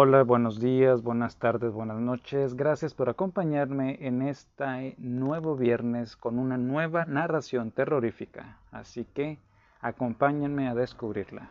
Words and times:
Hola, 0.00 0.22
buenos 0.22 0.60
días, 0.60 1.02
buenas 1.02 1.38
tardes, 1.38 1.72
buenas 1.72 1.98
noches. 1.98 2.54
Gracias 2.54 2.94
por 2.94 3.08
acompañarme 3.08 3.98
en 4.00 4.22
este 4.22 4.94
nuevo 4.96 5.56
viernes 5.56 6.16
con 6.16 6.38
una 6.38 6.56
nueva 6.56 7.04
narración 7.04 7.72
terrorífica. 7.72 8.58
Así 8.70 9.04
que 9.12 9.40
acompáñenme 9.80 10.68
a 10.68 10.76
descubrirla. 10.76 11.50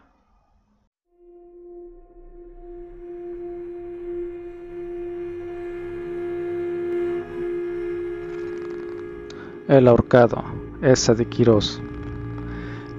El 9.68 9.90
ahorcado, 9.90 10.42
esa 10.82 11.14
de 11.16 11.26
Quirós. 11.26 11.82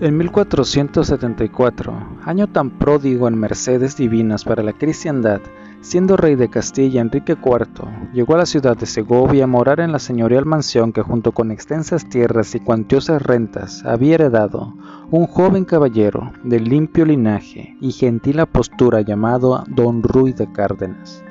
En 0.02 0.18
1474, 0.18 2.17
año 2.28 2.46
tan 2.46 2.68
pródigo 2.68 3.26
en 3.26 3.38
mercedes 3.38 3.96
divinas 3.96 4.44
para 4.44 4.62
la 4.62 4.74
cristiandad, 4.74 5.40
siendo 5.80 6.14
rey 6.14 6.34
de 6.34 6.50
Castilla 6.50 7.00
Enrique 7.00 7.32
IV, 7.42 7.88
llegó 8.12 8.34
a 8.34 8.38
la 8.38 8.44
ciudad 8.44 8.76
de 8.76 8.84
Segovia 8.84 9.44
a 9.44 9.46
morar 9.46 9.80
en 9.80 9.92
la 9.92 9.98
señorial 9.98 10.44
mansión 10.44 10.92
que 10.92 11.00
junto 11.00 11.32
con 11.32 11.50
extensas 11.50 12.06
tierras 12.06 12.54
y 12.54 12.60
cuantiosas 12.60 13.22
rentas 13.22 13.82
había 13.86 14.16
heredado 14.16 14.74
un 15.10 15.26
joven 15.26 15.64
caballero 15.64 16.30
de 16.44 16.60
limpio 16.60 17.06
linaje 17.06 17.78
y 17.80 17.92
gentil 17.92 18.40
apostura 18.40 19.00
llamado 19.00 19.64
Don 19.66 20.02
Ruy 20.02 20.34
de 20.34 20.52
Cárdenas. 20.52 21.24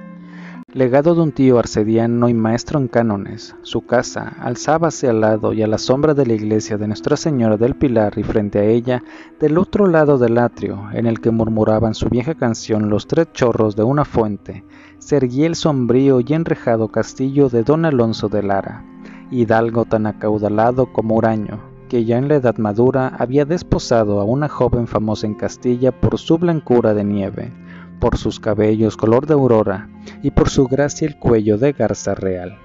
Legado 0.73 1.16
de 1.16 1.21
un 1.21 1.31
tío 1.31 1.59
arcediano 1.59 2.27
y 2.27 2.34
maestro 2.34 2.77
en 2.77 2.89
cánones, 2.89 3.55
su 3.62 3.85
casa 3.85 4.35
alzábase 4.41 5.08
al 5.08 5.21
lado 5.21 5.53
y 5.53 5.62
a 5.62 5.67
la 5.67 5.77
sombra 5.77 6.13
de 6.13 6.25
la 6.25 6.34
iglesia 6.34 6.77
de 6.77 6.88
Nuestra 6.88 7.16
Señora 7.16 7.55
del 7.55 7.75
Pilar 7.75 8.17
y 8.17 8.23
frente 8.23 8.59
a 8.59 8.66
ella, 8.66 9.02
del 9.39 9.58
otro 9.59 9.88
lado 9.88 10.17
del 10.17 10.38
atrio, 10.38 10.89
en 10.91 11.06
el 11.06 11.22
que 11.22 11.31
murmuraban 11.31 11.95
su 11.95 12.09
vieja 12.09 12.36
canción 12.36 12.89
los 12.89 13.08
tres 13.08 13.31
chorros 13.31 13.78
de 13.78 13.83
una 13.83 14.03
fuente, 14.03 14.66
se 15.00 15.16
erguía 15.16 15.47
el 15.47 15.56
sombrío 15.56 16.19
y 16.19 16.33
enrejado 16.33 16.89
castillo 16.89 17.47
de 17.47 17.63
don 17.63 17.86
Alonso 17.86 18.28
de 18.28 18.44
Lara, 18.44 18.84
hidalgo 19.31 19.86
tan 19.86 20.06
acaudalado 20.06 20.91
como 20.91 21.16
huraño, 21.16 21.61
que 21.88 22.03
ya 22.03 22.17
en 22.17 22.28
la 22.28 22.36
edad 22.36 22.58
madura 22.58 23.08
había 23.17 23.45
desposado 23.45 24.19
a 24.19 24.25
una 24.25 24.50
joven 24.50 24.88
famosa 24.88 25.28
en 25.28 25.36
Castilla 25.36 25.94
por 25.97 26.19
su 26.19 26.38
blancura 26.38 26.94
de 26.94 27.06
nieve, 27.06 27.53
por 28.00 28.17
sus 28.17 28.40
cabellos 28.40 28.98
color 28.98 29.26
de 29.26 29.34
aurora 29.34 29.90
y 30.22 30.31
por 30.31 30.50
su 30.50 30.67
gracia 30.67 31.08
el 31.08 31.17
cuello 31.17 31.58
de 31.58 31.73
garza 31.73 32.16
real. 32.16 32.58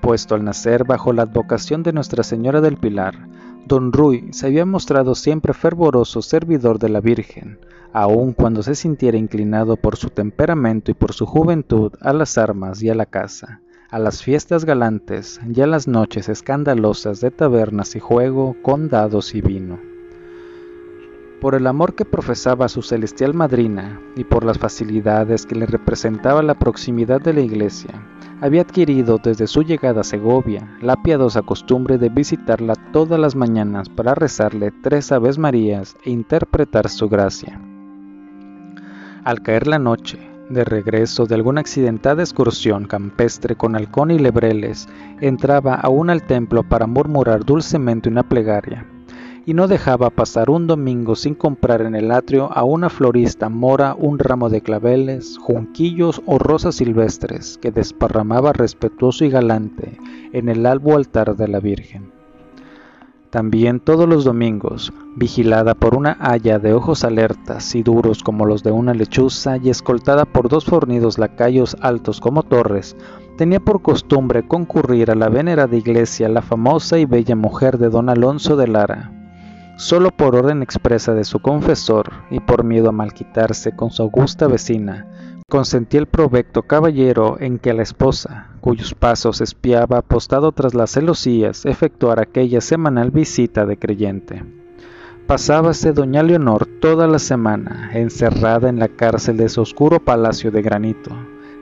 Puesto 0.00 0.34
al 0.34 0.44
nacer 0.44 0.84
bajo 0.84 1.12
la 1.12 1.22
advocación 1.22 1.82
de 1.82 1.92
Nuestra 1.92 2.22
Señora 2.22 2.60
del 2.60 2.76
Pilar, 2.76 3.28
don 3.66 3.92
Ruy 3.92 4.32
se 4.32 4.46
había 4.46 4.66
mostrado 4.66 5.14
siempre 5.14 5.54
fervoroso 5.54 6.22
servidor 6.22 6.78
de 6.78 6.88
la 6.88 7.00
Virgen, 7.00 7.58
aun 7.92 8.32
cuando 8.32 8.62
se 8.62 8.74
sintiera 8.74 9.18
inclinado 9.18 9.76
por 9.76 9.96
su 9.96 10.10
temperamento 10.10 10.90
y 10.90 10.94
por 10.94 11.12
su 11.12 11.26
juventud 11.26 11.92
a 12.00 12.12
las 12.12 12.38
armas 12.38 12.82
y 12.82 12.90
a 12.90 12.94
la 12.94 13.06
caza, 13.06 13.60
a 13.90 13.98
las 13.98 14.22
fiestas 14.22 14.64
galantes 14.64 15.40
y 15.54 15.60
a 15.60 15.66
las 15.66 15.86
noches 15.86 16.28
escandalosas 16.28 17.20
de 17.20 17.30
tabernas 17.30 17.94
y 17.94 18.00
juego 18.00 18.56
con 18.62 18.88
dados 18.88 19.34
y 19.34 19.40
vino 19.40 19.91
por 21.42 21.56
el 21.56 21.66
amor 21.66 21.96
que 21.96 22.04
profesaba 22.04 22.66
a 22.66 22.68
su 22.68 22.82
celestial 22.82 23.34
madrina 23.34 24.00
y 24.14 24.22
por 24.22 24.44
las 24.44 24.58
facilidades 24.58 25.44
que 25.44 25.56
le 25.56 25.66
representaba 25.66 26.40
la 26.40 26.54
proximidad 26.54 27.20
de 27.20 27.32
la 27.32 27.40
iglesia, 27.40 28.00
había 28.40 28.62
adquirido 28.62 29.18
desde 29.18 29.48
su 29.48 29.64
llegada 29.64 30.02
a 30.02 30.04
Segovia 30.04 30.78
la 30.80 31.02
piadosa 31.02 31.42
costumbre 31.42 31.98
de 31.98 32.10
visitarla 32.10 32.76
todas 32.92 33.18
las 33.18 33.34
mañanas 33.34 33.88
para 33.88 34.14
rezarle 34.14 34.72
tres 34.84 35.10
Aves 35.10 35.36
Marías 35.36 35.96
e 36.04 36.10
interpretar 36.10 36.88
su 36.88 37.08
gracia. 37.08 37.60
Al 39.24 39.42
caer 39.42 39.66
la 39.66 39.80
noche, 39.80 40.20
de 40.48 40.62
regreso 40.64 41.26
de 41.26 41.34
alguna 41.34 41.62
accidentada 41.62 42.22
excursión 42.22 42.86
campestre 42.86 43.56
con 43.56 43.74
halcón 43.74 44.12
y 44.12 44.20
lebreles, 44.20 44.88
entraba 45.20 45.74
aún 45.74 46.08
al 46.08 46.22
templo 46.22 46.62
para 46.62 46.86
murmurar 46.86 47.44
dulcemente 47.44 48.08
una 48.08 48.22
plegaria, 48.22 48.86
y 49.44 49.54
no 49.54 49.66
dejaba 49.66 50.10
pasar 50.10 50.50
un 50.50 50.66
domingo 50.66 51.16
sin 51.16 51.34
comprar 51.34 51.82
en 51.82 51.94
el 51.94 52.10
atrio 52.10 52.50
a 52.52 52.64
una 52.64 52.88
florista 52.88 53.48
mora 53.48 53.94
un 53.98 54.18
ramo 54.18 54.48
de 54.48 54.60
claveles, 54.60 55.38
junquillos 55.38 56.22
o 56.26 56.38
rosas 56.38 56.76
silvestres 56.76 57.58
que 57.58 57.72
desparramaba 57.72 58.52
respetuoso 58.52 59.24
y 59.24 59.30
galante 59.30 59.98
en 60.32 60.48
el 60.48 60.66
albo 60.66 60.96
altar 60.96 61.36
de 61.36 61.48
la 61.48 61.60
Virgen. 61.60 62.12
También 63.30 63.80
todos 63.80 64.06
los 64.06 64.24
domingos, 64.24 64.92
vigilada 65.16 65.74
por 65.74 65.96
una 65.96 66.18
haya 66.20 66.58
de 66.58 66.74
ojos 66.74 67.02
alertas 67.02 67.74
y 67.74 67.82
duros 67.82 68.22
como 68.22 68.44
los 68.44 68.62
de 68.62 68.72
una 68.72 68.92
lechuza 68.92 69.56
y 69.56 69.70
escoltada 69.70 70.26
por 70.26 70.50
dos 70.50 70.66
fornidos 70.66 71.18
lacayos 71.18 71.74
altos 71.80 72.20
como 72.20 72.42
torres, 72.42 72.94
tenía 73.38 73.58
por 73.58 73.80
costumbre 73.80 74.46
concurrir 74.46 75.10
a 75.10 75.14
la 75.14 75.30
venerada 75.30 75.74
iglesia 75.74 76.28
la 76.28 76.42
famosa 76.42 76.98
y 76.98 77.06
bella 77.06 77.34
mujer 77.34 77.78
de 77.78 77.88
don 77.88 78.10
Alonso 78.10 78.56
de 78.56 78.68
Lara, 78.68 79.21
solo 79.76 80.10
por 80.10 80.36
orden 80.36 80.62
expresa 80.62 81.14
de 81.14 81.24
su 81.24 81.40
confesor 81.40 82.10
y 82.30 82.40
por 82.40 82.64
miedo 82.64 82.90
a 82.90 82.92
malquitarse 82.92 83.74
con 83.74 83.90
su 83.90 84.02
augusta 84.02 84.46
vecina, 84.46 85.06
consentía 85.48 86.00
el 86.00 86.06
provecto 86.06 86.62
caballero 86.62 87.36
en 87.38 87.58
que 87.58 87.74
la 87.74 87.82
esposa, 87.82 88.48
cuyos 88.60 88.94
pasos 88.94 89.40
espiaba 89.40 89.98
apostado 89.98 90.52
tras 90.52 90.74
las 90.74 90.92
celosías, 90.92 91.66
efectuara 91.66 92.22
aquella 92.22 92.60
semanal 92.60 93.10
visita 93.10 93.66
de 93.66 93.78
creyente. 93.78 94.42
Pasábase 95.26 95.92
doña 95.92 96.22
Leonor 96.22 96.66
toda 96.80 97.06
la 97.06 97.18
semana 97.18 97.90
encerrada 97.92 98.68
en 98.68 98.78
la 98.78 98.88
cárcel 98.88 99.36
de 99.36 99.48
su 99.48 99.60
oscuro 99.60 100.00
palacio 100.00 100.50
de 100.50 100.62
granito, 100.62 101.10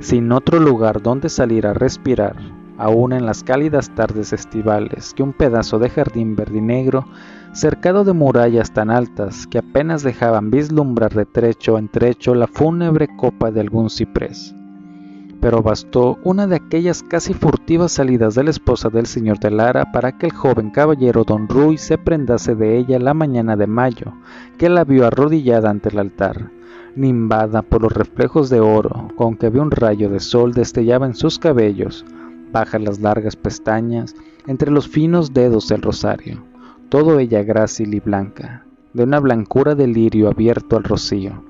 sin 0.00 0.32
otro 0.32 0.59
lugar 0.59 1.03
donde 1.03 1.28
salir 1.28 1.66
a 1.66 1.75
respirar, 1.75 2.37
aun 2.78 3.12
en 3.12 3.27
las 3.27 3.44
cálidas 3.44 3.94
tardes 3.94 4.32
estivales 4.32 5.15
que 5.15 5.22
un 5.22 5.32
pedazo 5.32 5.78
de 5.78 5.91
jardín 5.91 6.37
verdinegro 6.37 7.06
cercado 7.53 8.05
de 8.05 8.12
murallas 8.12 8.72
tan 8.72 8.91
altas 8.91 9.49
que 9.49 9.59
apenas 9.59 10.05
dejaban 10.05 10.50
vislumbrar 10.50 11.12
de 11.12 11.27
trecho 11.27 11.78
en 11.78 11.88
trecho 11.88 12.34
la 12.34 12.47
fúnebre 12.47 13.09
copa 13.16 13.50
de 13.50 13.61
algún 13.61 13.91
ciprés. 13.91 14.55
Pero 15.41 15.62
bastó 15.62 16.19
una 16.22 16.47
de 16.47 16.56
aquellas 16.56 17.03
casi 17.03 17.34
furtivas 17.34 17.93
salidas 17.93 18.34
de 18.37 18.44
la 18.44 18.50
esposa 18.50 18.89
del 18.89 19.06
señor 19.06 19.41
de 19.41 19.50
Lara 19.50 19.91
para 19.91 20.16
que 20.16 20.27
el 20.27 20.33
joven 20.33 20.71
caballero 20.71 21.25
don 21.25 21.49
Ruy 21.49 21.77
se 21.77 21.99
prendase 21.99 22.55
de 22.55 22.78
ella 22.78 22.99
la 23.00 23.15
mañana 23.15 23.56
de 23.56 23.66
mayo, 23.66 24.12
que 24.56 24.69
la 24.69 24.84
vio 24.84 25.06
arrodillada 25.06 25.71
ante 25.71 25.89
el 25.89 25.99
altar, 25.99 26.50
nimbada 26.94 27.62
por 27.62 27.83
los 27.83 27.93
reflejos 27.93 28.49
de 28.50 28.60
oro 28.60 29.09
con 29.16 29.37
que 29.37 29.49
un 29.49 29.72
rayo 29.72 30.09
de 30.09 30.21
sol 30.21 30.53
destellaba 30.53 31.06
en 31.06 31.15
sus 31.15 31.39
cabellos, 31.39 32.05
baja 32.53 32.78
las 32.78 33.00
largas 33.00 33.34
pestañas, 33.34 34.15
entre 34.47 34.71
los 34.71 34.87
finos 34.89 35.33
dedos 35.33 35.69
del 35.69 35.83
rosario 35.83 36.50
todo 36.91 37.21
ella 37.21 37.45
grácil 37.45 37.95
y 37.95 38.01
blanca, 38.01 38.67
de 38.95 39.05
una 39.05 39.21
blancura 39.21 39.77
de 39.77 39.87
lirio 39.87 40.28
abierto 40.28 40.77
al 40.77 40.83
rocío, 40.83 41.45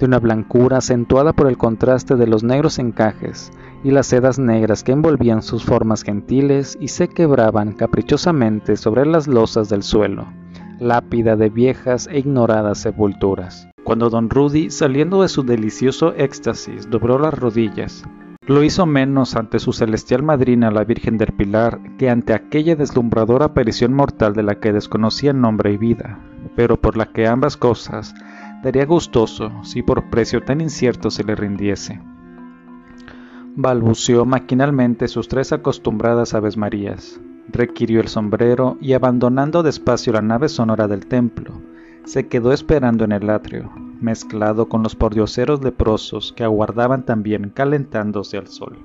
de 0.00 0.06
una 0.06 0.18
blancura 0.18 0.78
acentuada 0.78 1.32
por 1.32 1.46
el 1.46 1.56
contraste 1.56 2.16
de 2.16 2.26
los 2.26 2.42
negros 2.42 2.80
encajes 2.80 3.52
y 3.84 3.92
las 3.92 4.08
sedas 4.08 4.40
negras 4.40 4.82
que 4.82 4.90
envolvían 4.90 5.42
sus 5.42 5.64
formas 5.64 6.02
gentiles 6.02 6.76
y 6.80 6.88
se 6.88 7.06
quebraban 7.06 7.72
caprichosamente 7.72 8.76
sobre 8.76 9.06
las 9.06 9.28
losas 9.28 9.68
del 9.68 9.84
suelo, 9.84 10.26
lápida 10.80 11.36
de 11.36 11.50
viejas 11.50 12.08
e 12.10 12.18
ignoradas 12.18 12.78
sepulturas. 12.78 13.68
Cuando 13.84 14.10
don 14.10 14.28
Rudy, 14.28 14.70
saliendo 14.70 15.22
de 15.22 15.28
su 15.28 15.44
delicioso 15.44 16.14
éxtasis, 16.14 16.90
dobló 16.90 17.16
las 17.16 17.38
rodillas, 17.38 18.02
lo 18.46 18.64
hizo 18.64 18.86
menos 18.86 19.36
ante 19.36 19.58
su 19.58 19.74
celestial 19.74 20.22
madrina 20.22 20.70
la 20.70 20.84
Virgen 20.84 21.18
del 21.18 21.32
Pilar 21.32 21.78
que 21.98 22.08
ante 22.08 22.32
aquella 22.32 22.74
deslumbradora 22.74 23.46
aparición 23.46 23.92
mortal 23.92 24.32
de 24.32 24.42
la 24.42 24.60
que 24.60 24.72
desconocía 24.72 25.34
nombre 25.34 25.72
y 25.72 25.76
vida, 25.76 26.18
pero 26.56 26.80
por 26.80 26.96
la 26.96 27.12
que 27.12 27.26
ambas 27.26 27.58
cosas 27.58 28.14
daría 28.62 28.86
gustoso 28.86 29.52
si 29.62 29.82
por 29.82 30.08
precio 30.08 30.42
tan 30.42 30.62
incierto 30.62 31.10
se 31.10 31.22
le 31.22 31.34
rindiese. 31.34 32.00
Balbuceó 33.56 34.24
maquinalmente 34.24 35.06
sus 35.08 35.28
tres 35.28 35.52
acostumbradas 35.52 36.32
Aves 36.32 36.56
Marías, 36.56 37.20
requirió 37.52 38.00
el 38.00 38.08
sombrero 38.08 38.78
y 38.80 38.94
abandonando 38.94 39.62
despacio 39.62 40.14
la 40.14 40.22
nave 40.22 40.48
sonora 40.48 40.88
del 40.88 41.06
templo, 41.06 41.60
se 42.10 42.26
quedó 42.26 42.52
esperando 42.52 43.04
en 43.04 43.12
el 43.12 43.30
atrio, 43.30 43.70
mezclado 44.00 44.68
con 44.68 44.82
los 44.82 44.96
pordioseros 44.96 45.62
leprosos 45.62 46.32
que 46.32 46.42
aguardaban 46.42 47.04
también 47.04 47.50
calentándose 47.50 48.36
al 48.36 48.48
sol. 48.48 48.76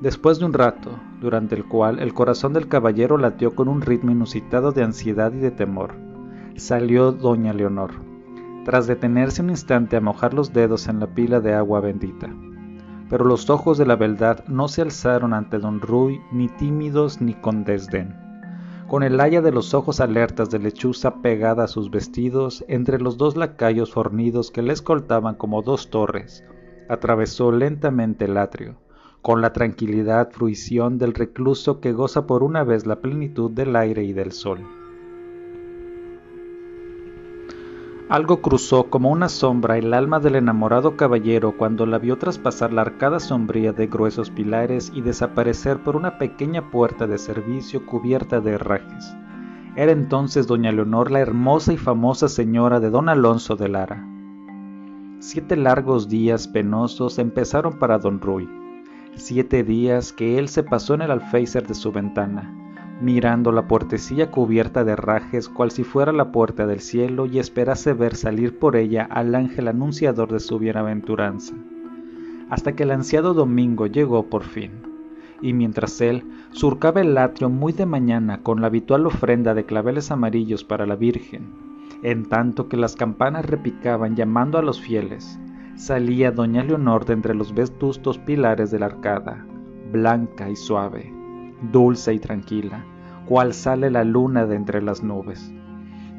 Después 0.00 0.40
de 0.40 0.46
un 0.46 0.52
rato, 0.52 0.90
durante 1.20 1.54
el 1.54 1.64
cual 1.66 2.00
el 2.00 2.12
corazón 2.12 2.52
del 2.52 2.66
caballero 2.66 3.16
latió 3.16 3.54
con 3.54 3.68
un 3.68 3.80
ritmo 3.80 4.10
inusitado 4.10 4.72
de 4.72 4.82
ansiedad 4.82 5.32
y 5.32 5.38
de 5.38 5.52
temor, 5.52 5.92
salió 6.56 7.12
doña 7.12 7.52
Leonor, 7.52 7.92
tras 8.64 8.88
detenerse 8.88 9.42
un 9.42 9.50
instante 9.50 9.96
a 9.96 10.00
mojar 10.00 10.34
los 10.34 10.52
dedos 10.52 10.88
en 10.88 10.98
la 10.98 11.06
pila 11.06 11.38
de 11.38 11.54
agua 11.54 11.78
bendita. 11.78 12.28
Pero 13.08 13.24
los 13.24 13.48
ojos 13.50 13.78
de 13.78 13.86
la 13.86 13.94
beldad 13.94 14.44
no 14.48 14.66
se 14.66 14.82
alzaron 14.82 15.32
ante 15.32 15.58
don 15.58 15.80
Ruy 15.80 16.20
ni 16.32 16.48
tímidos 16.48 17.20
ni 17.20 17.34
con 17.34 17.62
desdén 17.62 18.29
con 18.90 19.04
el 19.04 19.20
haya 19.20 19.40
de 19.40 19.52
los 19.52 19.72
ojos 19.72 20.00
alertas 20.00 20.50
de 20.50 20.58
lechuza 20.58 21.22
pegada 21.22 21.62
a 21.62 21.68
sus 21.68 21.92
vestidos 21.92 22.64
entre 22.66 23.00
los 23.00 23.16
dos 23.16 23.36
lacayos 23.36 23.92
fornidos 23.92 24.50
que 24.50 24.62
le 24.62 24.72
escoltaban 24.72 25.36
como 25.36 25.62
dos 25.62 25.90
torres, 25.90 26.42
atravesó 26.88 27.52
lentamente 27.52 28.24
el 28.24 28.36
atrio, 28.36 28.74
con 29.22 29.42
la 29.42 29.52
tranquilidad 29.52 30.32
fruición 30.32 30.98
del 30.98 31.14
recluso 31.14 31.78
que 31.78 31.92
goza 31.92 32.26
por 32.26 32.42
una 32.42 32.64
vez 32.64 32.84
la 32.84 33.00
plenitud 33.00 33.52
del 33.52 33.76
aire 33.76 34.02
y 34.02 34.12
del 34.12 34.32
sol. 34.32 34.66
Algo 38.10 38.42
cruzó 38.42 38.90
como 38.90 39.10
una 39.10 39.28
sombra 39.28 39.78
el 39.78 39.94
alma 39.94 40.18
del 40.18 40.34
enamorado 40.34 40.96
caballero 40.96 41.56
cuando 41.56 41.86
la 41.86 42.00
vio 42.00 42.18
traspasar 42.18 42.72
la 42.72 42.80
arcada 42.82 43.20
sombría 43.20 43.72
de 43.72 43.86
gruesos 43.86 44.30
pilares 44.30 44.90
y 44.92 45.00
desaparecer 45.00 45.78
por 45.84 45.94
una 45.94 46.18
pequeña 46.18 46.72
puerta 46.72 47.06
de 47.06 47.18
servicio 47.18 47.86
cubierta 47.86 48.40
de 48.40 48.54
herrajes. 48.54 49.14
Era 49.76 49.92
entonces 49.92 50.48
doña 50.48 50.72
Leonor 50.72 51.12
la 51.12 51.20
hermosa 51.20 51.72
y 51.72 51.76
famosa 51.76 52.28
señora 52.28 52.80
de 52.80 52.90
don 52.90 53.08
Alonso 53.08 53.54
de 53.54 53.68
Lara. 53.68 54.04
Siete 55.20 55.54
largos 55.54 56.08
días 56.08 56.48
penosos 56.48 57.16
empezaron 57.20 57.78
para 57.78 57.98
don 57.98 58.20
Ruy, 58.20 58.48
siete 59.14 59.62
días 59.62 60.12
que 60.12 60.36
él 60.36 60.48
se 60.48 60.64
pasó 60.64 60.94
en 60.94 61.02
el 61.02 61.12
alféizar 61.12 61.64
de 61.64 61.74
su 61.74 61.92
ventana, 61.92 62.59
mirando 63.00 63.50
la 63.50 63.66
puertecilla 63.66 64.30
cubierta 64.30 64.84
de 64.84 64.92
herrajes 64.92 65.48
cual 65.48 65.70
si 65.70 65.84
fuera 65.84 66.12
la 66.12 66.32
puerta 66.32 66.66
del 66.66 66.80
cielo 66.80 67.24
y 67.26 67.38
esperase 67.38 67.94
ver 67.94 68.14
salir 68.14 68.58
por 68.58 68.76
ella 68.76 69.08
al 69.10 69.34
ángel 69.34 69.68
anunciador 69.68 70.30
de 70.30 70.40
su 70.40 70.58
bienaventuranza, 70.58 71.54
hasta 72.50 72.72
que 72.72 72.82
el 72.82 72.90
ansiado 72.90 73.32
domingo 73.32 73.86
llegó 73.86 74.26
por 74.26 74.42
fin, 74.42 74.70
y 75.40 75.54
mientras 75.54 76.00
él 76.02 76.24
surcaba 76.52 77.00
el 77.00 77.16
atrio 77.16 77.48
muy 77.48 77.72
de 77.72 77.86
mañana 77.86 78.42
con 78.42 78.60
la 78.60 78.66
habitual 78.66 79.06
ofrenda 79.06 79.54
de 79.54 79.64
claveles 79.64 80.10
amarillos 80.10 80.64
para 80.64 80.84
la 80.84 80.96
Virgen, 80.96 81.48
en 82.02 82.28
tanto 82.28 82.68
que 82.68 82.76
las 82.76 82.96
campanas 82.96 83.46
repicaban 83.46 84.14
llamando 84.14 84.58
a 84.58 84.62
los 84.62 84.78
fieles, 84.78 85.38
salía 85.76 86.30
doña 86.30 86.62
Leonor 86.62 87.06
de 87.06 87.14
entre 87.14 87.34
los 87.34 87.54
vetustos 87.54 88.18
pilares 88.18 88.70
de 88.70 88.78
la 88.78 88.86
arcada, 88.86 89.46
blanca 89.90 90.50
y 90.50 90.56
suave, 90.56 91.12
dulce 91.72 92.12
y 92.14 92.18
tranquila, 92.18 92.84
cual 93.30 93.54
sale 93.54 93.92
la 93.92 94.02
luna 94.02 94.44
de 94.44 94.56
entre 94.56 94.82
las 94.82 95.04
nubes. 95.04 95.54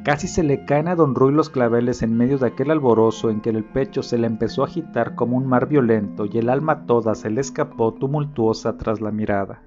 Casi 0.05 0.29
se 0.29 0.43
le 0.43 0.63
caen 0.63 0.87
a 0.87 0.95
don 0.95 1.13
Ruy 1.13 1.33
los 1.33 1.49
claveles 1.49 2.03
en 2.03 2.15
medio 2.15 2.37
de 2.37 2.47
aquel 2.47 2.71
alborozo 2.71 3.29
en 3.29 3.41
que 3.41 3.49
el 3.49 3.65
pecho 3.65 4.01
se 4.01 4.17
le 4.17 4.27
empezó 4.27 4.61
a 4.61 4.67
agitar 4.67 5.13
como 5.15 5.35
un 5.35 5.45
mar 5.45 5.67
violento 5.67 6.25
y 6.25 6.37
el 6.37 6.47
alma 6.47 6.85
toda 6.85 7.13
se 7.15 7.29
le 7.29 7.41
escapó 7.41 7.93
tumultuosa 7.95 8.77
tras 8.77 9.01
la 9.01 9.11
mirada. 9.11 9.61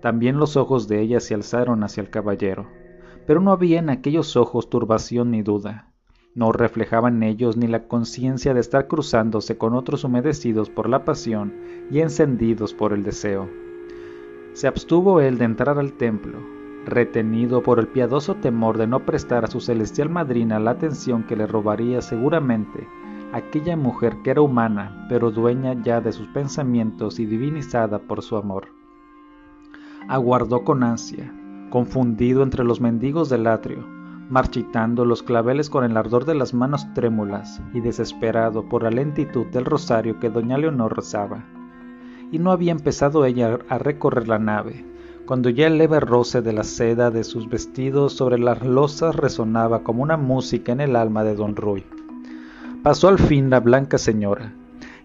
También 0.00 0.38
los 0.38 0.56
ojos 0.56 0.88
de 0.88 1.00
ella 1.00 1.20
se 1.20 1.34
alzaron 1.34 1.84
hacia 1.84 2.00
el 2.00 2.10
caballero, 2.10 2.66
pero 3.24 3.40
no 3.40 3.52
había 3.52 3.78
en 3.78 3.88
aquellos 3.88 4.36
ojos 4.36 4.68
turbación 4.68 5.30
ni 5.30 5.42
duda. 5.42 5.92
No 6.34 6.50
reflejaban 6.50 7.22
ellos 7.22 7.56
ni 7.56 7.68
la 7.68 7.86
conciencia 7.86 8.52
de 8.52 8.58
estar 8.58 8.88
cruzándose 8.88 9.56
con 9.58 9.76
otros 9.76 10.02
humedecidos 10.02 10.70
por 10.70 10.88
la 10.88 11.04
pasión 11.04 11.54
y 11.88 12.00
encendidos 12.00 12.74
por 12.74 12.92
el 12.92 13.04
deseo. 13.04 13.48
Se 14.58 14.66
abstuvo 14.66 15.20
él 15.20 15.38
de 15.38 15.44
entrar 15.44 15.78
al 15.78 15.92
templo, 15.92 16.40
retenido 16.84 17.62
por 17.62 17.78
el 17.78 17.86
piadoso 17.86 18.34
temor 18.34 18.76
de 18.76 18.88
no 18.88 19.06
prestar 19.06 19.44
a 19.44 19.46
su 19.46 19.60
celestial 19.60 20.10
madrina 20.10 20.58
la 20.58 20.72
atención 20.72 21.22
que 21.22 21.36
le 21.36 21.46
robaría 21.46 22.02
seguramente 22.02 22.88
aquella 23.32 23.76
mujer 23.76 24.16
que 24.24 24.30
era 24.30 24.40
humana, 24.40 25.06
pero 25.08 25.30
dueña 25.30 25.80
ya 25.84 26.00
de 26.00 26.10
sus 26.10 26.26
pensamientos 26.26 27.20
y 27.20 27.26
divinizada 27.26 28.00
por 28.00 28.20
su 28.20 28.36
amor. 28.36 28.66
Aguardó 30.08 30.64
con 30.64 30.82
ansia, 30.82 31.32
confundido 31.70 32.42
entre 32.42 32.64
los 32.64 32.80
mendigos 32.80 33.28
del 33.28 33.46
atrio, 33.46 33.86
marchitando 34.28 35.04
los 35.04 35.22
claveles 35.22 35.70
con 35.70 35.84
el 35.84 35.96
ardor 35.96 36.24
de 36.24 36.34
las 36.34 36.52
manos 36.52 36.92
trémulas 36.94 37.62
y 37.74 37.80
desesperado 37.80 38.68
por 38.68 38.82
la 38.82 38.90
lentitud 38.90 39.46
del 39.52 39.66
rosario 39.66 40.18
que 40.18 40.30
doña 40.30 40.58
Leonor 40.58 40.96
rezaba 40.96 41.44
y 42.30 42.38
no 42.38 42.52
había 42.52 42.72
empezado 42.72 43.24
ella 43.24 43.58
a 43.68 43.78
recorrer 43.78 44.28
la 44.28 44.38
nave, 44.38 44.84
cuando 45.26 45.50
ya 45.50 45.66
el 45.66 45.78
leve 45.78 46.00
roce 46.00 46.42
de 46.42 46.52
la 46.52 46.64
seda 46.64 47.10
de 47.10 47.24
sus 47.24 47.48
vestidos 47.48 48.12
sobre 48.14 48.38
las 48.38 48.62
losas 48.62 49.14
resonaba 49.14 49.82
como 49.82 50.02
una 50.02 50.16
música 50.16 50.72
en 50.72 50.80
el 50.80 50.96
alma 50.96 51.24
de 51.24 51.34
don 51.34 51.56
Ruy. 51.56 51.84
Pasó 52.82 53.08
al 53.08 53.18
fin 53.18 53.50
la 53.50 53.60
blanca 53.60 53.98
señora, 53.98 54.54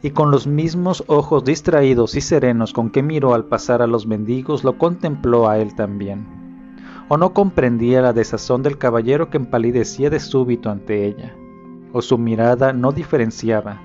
y 0.02 0.12
con 0.12 0.32
los 0.32 0.48
mismos 0.48 1.04
ojos 1.08 1.44
distraídos 1.46 2.16
y 2.16 2.22
serenos 2.22 2.74
con 2.74 2.90
que 2.90 3.02
miró 3.02 3.34
al 3.34 3.46
pasar 3.46 3.82
a 3.82 3.88
los 3.88 4.06
mendigos, 4.06 4.64
lo 4.64 4.78
contempló 4.78 5.50
a 5.50 5.58
él 5.60 5.76
también. 5.76 6.26
O 7.08 7.18
no 7.18 7.34
comprendía 7.34 8.02
la 8.02 8.14
desazón 8.14 8.64
del 8.64 8.78
caballero 8.78 9.30
que 9.30 9.38
empalidecía 9.38 10.10
de 10.10 10.20
súbito 10.20 10.70
ante 10.70 11.06
ella, 11.06 11.34
o 11.94 12.02
su 12.02 12.18
mirada 12.18 12.74
no 12.74 12.92
diferenciaba, 12.92 13.82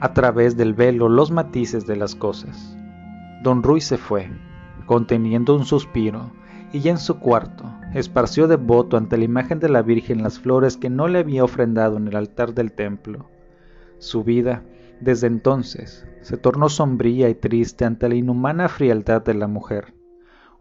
a 0.00 0.14
través 0.14 0.56
del 0.56 0.74
velo 0.74 1.08
los 1.08 1.30
matices 1.30 1.86
de 1.86 1.96
las 1.96 2.14
cosas. 2.14 2.76
Don 3.42 3.62
Ruy 3.62 3.80
se 3.80 3.98
fue, 3.98 4.30
conteniendo 4.86 5.54
un 5.54 5.64
suspiro, 5.64 6.32
y 6.72 6.80
ya 6.80 6.92
en 6.92 6.98
su 6.98 7.18
cuarto 7.18 7.64
esparció 7.94 8.46
devoto 8.48 8.96
ante 8.96 9.18
la 9.18 9.24
imagen 9.24 9.60
de 9.60 9.68
la 9.68 9.82
Virgen 9.82 10.22
las 10.22 10.38
flores 10.38 10.76
que 10.76 10.90
no 10.90 11.08
le 11.08 11.18
había 11.18 11.44
ofrendado 11.44 11.96
en 11.96 12.08
el 12.08 12.16
altar 12.16 12.54
del 12.54 12.72
templo. 12.72 13.28
Su 13.98 14.24
vida, 14.24 14.62
desde 15.00 15.26
entonces, 15.26 16.06
se 16.22 16.36
tornó 16.36 16.68
sombría 16.68 17.28
y 17.28 17.34
triste 17.34 17.84
ante 17.84 18.08
la 18.08 18.14
inhumana 18.14 18.68
frialdad 18.68 19.22
de 19.22 19.34
la 19.34 19.48
mujer, 19.48 19.94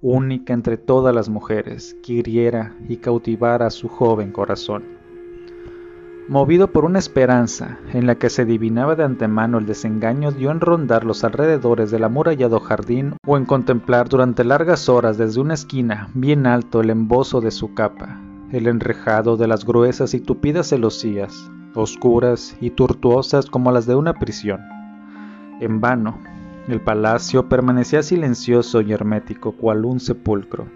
única 0.02 0.54
entre 0.54 0.78
todas 0.78 1.14
las 1.14 1.30
mujeres 1.30 1.96
que 2.04 2.14
hiriera 2.14 2.76
y 2.88 2.98
cautivara 2.98 3.68
a 3.68 3.72
su 3.72 3.88
joven 3.88 4.32
corazón. 4.32 4.99
Movido 6.30 6.72
por 6.72 6.86
una 6.86 7.00
esperanza 7.00 7.80
en 7.92 8.06
la 8.06 8.14
que 8.14 8.30
se 8.30 8.44
adivinaba 8.44 8.94
de 8.94 9.04
antemano 9.04 9.58
el 9.58 9.66
desengaño, 9.66 10.32
dio 10.32 10.52
en 10.52 10.62
rondar 10.62 11.04
los 11.04 11.24
alrededores 11.24 11.90
del 11.90 12.04
amurallado 12.04 12.60
jardín 12.60 13.16
o 13.26 13.36
en 13.36 13.46
contemplar 13.46 14.10
durante 14.10 14.44
largas 14.44 14.90
horas 14.90 15.18
desde 15.18 15.42
una 15.42 15.56
esquina 15.56 16.12
bien 16.14 16.46
alto 16.46 16.82
el 16.82 16.92
embozo 16.92 17.42
de 17.42 17.50
su 17.50 17.74
capa, 17.74 18.22
el 18.52 18.68
enrejado 18.68 19.38
de 19.38 19.48
las 19.48 19.66
gruesas 19.66 20.14
y 20.14 20.20
tupidas 20.20 20.70
celosías, 20.70 21.50
oscuras 21.74 22.56
y 22.62 22.70
tortuosas 22.70 23.48
como 23.48 23.72
las 23.72 23.88
de 23.88 23.96
una 23.96 24.14
prisión. 24.14 24.62
En 25.60 25.82
vano, 25.82 26.20
el 26.68 26.80
palacio 26.80 27.50
permanecía 27.50 28.04
silencioso 28.04 28.82
y 28.82 28.94
hermético 28.94 29.54
cual 29.54 29.84
un 29.84 30.00
sepulcro. 30.00 30.68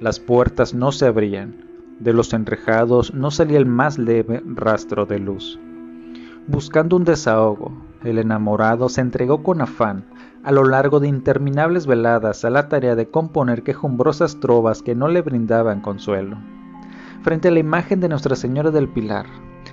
Las 0.00 0.18
puertas 0.18 0.74
no 0.74 0.90
se 0.90 1.06
abrían, 1.06 1.67
de 2.00 2.12
los 2.12 2.32
enrejados 2.32 3.12
no 3.14 3.30
salía 3.30 3.58
el 3.58 3.66
más 3.66 3.98
leve 3.98 4.42
rastro 4.44 5.06
de 5.06 5.18
luz. 5.18 5.58
Buscando 6.46 6.96
un 6.96 7.04
desahogo, 7.04 7.72
el 8.04 8.18
enamorado 8.18 8.88
se 8.88 9.00
entregó 9.00 9.42
con 9.42 9.60
afán 9.60 10.04
a 10.44 10.52
lo 10.52 10.64
largo 10.64 11.00
de 11.00 11.08
interminables 11.08 11.86
veladas 11.86 12.44
a 12.44 12.50
la 12.50 12.68
tarea 12.68 12.94
de 12.94 13.08
componer 13.08 13.62
quejumbrosas 13.62 14.40
trovas 14.40 14.82
que 14.82 14.94
no 14.94 15.08
le 15.08 15.20
brindaban 15.20 15.80
consuelo. 15.80 16.38
Frente 17.22 17.48
a 17.48 17.50
la 17.50 17.58
imagen 17.58 18.00
de 18.00 18.08
Nuestra 18.08 18.36
Señora 18.36 18.70
del 18.70 18.88
Pilar, 18.88 19.26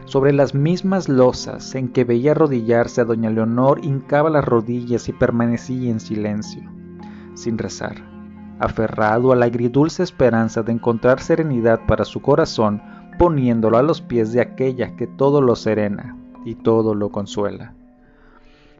sobre 0.05 0.33
las 0.33 0.53
mismas 0.53 1.07
losas 1.07 1.75
en 1.75 1.89
que 1.89 2.03
veía 2.03 2.31
arrodillarse 2.31 3.01
a 3.01 3.05
doña 3.05 3.29
Leonor, 3.29 3.79
hincaba 3.83 4.29
las 4.29 4.43
rodillas 4.43 5.07
y 5.07 5.13
permanecía 5.13 5.91
en 5.91 5.99
silencio, 5.99 6.63
sin 7.35 7.57
rezar 7.57 8.14
aferrado 8.59 9.31
a 9.31 9.35
la 9.35 9.45
agridulce 9.45 10.03
esperanza 10.03 10.63
de 10.63 10.71
encontrar 10.71 11.19
serenidad 11.19 11.81
para 11.87 12.05
su 12.05 12.21
corazón, 12.21 12.81
poniéndolo 13.17 13.77
a 13.77 13.83
los 13.83 14.01
pies 14.01 14.31
de 14.33 14.41
aquella 14.41 14.95
que 14.95 15.07
todo 15.07 15.41
lo 15.41 15.55
serena 15.55 16.17
y 16.45 16.55
todo 16.55 16.95
lo 16.95 17.09
consuela. 17.09 17.73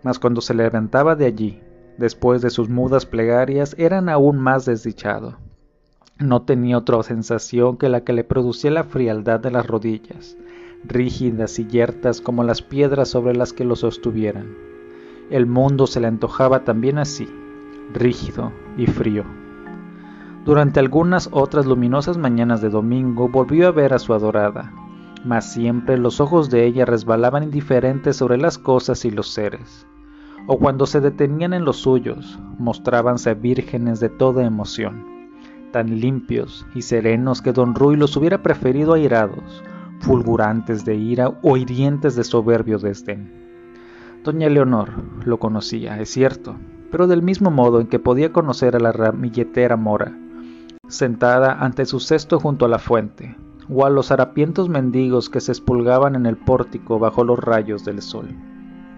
Mas 0.04 0.20
cuando 0.20 0.42
se 0.42 0.54
levantaba 0.54 1.16
de 1.16 1.26
allí, 1.26 1.62
después 1.98 2.42
de 2.42 2.50
sus 2.50 2.70
mudas 2.70 3.06
plegarias, 3.06 3.76
eran 3.78 4.10
aún 4.10 4.38
más 4.38 4.66
desdichado. 4.66 5.38
No 6.20 6.44
tenía 6.44 6.78
otra 6.78 7.02
sensación 7.04 7.78
que 7.78 7.90
la 7.90 8.04
que 8.04 8.14
le 8.14 8.24
producía 8.24 8.72
la 8.72 8.84
frialdad 8.84 9.40
de 9.40 9.52
las 9.52 9.68
rodillas, 9.68 10.38
rígidas 10.86 11.60
y 11.60 11.68
yertas 11.68 12.22
como 12.22 12.44
las 12.44 12.62
piedras 12.62 13.10
sobre 13.10 13.36
las 13.36 13.52
que 13.52 13.66
lo 13.66 13.76
sostuvieran. 13.76 14.56
El 15.30 15.46
mundo 15.46 15.88
se 15.88 16.00
le 16.00 16.08
antojaba 16.08 16.64
también 16.64 17.00
así, 17.00 17.28
rígido 17.94 18.52
y 18.78 18.86
frío. 18.86 19.26
Durante 20.46 20.80
algunas 20.80 21.28
otras 21.32 21.66
luminosas 21.66 22.20
mañanas 22.20 22.62
de 22.62 22.70
domingo 22.70 23.28
volvió 23.28 23.68
a 23.68 23.72
ver 23.72 23.96
a 23.96 24.00
su 24.00 24.14
adorada, 24.14 24.72
mas 25.26 25.52
siempre 25.52 25.98
los 25.98 26.22
ojos 26.22 26.52
de 26.52 26.68
ella 26.68 26.86
resbalaban 26.86 27.42
indiferentes 27.42 28.18
sobre 28.18 28.38
las 28.38 28.60
cosas 28.60 29.06
y 29.06 29.10
los 29.10 29.30
seres, 29.30 29.88
o 30.46 30.60
cuando 30.60 30.86
se 30.86 31.02
detenían 31.02 31.54
en 31.54 31.66
los 31.66 31.78
suyos, 31.78 32.38
mostrábanse 32.60 33.34
vírgenes 33.34 34.00
de 34.00 34.10
toda 34.10 34.46
emoción, 34.46 35.32
tan 35.72 36.00
limpios 36.00 36.68
y 36.76 36.84
serenos 36.84 37.42
que 37.42 37.52
don 37.52 37.74
Ruy 37.74 37.96
los 37.96 38.16
hubiera 38.16 38.44
preferido 38.44 38.94
airados, 38.94 39.64
fulgurantes 40.02 40.86
de 40.86 40.94
ira 40.94 41.40
o 41.42 41.58
hirientes 41.58 42.16
de 42.16 42.24
soberbio 42.24 42.78
desdén. 42.78 43.34
Doña 44.24 44.48
Leonor 44.50 44.92
lo 45.26 45.40
conocía, 45.40 46.00
es 46.00 46.10
cierto, 46.10 46.56
pero 46.92 47.08
del 47.08 47.24
mismo 47.24 47.50
modo 47.50 47.82
en 47.82 47.88
que 47.88 47.98
podía 47.98 48.32
conocer 48.32 48.76
a 48.76 48.80
la 48.80 48.92
ramilletera 48.92 49.76
mora, 49.76 50.16
sentada 50.88 51.54
ante 51.54 51.86
su 51.86 52.00
cesto 52.00 52.40
junto 52.40 52.66
a 52.66 52.70
la 52.70 52.80
fuente, 52.80 53.36
o 53.70 53.86
a 53.86 53.90
los 53.90 54.12
harapientos 54.12 54.70
mendigos 54.70 55.30
que 55.30 55.40
se 55.40 55.52
espulgaban 55.52 56.16
en 56.16 56.26
el 56.26 56.38
pórtico 56.38 57.00
bajo 57.00 57.24
los 57.24 57.40
rayos 57.40 57.84
del 57.86 58.02
sol. 58.02 58.30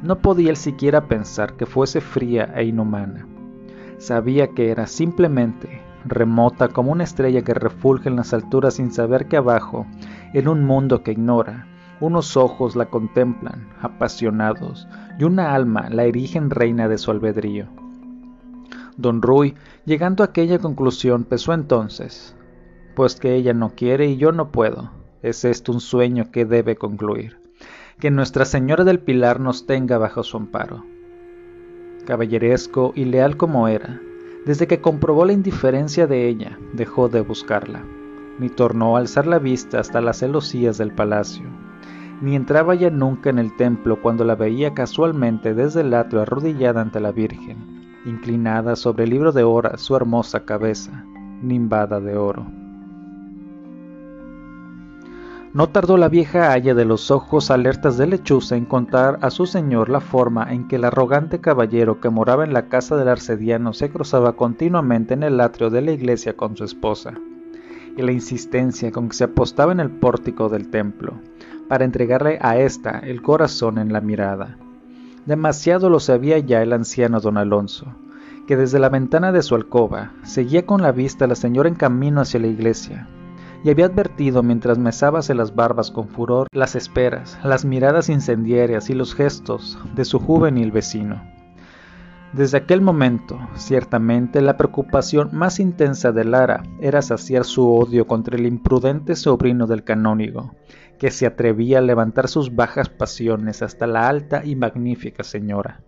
No 0.04 0.20
podía 0.20 0.50
él 0.50 0.58
siquiera 0.58 1.08
pensar 1.08 1.54
que 1.54 1.66
fuese 1.66 2.02
fría 2.02 2.52
e 2.56 2.66
inhumana. 2.66 3.28
Sabía 3.98 4.50
que 4.50 4.70
era 4.70 4.86
simplemente 4.86 5.82
remota 6.06 6.70
como 6.70 6.92
una 6.92 7.04
estrella 7.04 7.42
que 7.42 7.54
refulge 7.54 8.10
en 8.10 8.16
las 8.16 8.34
alturas 8.34 8.76
sin 8.76 8.92
saber 8.92 9.28
que 9.28 9.38
abajo, 9.38 9.86
en 10.34 10.48
un 10.48 10.64
mundo 10.64 11.04
que 11.04 11.12
ignora, 11.12 11.68
unos 12.00 12.38
ojos 12.38 12.76
la 12.76 12.86
contemplan, 12.86 13.68
apasionados, 13.82 14.88
y 15.20 15.24
una 15.24 15.56
alma 15.56 15.90
la 15.90 16.04
erigen 16.04 16.50
reina 16.50 16.88
de 16.88 16.98
su 16.98 17.10
albedrío. 17.12 17.66
Don 18.98 19.22
Ruy, 19.22 19.56
llegando 19.88 20.22
a 20.22 20.28
aquella 20.28 20.60
conclusión, 20.60 21.24
pensó 21.24 21.54
entonces, 21.54 22.36
pues 22.94 23.16
que 23.16 23.36
ella 23.36 23.54
no 23.54 23.70
quiere 23.74 24.08
y 24.08 24.18
yo 24.18 24.34
no 24.34 24.52
puedo, 24.52 24.92
es 25.24 25.46
esto 25.46 25.72
un 25.72 25.80
sueño 25.80 26.30
que 26.30 26.44
debe 26.44 26.76
concluir, 26.76 27.40
que 27.98 28.12
Nuestra 28.12 28.44
Señora 28.44 28.84
del 28.84 29.00
Pilar 29.00 29.40
nos 29.40 29.66
tenga 29.66 29.98
bajo 29.98 30.24
su 30.24 30.36
amparo. 30.36 30.84
Caballeresco 32.06 32.92
y 32.96 33.06
leal 33.06 33.38
como 33.38 33.70
era, 33.70 34.02
desde 34.46 34.68
que 34.68 34.82
comprobó 34.82 35.24
la 35.24 35.32
indiferencia 35.32 36.06
de 36.06 36.28
ella, 36.28 36.60
dejó 36.74 37.08
de 37.08 37.22
buscarla, 37.22 37.82
ni 38.40 38.50
tornó 38.50 38.98
a 38.98 39.00
alzar 39.00 39.26
la 39.26 39.40
vista 39.40 39.80
hasta 39.80 40.02
las 40.02 40.20
celosías 40.20 40.78
del 40.78 40.92
palacio, 40.92 41.46
ni 42.22 42.36
entraba 42.36 42.76
ya 42.76 42.90
nunca 42.90 43.30
en 43.30 43.40
el 43.40 43.56
templo 43.56 44.02
cuando 44.02 44.26
la 44.26 44.36
veía 44.36 44.74
casualmente 44.74 45.54
desde 45.54 45.80
el 45.80 45.94
atrio 45.94 46.24
arrodillada 46.24 46.82
ante 46.82 47.00
la 47.00 47.14
Virgen, 47.14 47.77
inclinada 48.08 48.76
sobre 48.76 49.04
el 49.04 49.10
libro 49.10 49.32
de 49.32 49.44
horas 49.44 49.82
su 49.82 49.96
hermosa 49.96 50.46
cabeza, 50.46 51.06
nimbada 51.42 52.00
de 52.00 52.18
oro. 52.18 52.46
No 55.54 55.70
tardó 55.70 55.98
la 55.98 56.10
vieja 56.10 56.52
haya 56.52 56.76
de 56.76 56.86
los 56.86 57.10
ojos 57.10 57.50
alertas 57.50 57.98
de 57.98 58.06
lechuza 58.06 58.56
en 58.56 58.66
contar 58.66 59.18
a 59.22 59.32
su 59.32 59.46
señor 59.46 59.90
la 59.90 60.02
forma 60.02 60.54
en 60.54 60.68
que 60.68 60.76
el 60.76 60.86
arrogante 60.86 61.40
caballero 61.40 62.00
que 62.00 62.10
moraba 62.10 62.44
en 62.44 62.54
la 62.54 62.68
casa 62.68 62.96
del 62.96 63.08
arcediano 63.08 63.74
se 63.74 63.90
cruzaba 63.90 64.34
continuamente 64.34 65.14
en 65.14 65.24
el 65.24 65.40
atrio 65.40 65.70
de 65.70 65.82
la 65.82 65.94
iglesia 65.94 66.36
con 66.38 66.56
su 66.58 66.64
esposa, 66.64 67.14
y 67.96 68.02
la 68.02 68.12
insistencia 68.12 68.92
con 68.92 69.10
que 69.10 69.16
se 69.16 69.24
apostaba 69.24 69.72
en 69.72 69.80
el 69.80 69.90
pórtico 69.90 70.50
del 70.50 70.70
templo, 70.70 71.14
para 71.68 71.86
entregarle 71.86 72.38
a 72.42 72.58
ésta 72.58 73.00
el 73.00 73.22
corazón 73.22 73.80
en 73.80 73.92
la 73.92 74.02
mirada. 74.02 74.58
Demasiado 75.28 75.90
lo 75.90 76.00
sabía 76.00 76.40
ya 76.40 76.62
el 76.62 76.72
anciano 76.72 77.20
don 77.20 77.38
Alonso, 77.38 77.86
que 78.48 78.56
desde 78.56 78.80
la 78.80 78.88
ventana 78.88 79.34
de 79.34 79.42
su 79.42 79.56
alcoba 79.56 80.14
seguía 80.24 80.66
con 80.66 80.82
la 80.82 80.94
vista 80.94 81.26
a 81.26 81.28
la 81.28 81.36
señora 81.36 81.68
en 81.68 81.76
camino 81.76 82.22
hacia 82.22 82.40
la 82.40 82.48
iglesia, 82.48 83.10
y 83.62 83.70
había 83.70 83.88
advertido 83.88 84.42
mientras 84.42 84.78
mesábase 84.78 85.36
las 85.36 85.54
barbas 85.54 85.92
con 85.92 86.08
furor 86.08 86.48
las 86.54 86.78
esperas, 86.78 87.38
las 87.44 87.66
miradas 87.66 88.08
incendiarias 88.08 88.90
y 88.90 88.94
los 88.94 89.14
gestos 89.16 89.78
de 89.96 90.06
su 90.06 90.18
juvenil 90.18 90.72
vecino. 90.72 91.22
Desde 92.32 92.60
aquel 92.60 92.80
momento, 92.80 93.38
ciertamente, 93.56 94.40
la 94.42 94.56
preocupación 94.56 95.32
más 95.34 95.60
intensa 95.60 96.14
de 96.14 96.24
Lara 96.24 96.64
era 96.80 97.02
saciar 97.02 97.44
su 97.44 97.70
odio 97.70 98.08
contra 98.08 98.38
el 98.38 98.46
imprudente 98.46 99.14
sobrino 99.18 99.68
del 99.68 99.84
canónigo, 99.84 100.54
que 100.98 101.12
se 101.12 101.26
atrevía 101.26 101.80
a 101.80 101.82
levantar 101.82 102.28
sus 102.28 102.56
bajas 102.56 102.90
pasiones 102.90 103.62
hasta 103.62 103.88
la 103.88 104.08
alta 104.08 104.46
y 104.46 104.56
magnífica 104.56 105.24
señora. 105.24 105.82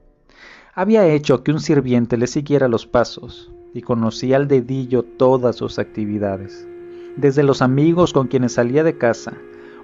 Había 0.73 1.05
hecho 1.07 1.43
que 1.43 1.51
un 1.51 1.59
sirviente 1.59 2.17
le 2.17 2.27
siguiera 2.27 2.67
los 2.67 2.85
pasos, 2.85 3.51
y 3.73 3.81
conocía 3.81 4.37
al 4.37 4.47
dedillo 4.47 5.03
todas 5.03 5.55
sus 5.55 5.77
actividades 5.77 6.69
desde 7.19 7.43
los 7.43 7.61
amigos 7.61 8.13
con 8.13 8.27
quienes 8.27 8.53
salía 8.53 8.83
de 8.83 8.97
casa 8.97 9.33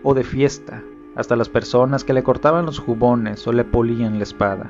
o 0.04 0.14
de 0.14 0.24
fiesta, 0.24 0.84
hasta 1.16 1.36
las 1.36 1.50
personas 1.50 2.04
que 2.04 2.14
le 2.14 2.24
cortaban 2.24 2.66
los 2.66 2.80
jubones 2.80 3.46
o 3.48 3.54
le 3.54 3.64
polían 3.64 4.18
la 4.18 4.24
espada. 4.24 4.70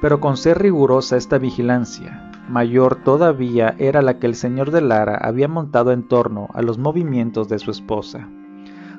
Pero 0.00 0.20
con 0.20 0.36
ser 0.36 0.60
rigurosa 0.60 1.16
esta 1.16 1.38
vigilancia, 1.38 2.30
mayor 2.48 2.96
todavía 2.96 3.74
era 3.78 4.02
la 4.02 4.18
que 4.18 4.26
el 4.26 4.34
señor 4.34 4.70
de 4.70 4.80
Lara 4.80 5.16
había 5.16 5.48
montado 5.48 5.92
en 5.92 6.08
torno 6.08 6.48
a 6.54 6.62
los 6.62 6.78
movimientos 6.78 7.48
de 7.48 7.58
su 7.58 7.70
esposa. 7.70 8.28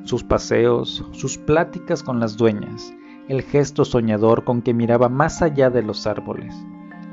Sus 0.03 0.24
paseos, 0.24 1.05
sus 1.12 1.38
pláticas 1.38 2.03
con 2.03 2.19
las 2.19 2.36
dueñas, 2.38 2.93
el 3.29 3.41
gesto 3.41 3.86
soñador 3.86 4.43
con 4.43 4.62
que 4.62 4.74
miraba 4.74 5.07
más 5.10 5.41
allá 5.41 5.69
de 5.69 5.81
los 5.81 6.05
árboles, 6.07 6.53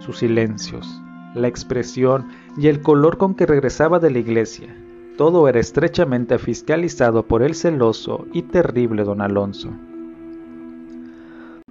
sus 0.00 0.18
silencios, 0.18 1.00
la 1.34 1.46
expresión 1.46 2.28
y 2.56 2.66
el 2.66 2.82
color 2.82 3.16
con 3.16 3.34
que 3.34 3.46
regresaba 3.46 4.00
de 4.00 4.10
la 4.10 4.18
iglesia, 4.18 4.74
todo 5.16 5.48
era 5.48 5.60
estrechamente 5.60 6.38
fiscalizado 6.38 7.26
por 7.26 7.42
el 7.42 7.54
celoso 7.54 8.26
y 8.32 8.42
terrible 8.42 9.04
don 9.04 9.20
Alonso. 9.20 9.70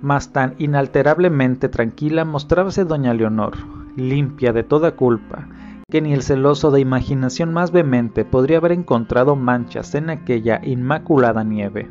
Mas 0.02 0.32
tan 0.32 0.56
inalterablemente 0.60 1.68
tranquila 1.68 2.24
mostrábase 2.24 2.86
doña 2.86 3.14
Leonor, 3.14 3.58
limpia 3.98 4.54
de 4.54 4.64
toda 4.64 4.92
culpa, 4.92 5.48
que 5.90 6.02
ni 6.02 6.14
el 6.14 6.22
celoso 6.22 6.72
de 6.72 6.80
imaginación 6.80 7.54
más 7.54 7.72
vehemente 7.72 8.26
podría 8.26 8.58
haber 8.58 8.74
encontrado 8.74 9.36
manchas 9.36 9.96
en 9.96 10.10
aquella 10.10 10.62
inmaculada 10.64 11.44
nieve. 11.44 11.90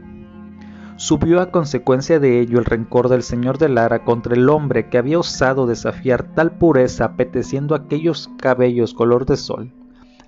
Subió 0.97 1.41
a 1.41 1.51
consecuencia 1.51 2.19
de 2.19 2.41
ello 2.41 2.59
el 2.59 2.65
rencor 2.65 3.09
del 3.09 3.23
señor 3.23 3.59
de 3.59 3.69
Lara 3.69 4.05
contra 4.05 4.35
el 4.35 4.49
hombre 4.49 4.89
que 4.89 4.99
había 4.99 5.19
osado 5.19 5.67
desafiar 5.67 6.35
tal 6.35 6.59
pureza 6.59 7.05
apeteciendo 7.05 7.75
aquellos 7.75 8.31
cabellos 8.39 8.95
color 8.95 9.27
de 9.27 9.37
sol 9.37 9.73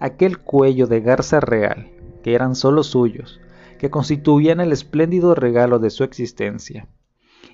aquel 0.00 0.39
cuello 0.39 0.87
de 0.87 1.00
garza 1.03 1.41
real, 1.41 1.91
que 2.25 2.35
eran 2.35 2.57
solo 2.57 2.83
suyos, 2.83 3.39
que 3.79 3.91
constituían 3.91 4.61
el 4.61 4.73
espléndido 4.73 5.35
regalo 5.35 5.79
de 5.79 5.91
su 5.91 6.03
existencia. 6.05 6.89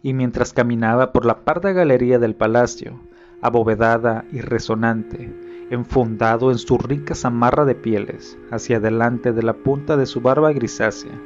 Y 0.02 0.14
mientras 0.14 0.52
caminaba 0.52 1.12
por 1.12 1.26
la 1.26 1.44
parda 1.44 1.72
galería 1.72 2.18
del 2.18 2.36
palacio, 2.36 3.00
abovedada 3.42 4.24
y 4.32 4.40
resonante, 4.40 5.34
enfundado 5.70 6.50
en 6.50 6.58
su 6.58 6.78
rica 6.78 7.14
zamarra 7.14 7.64
de 7.64 7.74
pieles, 7.74 8.38
hacia 8.50 8.76
adelante 8.76 9.32
de 9.32 9.42
la 9.42 9.54
punta 9.54 9.96
de 9.96 10.06
su 10.06 10.20
barba 10.20 10.52
grisácea, 10.52 11.18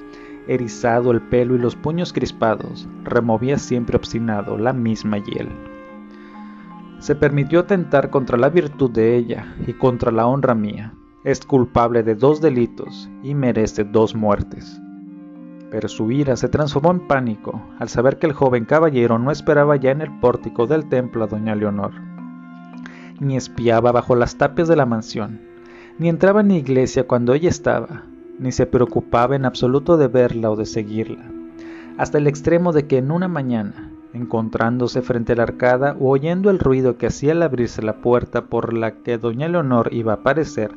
erizado 0.49 1.11
el 1.11 1.21
pelo 1.21 1.55
y 1.55 1.59
los 1.59 1.77
puños 1.77 2.13
crispados, 2.13 2.89
removía 3.05 3.59
siempre 3.59 3.97
obstinado 3.97 4.57
la 4.57 4.73
misma 4.73 5.19
hiel. 5.19 5.49
Se 6.99 7.15
permitió 7.15 7.61
atentar 7.61 8.11
contra 8.11 8.37
la 8.37 8.49
virtud 8.49 8.91
de 8.91 9.17
ella 9.17 9.55
y 9.67 9.73
contra 9.73 10.11
la 10.11 10.27
honra 10.27 10.55
mía, 10.55 10.95
es 11.25 11.45
culpable 11.45 12.03
de 12.03 12.15
dos 12.15 12.41
delitos 12.41 13.11
y 13.23 13.35
merece 13.35 13.85
dos 13.85 14.15
muertes. 14.15 14.81
Pero 15.71 15.89
su 15.89 16.11
ira 16.11 16.35
se 16.35 16.49
transformó 16.49 16.91
en 16.91 17.07
pánico 17.07 17.63
al 17.79 17.89
saber 17.89 18.19
que 18.19 18.27
el 18.27 18.33
joven 18.33 18.65
caballero 18.65 19.19
no 19.19 19.31
esperaba 19.31 19.77
ya 19.77 19.91
en 19.91 20.01
el 20.01 20.19
pórtico 20.19 20.67
del 20.67 20.89
templo 20.89 21.25
a 21.25 21.27
doña 21.27 21.55
Leonor, 21.55 21.93
ni 23.21 23.37
espiaba 23.37 23.93
bajo 23.93 24.17
las 24.17 24.37
tapias 24.37 24.67
de 24.67 24.77
la 24.77 24.87
mansión, 24.87 25.41
ni 25.99 26.09
entraba 26.09 26.41
en 26.41 26.49
la 26.49 26.55
iglesia 26.55 27.07
cuando 27.07 27.35
ella 27.35 27.51
estaba, 27.51 28.05
ni 28.39 28.51
se 28.51 28.67
preocupaba 28.67 29.37
en 29.37 29.45
absoluto 29.45 29.99
de 29.99 30.09
verla 30.09 30.51
o 30.51 30.57
de 30.57 30.67
seguirla, 30.67 31.31
hasta 31.99 32.19
el 32.19 32.27
extremo 32.27 32.73
de 32.73 32.87
que 32.87 32.99
en 32.99 33.11
una 33.11 33.29
mañana, 33.29 33.93
encontrándose 34.15 35.03
frente 35.03 35.35
a 35.35 35.37
la 35.37 35.43
arcada 35.45 35.97
o 36.01 36.09
oyendo 36.11 36.51
el 36.51 36.59
ruido 36.59 36.97
que 36.97 37.07
hacía 37.07 37.33
al 37.33 37.43
abrirse 37.43 37.83
la 37.83 38.01
puerta 38.01 38.47
por 38.47 38.73
la 38.73 39.03
que 39.03 39.19
doña 39.19 39.49
Leonor 39.49 39.91
iba 39.93 40.13
a 40.13 40.17
aparecer, 40.17 40.73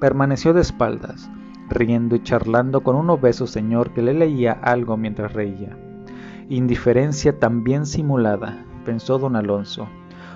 permaneció 0.00 0.52
de 0.52 0.60
espaldas, 0.60 1.30
riendo 1.70 2.16
y 2.16 2.22
charlando 2.22 2.82
con 2.82 2.96
un 2.96 3.08
obeso 3.10 3.46
señor 3.46 3.94
que 3.94 4.02
le 4.02 4.12
leía 4.12 4.52
algo 4.52 4.96
mientras 4.96 5.32
reía. 5.32 5.78
Indiferencia 6.48 7.38
también 7.38 7.86
simulada, 7.86 8.66
pensó 8.84 9.18
don 9.18 9.36
Alonso, 9.36 9.88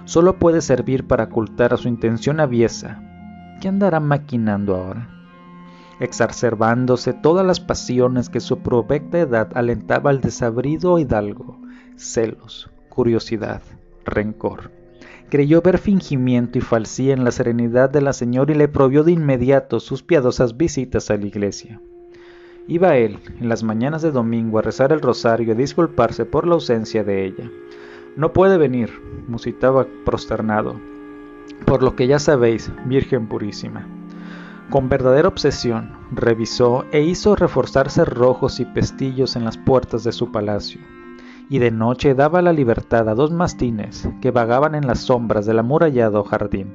solo 0.08 0.38
puede 0.38 0.62
servir 0.62 1.06
para 1.06 1.24
ocultar 1.24 1.74
a 1.74 1.76
su 1.76 1.86
intención 1.86 2.40
aviesa. 2.40 3.02
¿Qué 3.60 3.68
andará 3.68 4.00
maquinando 4.00 4.74
ahora? 4.74 5.06
Exacerbándose 6.00 7.12
todas 7.12 7.44
las 7.44 7.60
pasiones 7.60 8.30
que 8.30 8.40
su 8.40 8.60
provecta 8.60 9.18
edad 9.18 9.50
alentaba 9.54 10.08
al 10.08 10.22
desabrido 10.22 10.98
hidalgo, 10.98 11.60
celos, 11.96 12.70
curiosidad, 12.88 13.60
rencor. 14.06 14.70
Creyó 15.28 15.60
ver 15.60 15.76
fingimiento 15.76 16.56
y 16.56 16.62
falsía 16.62 17.12
en 17.12 17.22
la 17.22 17.30
serenidad 17.30 17.90
de 17.90 18.00
la 18.00 18.14
señora 18.14 18.52
y 18.52 18.54
le 18.54 18.68
prohibió 18.68 19.04
de 19.04 19.12
inmediato 19.12 19.78
sus 19.78 20.02
piadosas 20.02 20.56
visitas 20.56 21.10
a 21.10 21.18
la 21.18 21.26
iglesia. 21.26 21.82
Iba 22.66 22.96
él, 22.96 23.18
en 23.38 23.50
las 23.50 23.62
mañanas 23.62 24.00
de 24.00 24.10
domingo, 24.10 24.58
a 24.58 24.62
rezar 24.62 24.90
el 24.90 25.02
rosario 25.02 25.48
y 25.48 25.50
a 25.50 25.54
disculparse 25.54 26.24
por 26.24 26.46
la 26.46 26.54
ausencia 26.54 27.04
de 27.04 27.26
ella. 27.26 27.50
No 28.18 28.32
puede 28.32 28.58
venir, 28.58 28.90
musitaba 29.28 29.86
prosternado, 30.04 30.74
por 31.64 31.84
lo 31.84 31.94
que 31.94 32.08
ya 32.08 32.18
sabéis, 32.18 32.68
Virgen 32.84 33.28
Purísima. 33.28 33.86
Con 34.70 34.88
verdadera 34.88 35.28
obsesión, 35.28 35.92
revisó 36.10 36.84
e 36.90 37.02
hizo 37.02 37.36
reforzar 37.36 37.90
cerrojos 37.90 38.58
y 38.58 38.64
pestillos 38.64 39.36
en 39.36 39.44
las 39.44 39.56
puertas 39.56 40.02
de 40.02 40.10
su 40.10 40.32
palacio 40.32 40.80
y 41.48 41.60
de 41.60 41.70
noche 41.70 42.16
daba 42.16 42.42
la 42.42 42.52
libertad 42.52 43.08
a 43.08 43.14
dos 43.14 43.30
mastines 43.30 44.08
que 44.20 44.32
vagaban 44.32 44.74
en 44.74 44.88
las 44.88 44.98
sombras 44.98 45.46
del 45.46 45.60
amurallado 45.60 46.24
jardín. 46.24 46.72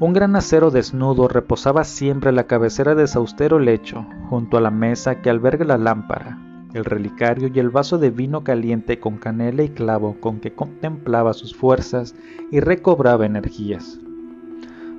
Un 0.00 0.12
gran 0.12 0.36
acero 0.36 0.70
desnudo 0.70 1.28
reposaba 1.28 1.84
siempre 1.84 2.30
la 2.30 2.44
cabecera 2.44 2.94
de 2.94 3.06
su 3.06 3.20
austero 3.20 3.58
lecho, 3.58 4.04
junto 4.28 4.58
a 4.58 4.60
la 4.60 4.70
mesa 4.70 5.22
que 5.22 5.30
alberga 5.30 5.64
la 5.64 5.78
lámpara, 5.78 6.51
el 6.74 6.84
relicario 6.84 7.50
y 7.52 7.58
el 7.58 7.70
vaso 7.70 7.98
de 7.98 8.10
vino 8.10 8.44
caliente 8.44 8.98
con 8.98 9.18
canela 9.18 9.62
y 9.62 9.68
clavo 9.68 10.16
con 10.20 10.40
que 10.40 10.54
contemplaba 10.54 11.32
sus 11.32 11.54
fuerzas 11.54 12.14
y 12.50 12.60
recobraba 12.60 13.26
energías. 13.26 13.98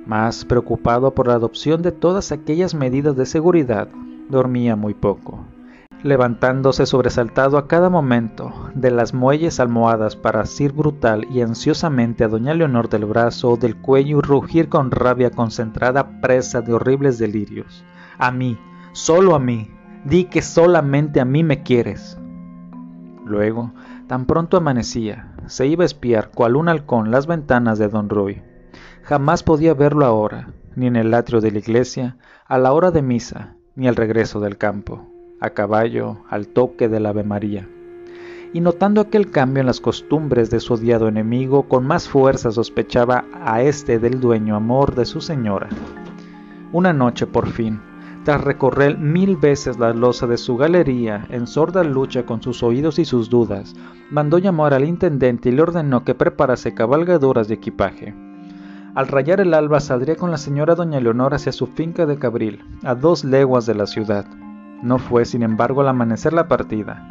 Más 0.06 0.44
preocupado 0.44 1.14
por 1.14 1.28
la 1.28 1.34
adopción 1.34 1.82
de 1.82 1.92
todas 1.92 2.30
aquellas 2.30 2.74
medidas 2.74 3.16
de 3.16 3.26
seguridad, 3.26 3.88
dormía 4.28 4.76
muy 4.76 4.92
poco, 4.92 5.46
levantándose 6.02 6.84
sobresaltado 6.84 7.56
a 7.56 7.66
cada 7.66 7.88
momento 7.88 8.52
de 8.74 8.90
las 8.90 9.14
muelles 9.14 9.60
almohadas 9.60 10.14
para 10.14 10.42
asir 10.42 10.72
brutal 10.72 11.26
y 11.30 11.40
ansiosamente 11.40 12.24
a 12.24 12.28
doña 12.28 12.52
Leonor 12.52 12.90
del 12.90 13.06
brazo 13.06 13.52
o 13.52 13.56
del 13.56 13.76
cuello 13.76 14.18
y 14.18 14.20
rugir 14.20 14.68
con 14.68 14.90
rabia 14.90 15.30
concentrada 15.30 16.20
presa 16.20 16.60
de 16.60 16.74
horribles 16.74 17.18
delirios. 17.18 17.82
A 18.18 18.30
mí, 18.30 18.58
solo 18.92 19.34
a 19.34 19.38
mí, 19.38 19.70
di 20.04 20.24
que 20.24 20.42
solamente 20.42 21.20
a 21.20 21.24
mí 21.24 21.42
me 21.42 21.62
quieres. 21.62 22.18
Luego, 23.24 23.72
tan 24.06 24.26
pronto 24.26 24.56
amanecía, 24.56 25.32
se 25.46 25.66
iba 25.66 25.82
a 25.82 25.86
espiar 25.86 26.30
cual 26.30 26.56
un 26.56 26.68
halcón 26.68 27.10
las 27.10 27.26
ventanas 27.26 27.78
de 27.78 27.88
don 27.88 28.10
Ruy. 28.10 28.42
Jamás 29.02 29.42
podía 29.42 29.74
verlo 29.74 30.04
ahora, 30.04 30.48
ni 30.76 30.86
en 30.86 30.96
el 30.96 31.14
atrio 31.14 31.40
de 31.40 31.50
la 31.50 31.58
iglesia, 31.58 32.16
a 32.46 32.58
la 32.58 32.72
hora 32.72 32.90
de 32.90 33.02
misa, 33.02 33.54
ni 33.76 33.88
al 33.88 33.96
regreso 33.96 34.40
del 34.40 34.58
campo, 34.58 35.06
a 35.40 35.50
caballo, 35.50 36.18
al 36.28 36.48
toque 36.48 36.88
del 36.88 37.06
Ave 37.06 37.24
María. 37.24 37.68
Y 38.52 38.60
notando 38.60 39.00
aquel 39.00 39.30
cambio 39.30 39.62
en 39.62 39.66
las 39.66 39.80
costumbres 39.80 40.50
de 40.50 40.60
su 40.60 40.74
odiado 40.74 41.08
enemigo, 41.08 41.66
con 41.66 41.86
más 41.86 42.08
fuerza 42.08 42.52
sospechaba 42.52 43.24
a 43.42 43.62
este 43.62 43.98
del 43.98 44.20
dueño 44.20 44.54
amor 44.54 44.94
de 44.94 45.06
su 45.06 45.20
señora. 45.20 45.70
Una 46.72 46.92
noche, 46.92 47.26
por 47.26 47.48
fin, 47.48 47.80
tras 48.24 48.42
recorrer 48.42 48.96
mil 48.96 49.36
veces 49.36 49.78
la 49.78 49.92
losa 49.92 50.26
de 50.26 50.38
su 50.38 50.56
galería 50.56 51.26
en 51.28 51.46
sorda 51.46 51.84
lucha 51.84 52.24
con 52.24 52.42
sus 52.42 52.62
oídos 52.62 52.98
y 52.98 53.04
sus 53.04 53.28
dudas, 53.28 53.74
mandó 54.10 54.38
llamar 54.38 54.72
al 54.72 54.86
intendente 54.86 55.50
y 55.50 55.52
le 55.52 55.60
ordenó 55.60 56.04
que 56.04 56.14
preparase 56.14 56.74
cabalgaduras 56.74 57.48
de 57.48 57.54
equipaje. 57.54 58.14
Al 58.94 59.08
rayar 59.08 59.40
el 59.40 59.52
alba 59.52 59.80
saldría 59.80 60.16
con 60.16 60.30
la 60.30 60.38
señora 60.38 60.74
doña 60.74 61.00
Leonor 61.00 61.34
hacia 61.34 61.52
su 61.52 61.66
finca 61.66 62.06
de 62.06 62.18
Cabril, 62.18 62.64
a 62.82 62.94
dos 62.94 63.24
leguas 63.24 63.66
de 63.66 63.74
la 63.74 63.86
ciudad. 63.86 64.24
No 64.82 64.98
fue, 64.98 65.24
sin 65.26 65.42
embargo, 65.42 65.82
al 65.82 65.88
amanecer 65.88 66.32
la 66.32 66.48
partida. 66.48 67.06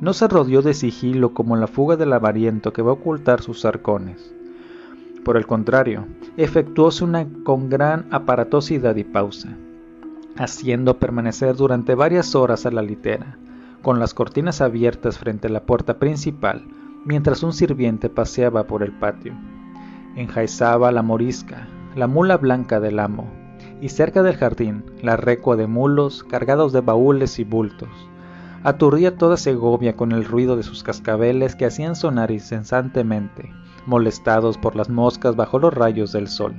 No 0.00 0.12
se 0.12 0.28
rodeó 0.28 0.62
de 0.62 0.74
sigilo 0.74 1.32
como 1.32 1.56
la 1.56 1.66
fuga 1.66 1.96
del 1.96 2.12
avariento 2.12 2.72
que 2.72 2.82
va 2.82 2.90
a 2.90 2.94
ocultar 2.94 3.40
sus 3.40 3.64
arcones. 3.64 4.34
Por 5.24 5.36
el 5.36 5.46
contrario, 5.46 6.06
efectuóse 6.36 7.04
una 7.04 7.26
con 7.44 7.68
gran 7.68 8.06
aparatosidad 8.10 8.96
y 8.96 9.04
pausa, 9.04 9.56
haciendo 10.38 10.98
permanecer 10.98 11.56
durante 11.56 11.94
varias 11.94 12.34
horas 12.34 12.64
a 12.64 12.70
la 12.70 12.82
litera, 12.82 13.36
con 13.82 13.98
las 13.98 14.14
cortinas 14.14 14.60
abiertas 14.60 15.18
frente 15.18 15.48
a 15.48 15.50
la 15.50 15.64
puerta 15.64 15.98
principal, 15.98 16.64
mientras 17.04 17.42
un 17.42 17.52
sirviente 17.52 18.08
paseaba 18.08 18.66
por 18.66 18.82
el 18.82 18.92
patio 18.92 19.34
enjaizaba 20.20 20.90
la 20.90 21.02
morisca, 21.02 21.68
la 21.94 22.06
mula 22.06 22.36
blanca 22.36 22.80
del 22.80 22.98
amo, 22.98 23.28
y 23.80 23.88
cerca 23.88 24.22
del 24.22 24.36
jardín 24.36 24.84
la 25.02 25.16
recua 25.16 25.56
de 25.56 25.66
mulos 25.66 26.24
cargados 26.24 26.72
de 26.72 26.80
baúles 26.80 27.38
y 27.38 27.44
bultos. 27.44 27.88
Aturdía 28.64 29.16
toda 29.16 29.36
Segovia 29.36 29.94
con 29.94 30.10
el 30.10 30.24
ruido 30.24 30.56
de 30.56 30.64
sus 30.64 30.82
cascabeles 30.82 31.54
que 31.54 31.66
hacían 31.66 31.94
sonar 31.94 32.32
incesantemente, 32.32 33.52
molestados 33.86 34.58
por 34.58 34.74
las 34.74 34.88
moscas 34.88 35.36
bajo 35.36 35.60
los 35.60 35.72
rayos 35.72 36.10
del 36.12 36.26
sol. 36.26 36.54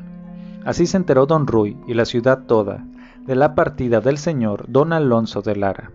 Así 0.63 0.86
se 0.86 0.98
enteró 0.98 1.25
don 1.25 1.45
Ruy 1.45 1.77
y 1.88 1.93
la 1.93 2.05
ciudad 2.05 2.45
toda 2.45 2.86
de 3.29 3.36
la 3.36 3.53
partida 3.53 4.01
del 4.01 4.17
señor 4.17 4.65
don 4.69 4.91
Alonso 4.91 5.43
de 5.43 5.55
Lara. 5.55 5.91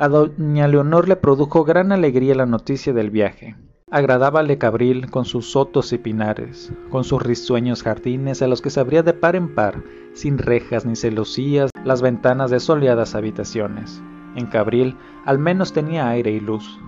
A 0.00 0.08
doña 0.08 0.66
Leonor 0.66 1.08
le 1.08 1.14
produjo 1.14 1.62
gran 1.62 1.92
alegría 1.92 2.34
la 2.34 2.44
noticia 2.44 2.92
del 2.92 3.10
viaje, 3.10 3.54
Agradábale 3.88 4.58
Cabril 4.58 5.12
con 5.12 5.26
sus 5.26 5.52
sotos 5.52 5.92
y 5.92 5.98
pinares, 5.98 6.72
con 6.90 7.04
sus 7.04 7.22
risueños 7.22 7.84
jardines 7.84 8.42
a 8.42 8.48
los 8.48 8.62
que 8.62 8.70
se 8.70 8.80
abría 8.80 9.04
de 9.04 9.12
par 9.12 9.36
en 9.36 9.54
par, 9.54 9.84
sin 10.12 10.38
rejas 10.38 10.84
ni 10.84 10.96
celosías, 10.96 11.70
las 11.84 12.02
ventanas 12.02 12.50
de 12.50 12.58
soleadas 12.58 13.14
habitaciones. 13.14 14.02
En 14.34 14.46
Cabril 14.46 14.96
al 15.26 15.38
menos 15.38 15.72
tenía 15.72 16.08
aire 16.08 16.32
y 16.32 16.40
luz, 16.40 16.80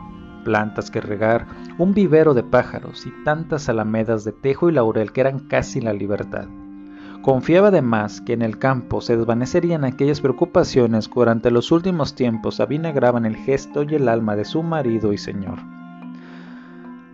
plantas 0.44 0.90
que 0.90 1.00
regar, 1.00 1.46
un 1.78 1.94
vivero 1.94 2.34
de 2.34 2.42
pájaros 2.42 3.06
y 3.06 3.12
tantas 3.22 3.68
alamedas 3.68 4.24
de 4.24 4.32
tejo 4.32 4.68
y 4.68 4.72
laurel 4.72 5.12
que 5.12 5.20
eran 5.20 5.38
casi 5.38 5.80
la 5.80 5.92
libertad. 5.92 6.48
Confiaba 7.26 7.68
además 7.68 8.20
que 8.20 8.34
en 8.34 8.42
el 8.42 8.56
campo 8.56 9.00
se 9.00 9.16
desvanecerían 9.16 9.84
aquellas 9.84 10.20
preocupaciones 10.20 11.08
que 11.08 11.14
durante 11.16 11.50
los 11.50 11.72
últimos 11.72 12.14
tiempos 12.14 12.60
avinagraban 12.60 13.26
el 13.26 13.34
gesto 13.34 13.82
y 13.82 13.96
el 13.96 14.08
alma 14.08 14.36
de 14.36 14.44
su 14.44 14.62
marido 14.62 15.12
y 15.12 15.18
señor. 15.18 15.58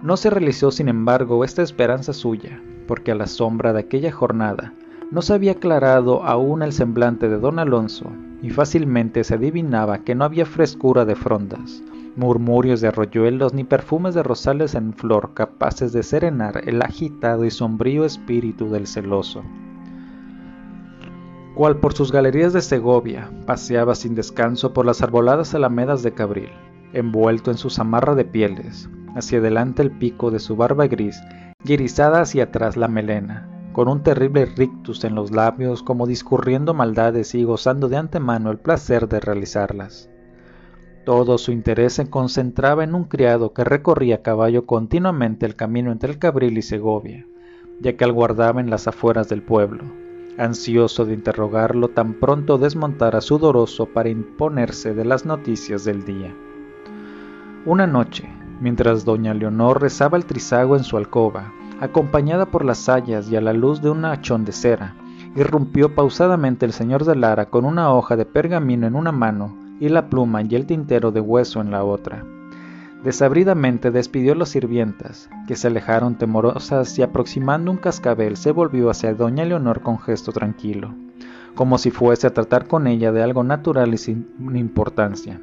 No 0.03 0.19
se 0.19 0.29
realizó, 0.29 0.71
sin 0.71 0.91
embargo, 0.91 1.47
esta 1.47 1.63
esperanza 1.63 2.13
suya, 2.13 2.61
porque 2.87 3.13
a 3.13 3.15
la 3.15 3.27
sombra 3.27 3.73
de 3.73 3.81
aquella 3.81 4.13
jornada 4.13 4.75
no 5.11 5.23
se 5.23 5.33
había 5.33 5.53
aclarado 5.53 6.23
aún 6.25 6.61
el 6.61 6.75
semblante 6.75 7.31
de 7.31 7.39
don 7.39 7.59
Alonso, 7.59 8.13
y 8.43 8.51
fácilmente 8.51 9.25
se 9.25 9.37
adivinaba 9.37 10.01
que 10.01 10.15
no 10.15 10.27
había 10.27 10.45
frescura 10.45 11.07
de 11.07 11.17
frondas, 11.17 11.83
murmurios 12.17 12.83
de 12.83 12.89
arroyuelos 12.89 13.55
ni 13.55 13.65
perfumes 13.65 14.15
de 14.15 14.23
rosales 14.23 14.75
en 14.75 14.93
flor 14.93 15.33
capaces 15.33 15.95
de 15.95 16.03
serenar 16.03 16.69
el 16.69 16.83
agitado 16.83 17.47
y 17.47 17.51
sombrío 17.51 18.05
espíritu 18.05 18.69
del 18.69 18.87
celoso. 18.87 19.43
Cual 21.55 21.77
por 21.77 21.93
sus 21.93 22.11
galerías 22.11 22.53
de 22.53 22.63
Segovia 22.63 23.31
paseaba 23.47 23.95
sin 23.95 24.15
descanso 24.15 24.73
por 24.73 24.87
las 24.87 25.03
arboladas 25.03 25.55
alamedas 25.55 26.03
de 26.03 26.13
Cabril, 26.13 26.51
envuelto 26.95 27.51
en 27.51 27.59
su 27.59 27.69
zamarra 27.69 28.15
de 28.15 28.25
pieles, 28.25 28.89
hacia 29.15 29.39
adelante 29.39 29.83
el 29.83 29.91
pico 29.91 30.31
de 30.31 30.39
su 30.39 30.57
barba 30.57 30.87
gris 30.87 31.21
y 31.65 31.75
erizada 31.75 32.23
hacia 32.23 32.45
atrás 32.45 32.77
la 32.79 32.89
melena, 32.89 33.49
con 33.73 33.89
un 33.89 34.03
terrible 34.03 34.47
rictus 34.47 35.05
en 35.05 35.15
los 35.15 35.31
labios 35.31 35.83
como 35.83 36.07
discurriendo 36.07 36.73
maldades 36.73 37.35
y 37.35 37.45
gozando 37.45 37.89
de 37.89 37.97
antemano 37.97 38.51
el 38.51 38.59
placer 38.59 39.09
de 39.09 39.21
realizarlas. 39.21 40.09
Todo 41.05 41.37
su 41.37 41.53
interés 41.53 41.95
se 41.95 42.09
concentraba 42.09 42.85
en 42.85 42.95
un 42.95 43.05
criado 43.05 43.53
que 43.53 43.65
recorría 43.65 44.17
a 44.17 44.23
caballo 44.23 44.67
continuamente 44.67 45.47
el 45.47 45.57
camino 45.57 45.91
entre 45.91 46.13
el 46.13 46.19
Cabril 46.19 46.57
y 46.57 46.63
Segovia, 46.63 47.27
ya 47.81 47.97
que 47.97 48.05
aguardaba 48.05 48.61
en 48.61 48.71
las 48.71 48.87
afueras 48.87 49.29
del 49.29 49.43
pueblo, 49.43 49.85
ansioso 50.39 51.05
de 51.05 51.15
interrogarlo 51.15 51.89
tan 51.89 52.15
pronto 52.15 52.59
desmontara 52.59 53.21
sudoroso 53.21 53.87
para 53.87 54.09
imponerse 54.09 54.95
de 54.95 55.05
las 55.05 55.27
noticias 55.27 55.85
del 55.85 56.05
día. 56.05 56.35
Una 57.65 57.87
noche, 57.87 58.29
mientras 58.61 59.05
doña 59.05 59.35
Leonor 59.35 59.81
rezaba 59.81 60.17
el 60.17 60.25
trisago 60.25 60.77
en 60.77 60.85
su 60.85 60.97
alcoba, 60.97 61.53
acompañada 61.81 62.47
por 62.47 62.65
las 62.65 62.79
sayas 62.79 63.31
y 63.31 63.37
a 63.37 63.41
la 63.41 63.53
luz 63.53 63.83
de 63.83 63.91
un 63.91 64.05
hachón 64.05 64.45
de 64.45 64.53
cera, 64.53 64.97
irrumpió 65.37 65.95
pausadamente 65.95 66.67
el 66.67 66.73
señor 66.73 67.05
de 67.05 67.17
Lara 67.17 67.47
con 67.47 67.65
una 67.65 67.93
hoja 67.93 68.17
de 68.17 68.25
pergamino 68.25 68.87
en 68.87 68.95
una 68.95 69.13
mano 69.13 69.57
y 69.81 69.89
la 69.89 70.09
pluma 70.09 70.43
y 70.43 70.55
el 70.55 70.67
tintero 70.67 71.11
de 71.11 71.21
hueso 71.21 71.61
en 71.61 71.71
la 71.71 71.85
otra. 71.85 72.25
Desabridamente 73.05 73.91
despidió 73.91 74.33
a 74.33 74.37
las 74.37 74.51
sirvientas, 74.51 75.29
que 75.49 75.57
se 75.57 75.67
alejaron 75.67 76.19
temorosas 76.19 76.97
y 76.99 77.03
aproximando 77.03 77.73
un 77.73 77.79
cascabel 77.79 78.37
se 78.37 78.53
volvió 78.53 78.91
hacia 78.91 79.13
doña 79.13 79.45
Leonor 79.45 79.81
con 79.81 79.99
gesto 79.99 80.31
tranquilo, 80.31 80.95
como 81.57 81.79
si 81.79 81.91
fuese 81.91 82.29
a 82.29 82.35
tratar 82.35 82.69
con 82.69 82.87
ella 82.87 83.11
de 83.11 83.23
algo 83.23 83.43
natural 83.43 83.93
y 83.93 83.99
sin 83.99 84.29
importancia. 84.55 85.41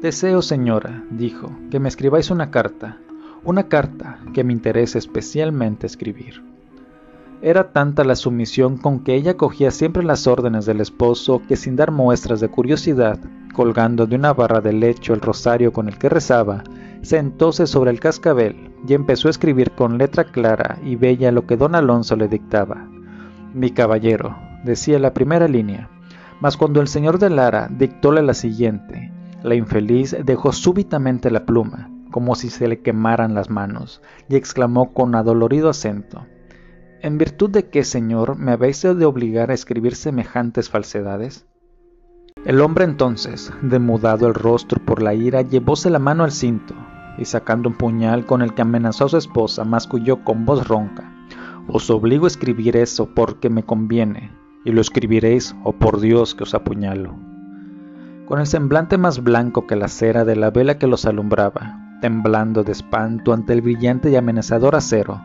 Deseo, 0.00 0.40
señora, 0.40 1.04
dijo, 1.10 1.50
que 1.70 1.78
me 1.78 1.88
escribáis 1.88 2.30
una 2.30 2.50
carta, 2.50 2.96
una 3.44 3.64
carta 3.64 4.18
que 4.32 4.44
me 4.44 4.54
interese 4.54 4.96
especialmente 4.96 5.86
escribir. 5.86 6.42
Era 7.40 7.70
tanta 7.70 8.02
la 8.02 8.16
sumisión 8.16 8.78
con 8.78 9.04
que 9.04 9.14
ella 9.14 9.36
cogía 9.36 9.70
siempre 9.70 10.02
las 10.02 10.26
órdenes 10.26 10.66
del 10.66 10.80
esposo 10.80 11.40
que 11.46 11.54
sin 11.54 11.76
dar 11.76 11.92
muestras 11.92 12.40
de 12.40 12.48
curiosidad, 12.48 13.20
colgando 13.54 14.06
de 14.06 14.16
una 14.16 14.32
barra 14.32 14.60
de 14.60 14.72
lecho 14.72 15.14
el 15.14 15.20
rosario 15.20 15.72
con 15.72 15.88
el 15.88 15.98
que 15.98 16.08
rezaba, 16.08 16.64
sentóse 17.02 17.68
sobre 17.68 17.92
el 17.92 18.00
cascabel 18.00 18.72
y 18.88 18.94
empezó 18.94 19.28
a 19.28 19.30
escribir 19.30 19.70
con 19.70 19.98
letra 19.98 20.24
clara 20.24 20.80
y 20.82 20.96
bella 20.96 21.30
lo 21.30 21.46
que 21.46 21.56
don 21.56 21.76
Alonso 21.76 22.16
le 22.16 22.26
dictaba. 22.26 22.88
Mi 23.54 23.70
caballero, 23.70 24.36
decía 24.64 24.98
la 24.98 25.14
primera 25.14 25.46
línea, 25.46 25.88
mas 26.40 26.56
cuando 26.56 26.80
el 26.80 26.88
señor 26.88 27.20
de 27.20 27.30
Lara 27.30 27.68
dictóle 27.70 28.20
la 28.22 28.34
siguiente, 28.34 29.12
la 29.44 29.54
infeliz 29.54 30.16
dejó 30.24 30.52
súbitamente 30.52 31.30
la 31.30 31.46
pluma, 31.46 31.88
como 32.10 32.34
si 32.34 32.50
se 32.50 32.66
le 32.66 32.80
quemaran 32.80 33.34
las 33.34 33.48
manos, 33.48 34.02
y 34.28 34.34
exclamó 34.34 34.92
con 34.92 35.14
adolorido 35.14 35.68
acento 35.68 36.26
¿En 37.00 37.16
virtud 37.16 37.50
de 37.50 37.68
qué, 37.68 37.84
señor, 37.84 38.36
me 38.36 38.50
habéis 38.50 38.82
de 38.82 39.04
obligar 39.04 39.52
a 39.52 39.54
escribir 39.54 39.94
semejantes 39.94 40.68
falsedades? 40.68 41.46
El 42.44 42.60
hombre 42.60 42.84
entonces, 42.84 43.52
demudado 43.62 44.26
el 44.26 44.34
rostro 44.34 44.84
por 44.84 45.00
la 45.00 45.14
ira, 45.14 45.42
llevóse 45.42 45.90
la 45.90 46.00
mano 46.00 46.24
al 46.24 46.32
cinto, 46.32 46.74
y 47.16 47.24
sacando 47.24 47.68
un 47.68 47.76
puñal 47.76 48.26
con 48.26 48.42
el 48.42 48.52
que 48.52 48.62
amenazó 48.62 49.04
a 49.04 49.08
su 49.10 49.16
esposa, 49.16 49.64
masculló 49.64 50.24
con 50.24 50.44
voz 50.44 50.66
ronca 50.66 51.12
Os 51.68 51.88
obligo 51.88 52.24
a 52.24 52.28
escribir 52.28 52.76
eso 52.76 53.14
porque 53.14 53.48
me 53.48 53.62
conviene, 53.62 54.32
y 54.64 54.72
lo 54.72 54.80
escribiréis, 54.80 55.54
o 55.62 55.70
oh 55.70 55.72
por 55.74 56.00
Dios 56.00 56.34
que 56.34 56.42
os 56.42 56.54
apuñalo. 56.54 57.14
con 58.26 58.40
el 58.40 58.46
semblante 58.48 58.98
más 58.98 59.22
blanco 59.22 59.68
que 59.68 59.76
la 59.76 59.86
cera 59.86 60.24
de 60.24 60.34
la 60.34 60.50
vela 60.50 60.78
que 60.78 60.88
los 60.88 61.06
alumbraba, 61.06 61.78
temblando 62.00 62.64
de 62.64 62.72
espanto 62.72 63.32
ante 63.32 63.52
el 63.52 63.62
brillante 63.62 64.10
y 64.10 64.16
amenazador 64.16 64.74
acero, 64.74 65.20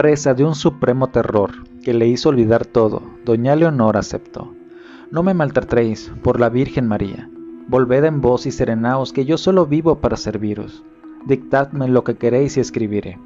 presa 0.00 0.32
de 0.32 0.46
un 0.46 0.54
supremo 0.54 1.08
terror 1.08 1.50
que 1.84 1.92
le 1.92 2.06
hizo 2.08 2.30
olvidar 2.30 2.64
todo, 2.64 3.02
doña 3.26 3.54
Leonor 3.54 3.98
aceptó. 3.98 4.50
No 5.10 5.22
me 5.22 5.34
maltratéis, 5.34 6.10
por 6.22 6.40
la 6.40 6.48
Virgen 6.48 6.88
María. 6.88 7.28
Volved 7.68 8.04
en 8.06 8.22
vos 8.22 8.46
y 8.46 8.50
serenaos, 8.50 9.12
que 9.12 9.26
yo 9.26 9.36
solo 9.36 9.66
vivo 9.66 9.96
para 9.96 10.16
serviros. 10.16 10.82
Dictadme 11.26 11.86
lo 11.86 12.02
que 12.02 12.14
queréis 12.14 12.56
y 12.56 12.60
escribiré. 12.60 13.18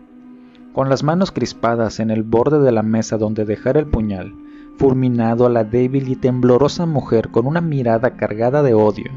Con 0.73 0.89
las 0.89 1.05
manos 1.05 1.31
crispadas 1.31 2.01
en 2.01 2.11
el 2.11 2.25
borde 2.25 2.59
de 2.59 2.73
la 2.73 2.83
mesa 2.83 3.19
donde 3.19 3.45
dejar 3.45 3.77
el 3.77 3.87
puñal, 3.87 4.35
fulminado 4.77 5.47
a 5.47 5.51
la 5.51 5.63
débil 5.63 6.09
y 6.09 6.17
temblorosa 6.17 6.87
mujer 6.87 7.29
con 7.31 7.47
una 7.47 7.61
mirada 7.61 8.17
cargada 8.17 8.65
de 8.65 8.75
odio, 8.75 9.13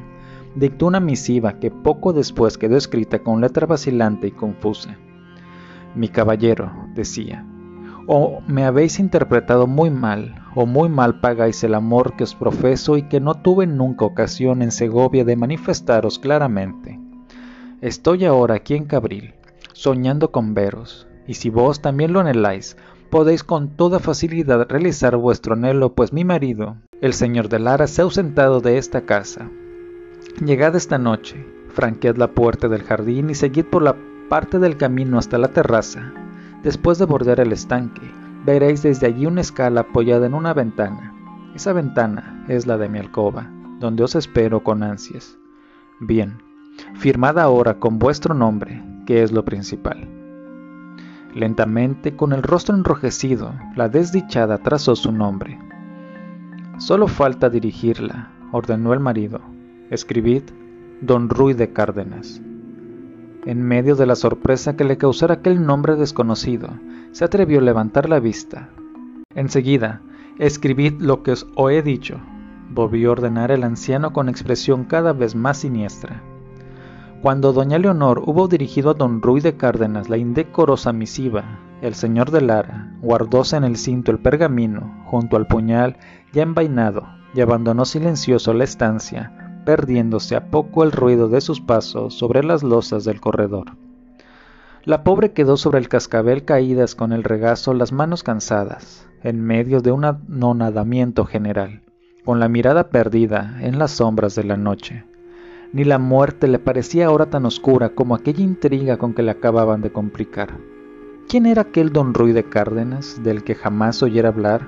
dictó 0.53 0.85
una 0.85 0.99
misiva 0.99 1.53
que 1.53 1.71
poco 1.71 2.13
después 2.13 2.55
quedó 2.59 2.77
escrita 2.77 3.17
con 3.17 3.41
letra 3.41 3.65
vacilante 3.65 4.27
y 4.27 4.31
confusa. 4.31 4.95
Mi 5.95 6.09
caballero, 6.09 6.71
decía, 6.93 7.45
o 8.07 8.41
me 8.47 8.63
habéis 8.65 8.99
interpretado 8.99 9.67
muy 9.67 9.89
mal, 9.89 10.35
o 10.55 10.65
muy 10.65 10.89
mal 10.89 11.19
pagáis 11.19 11.63
el 11.63 11.75
amor 11.75 12.15
que 12.15 12.23
os 12.23 12.35
profeso 12.35 12.97
y 12.97 13.03
que 13.03 13.19
no 13.19 13.35
tuve 13.35 13.67
nunca 13.67 14.05
ocasión 14.05 14.61
en 14.61 14.71
Segovia 14.71 15.25
de 15.25 15.35
manifestaros 15.35 16.17
claramente. 16.17 16.99
Estoy 17.81 18.25
ahora 18.25 18.55
aquí 18.55 18.75
en 18.75 18.85
Cabril, 18.85 19.35
soñando 19.73 20.31
con 20.31 20.53
veros, 20.53 21.07
y 21.27 21.33
si 21.33 21.49
vos 21.49 21.81
también 21.81 22.13
lo 22.13 22.21
anheláis, 22.21 22.77
podéis 23.09 23.43
con 23.43 23.75
toda 23.75 23.99
facilidad 23.99 24.67
realizar 24.69 25.17
vuestro 25.17 25.53
anhelo, 25.53 25.93
pues 25.93 26.13
mi 26.13 26.23
marido, 26.23 26.77
el 27.01 27.13
señor 27.13 27.49
de 27.49 27.59
Lara, 27.59 27.87
se 27.87 28.01
ha 28.01 28.05
ausentado 28.05 28.61
de 28.61 28.77
esta 28.77 29.01
casa. 29.01 29.49
Llegad 30.43 30.75
esta 30.75 30.97
noche, 30.97 31.45
franquead 31.69 32.15
la 32.15 32.31
puerta 32.31 32.67
del 32.69 32.83
jardín 32.83 33.29
y 33.29 33.35
seguid 33.35 33.65
por 33.65 33.83
la 33.83 33.95
parte 34.29 34.59
del 34.59 34.77
camino 34.77 35.17
hasta 35.17 35.37
la 35.37 35.49
terraza. 35.49 36.11
Después 36.63 36.97
de 36.97 37.05
bordear 37.05 37.39
el 37.39 37.51
estanque, 37.51 38.01
veréis 38.45 38.83
desde 38.83 39.07
allí 39.07 39.25
una 39.25 39.41
escala 39.41 39.81
apoyada 39.81 40.25
en 40.25 40.33
una 40.33 40.53
ventana. 40.53 41.13
Esa 41.55 41.73
ventana 41.73 42.45
es 42.47 42.67
la 42.67 42.77
de 42.77 42.89
mi 42.89 42.99
alcoba, 42.99 43.49
donde 43.79 44.03
os 44.03 44.15
espero 44.15 44.63
con 44.63 44.83
ansias. 44.83 45.37
Bien, 45.99 46.41
firmad 46.95 47.39
ahora 47.39 47.79
con 47.79 47.99
vuestro 47.99 48.33
nombre, 48.33 48.83
que 49.05 49.23
es 49.23 49.31
lo 49.31 49.45
principal. 49.45 50.07
Lentamente, 51.33 52.15
con 52.15 52.33
el 52.33 52.43
rostro 52.43 52.75
enrojecido, 52.75 53.53
la 53.75 53.89
desdichada 53.89 54.57
trazó 54.57 54.95
su 54.95 55.11
nombre. 55.11 55.59
Solo 56.79 57.07
falta 57.07 57.49
dirigirla, 57.49 58.31
ordenó 58.51 58.93
el 58.93 58.99
marido. 58.99 59.41
Escribid 59.89 60.43
Don 61.01 61.29
Ruy 61.29 61.53
de 61.53 61.71
Cárdenas. 61.71 62.41
En 63.47 63.63
medio 63.63 63.95
de 63.95 64.05
la 64.05 64.17
sorpresa 64.17 64.75
que 64.75 64.83
le 64.83 64.97
causara 64.97 65.35
aquel 65.35 65.65
nombre 65.65 65.95
desconocido, 65.95 66.67
se 67.13 67.23
atrevió 67.23 67.59
a 67.59 67.61
levantar 67.61 68.09
la 68.09 68.19
vista. 68.19 68.67
Enseguida, 69.35 70.01
escribid 70.37 70.99
lo 70.99 71.23
que 71.23 71.31
os 71.31 71.47
he 71.69 71.81
dicho, 71.81 72.19
volvió 72.69 73.07
a 73.07 73.11
ordenar 73.13 73.51
el 73.51 73.63
anciano 73.63 74.11
con 74.11 74.27
expresión 74.27 74.83
cada 74.83 75.13
vez 75.13 75.33
más 75.33 75.59
siniestra. 75.59 76.21
Cuando 77.21 77.53
doña 77.53 77.79
Leonor 77.79 78.21
hubo 78.25 78.49
dirigido 78.49 78.89
a 78.89 78.95
don 78.95 79.21
Ruy 79.21 79.39
de 79.39 79.55
Cárdenas 79.55 80.09
la 80.09 80.17
indecorosa 80.17 80.91
misiva, 80.91 81.45
el 81.81 81.95
señor 81.95 82.31
de 82.31 82.41
Lara 82.41 82.97
guardóse 83.01 83.55
en 83.55 83.63
el 83.63 83.77
cinto 83.77 84.11
el 84.11 84.19
pergamino 84.19 85.05
junto 85.05 85.37
al 85.37 85.47
puñal 85.47 85.95
ya 86.33 86.43
envainado 86.43 87.07
y 87.33 87.39
abandonó 87.39 87.85
silencioso 87.85 88.53
la 88.53 88.65
estancia, 88.65 89.46
perdiéndose 89.67 90.37
a 90.37 90.49
poco 90.49 90.85
el 90.85 90.93
ruido 90.93 91.27
de 91.27 91.41
sus 91.41 91.59
pasos 91.59 92.13
sobre 92.13 92.41
las 92.41 92.63
losas 92.63 93.03
del 93.03 93.19
corredor. 93.19 93.73
La 94.85 95.03
pobre 95.03 95.33
quedó 95.33 95.57
sobre 95.57 95.79
el 95.79 95.89
cascabel 95.89 96.45
caídas 96.45 96.95
con 96.95 97.11
el 97.11 97.25
regazo, 97.25 97.73
las 97.73 97.91
manos 97.91 98.23
cansadas, 98.23 99.09
en 99.23 99.43
medio 99.43 99.81
de 99.81 99.91
un 99.91 100.05
anonadamiento 100.05 101.25
general, 101.25 101.81
con 102.23 102.39
la 102.39 102.47
mirada 102.47 102.87
perdida 102.87 103.57
en 103.59 103.77
las 103.77 103.91
sombras 103.91 104.35
de 104.35 104.45
la 104.45 104.55
noche 104.55 105.03
ni 105.73 105.83
la 105.83 105.99
muerte 105.99 106.47
le 106.47 106.59
parecía 106.59 107.07
ahora 107.07 107.29
tan 107.29 107.45
oscura 107.45 107.89
como 107.89 108.15
aquella 108.15 108.43
intriga 108.43 108.97
con 108.97 109.13
que 109.13 109.23
le 109.23 109.31
acababan 109.31 109.81
de 109.81 109.91
complicar. 109.91 110.49
¿Quién 111.27 111.45
era 111.45 111.63
aquel 111.63 111.91
don 111.91 112.13
Ruy 112.13 112.31
de 112.31 112.43
Cárdenas 112.43 113.21
del 113.21 113.43
que 113.43 113.55
jamás 113.55 114.01
oyera 114.01 114.29
hablar, 114.29 114.61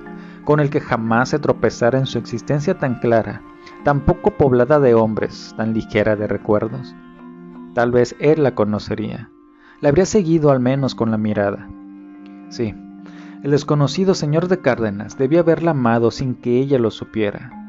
con 0.44 0.60
el 0.60 0.68
que 0.68 0.80
jamás 0.80 1.30
se 1.30 1.38
tropezara 1.38 1.98
en 1.98 2.06
su 2.06 2.18
existencia 2.18 2.78
tan 2.78 2.96
clara, 2.96 3.42
tan 3.84 4.00
poco 4.00 4.32
poblada 4.32 4.78
de 4.80 4.94
hombres, 4.94 5.54
tan 5.56 5.74
ligera 5.74 6.16
de 6.16 6.26
recuerdos? 6.26 6.94
Tal 7.74 7.90
vez 7.90 8.16
él 8.20 8.42
la 8.42 8.54
conocería. 8.54 9.30
La 9.80 9.88
habría 9.88 10.06
seguido 10.06 10.50
al 10.50 10.60
menos 10.60 10.94
con 10.94 11.10
la 11.10 11.18
mirada. 11.18 11.68
Sí, 12.48 12.74
el 13.42 13.50
desconocido 13.50 14.14
señor 14.14 14.48
de 14.48 14.60
Cárdenas 14.60 15.16
debía 15.16 15.40
haberla 15.40 15.70
amado 15.70 16.10
sin 16.10 16.34
que 16.34 16.58
ella 16.58 16.78
lo 16.78 16.90
supiera 16.90 17.60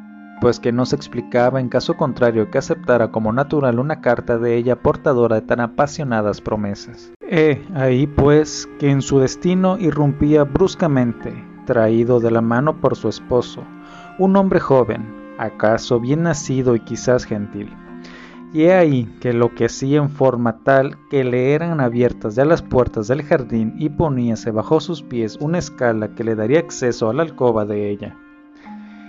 pues 0.41 0.59
que 0.59 0.71
no 0.71 0.85
se 0.85 0.95
explicaba 0.95 1.61
en 1.61 1.69
caso 1.69 1.95
contrario 1.95 2.49
que 2.49 2.57
aceptara 2.57 3.11
como 3.11 3.31
natural 3.31 3.79
una 3.79 4.01
carta 4.01 4.39
de 4.39 4.57
ella 4.57 4.75
portadora 4.75 5.35
de 5.35 5.43
tan 5.43 5.61
apasionadas 5.61 6.41
promesas. 6.41 7.13
He 7.21 7.61
ahí 7.75 8.07
pues 8.07 8.67
que 8.79 8.89
en 8.89 9.03
su 9.03 9.19
destino 9.19 9.77
irrumpía 9.77 10.43
bruscamente, 10.43 11.31
traído 11.67 12.19
de 12.19 12.31
la 12.31 12.41
mano 12.41 12.81
por 12.81 12.97
su 12.97 13.07
esposo, 13.07 13.63
un 14.17 14.35
hombre 14.35 14.59
joven, 14.59 15.20
acaso 15.43 15.99
bien 15.99 16.23
nacido 16.23 16.75
y 16.75 16.79
quizás 16.79 17.25
gentil. 17.25 17.69
Y 18.53 18.63
he 18.63 18.73
ahí 18.73 19.05
que 19.21 19.33
lo 19.33 19.55
que 19.55 19.67
en 19.81 20.09
forma 20.09 20.57
tal 20.63 20.97
que 21.09 21.23
le 21.23 21.53
eran 21.53 21.79
abiertas 21.79 22.35
ya 22.35 22.45
las 22.45 22.61
puertas 22.61 23.07
del 23.07 23.23
jardín 23.23 23.75
y 23.77 23.89
poníase 23.89 24.51
bajo 24.51 24.79
sus 24.79 25.01
pies 25.01 25.37
una 25.39 25.57
escala 25.57 26.15
que 26.15 26.23
le 26.23 26.35
daría 26.35 26.59
acceso 26.59 27.09
a 27.09 27.13
la 27.13 27.23
alcoba 27.23 27.65
de 27.65 27.89
ella 27.89 28.17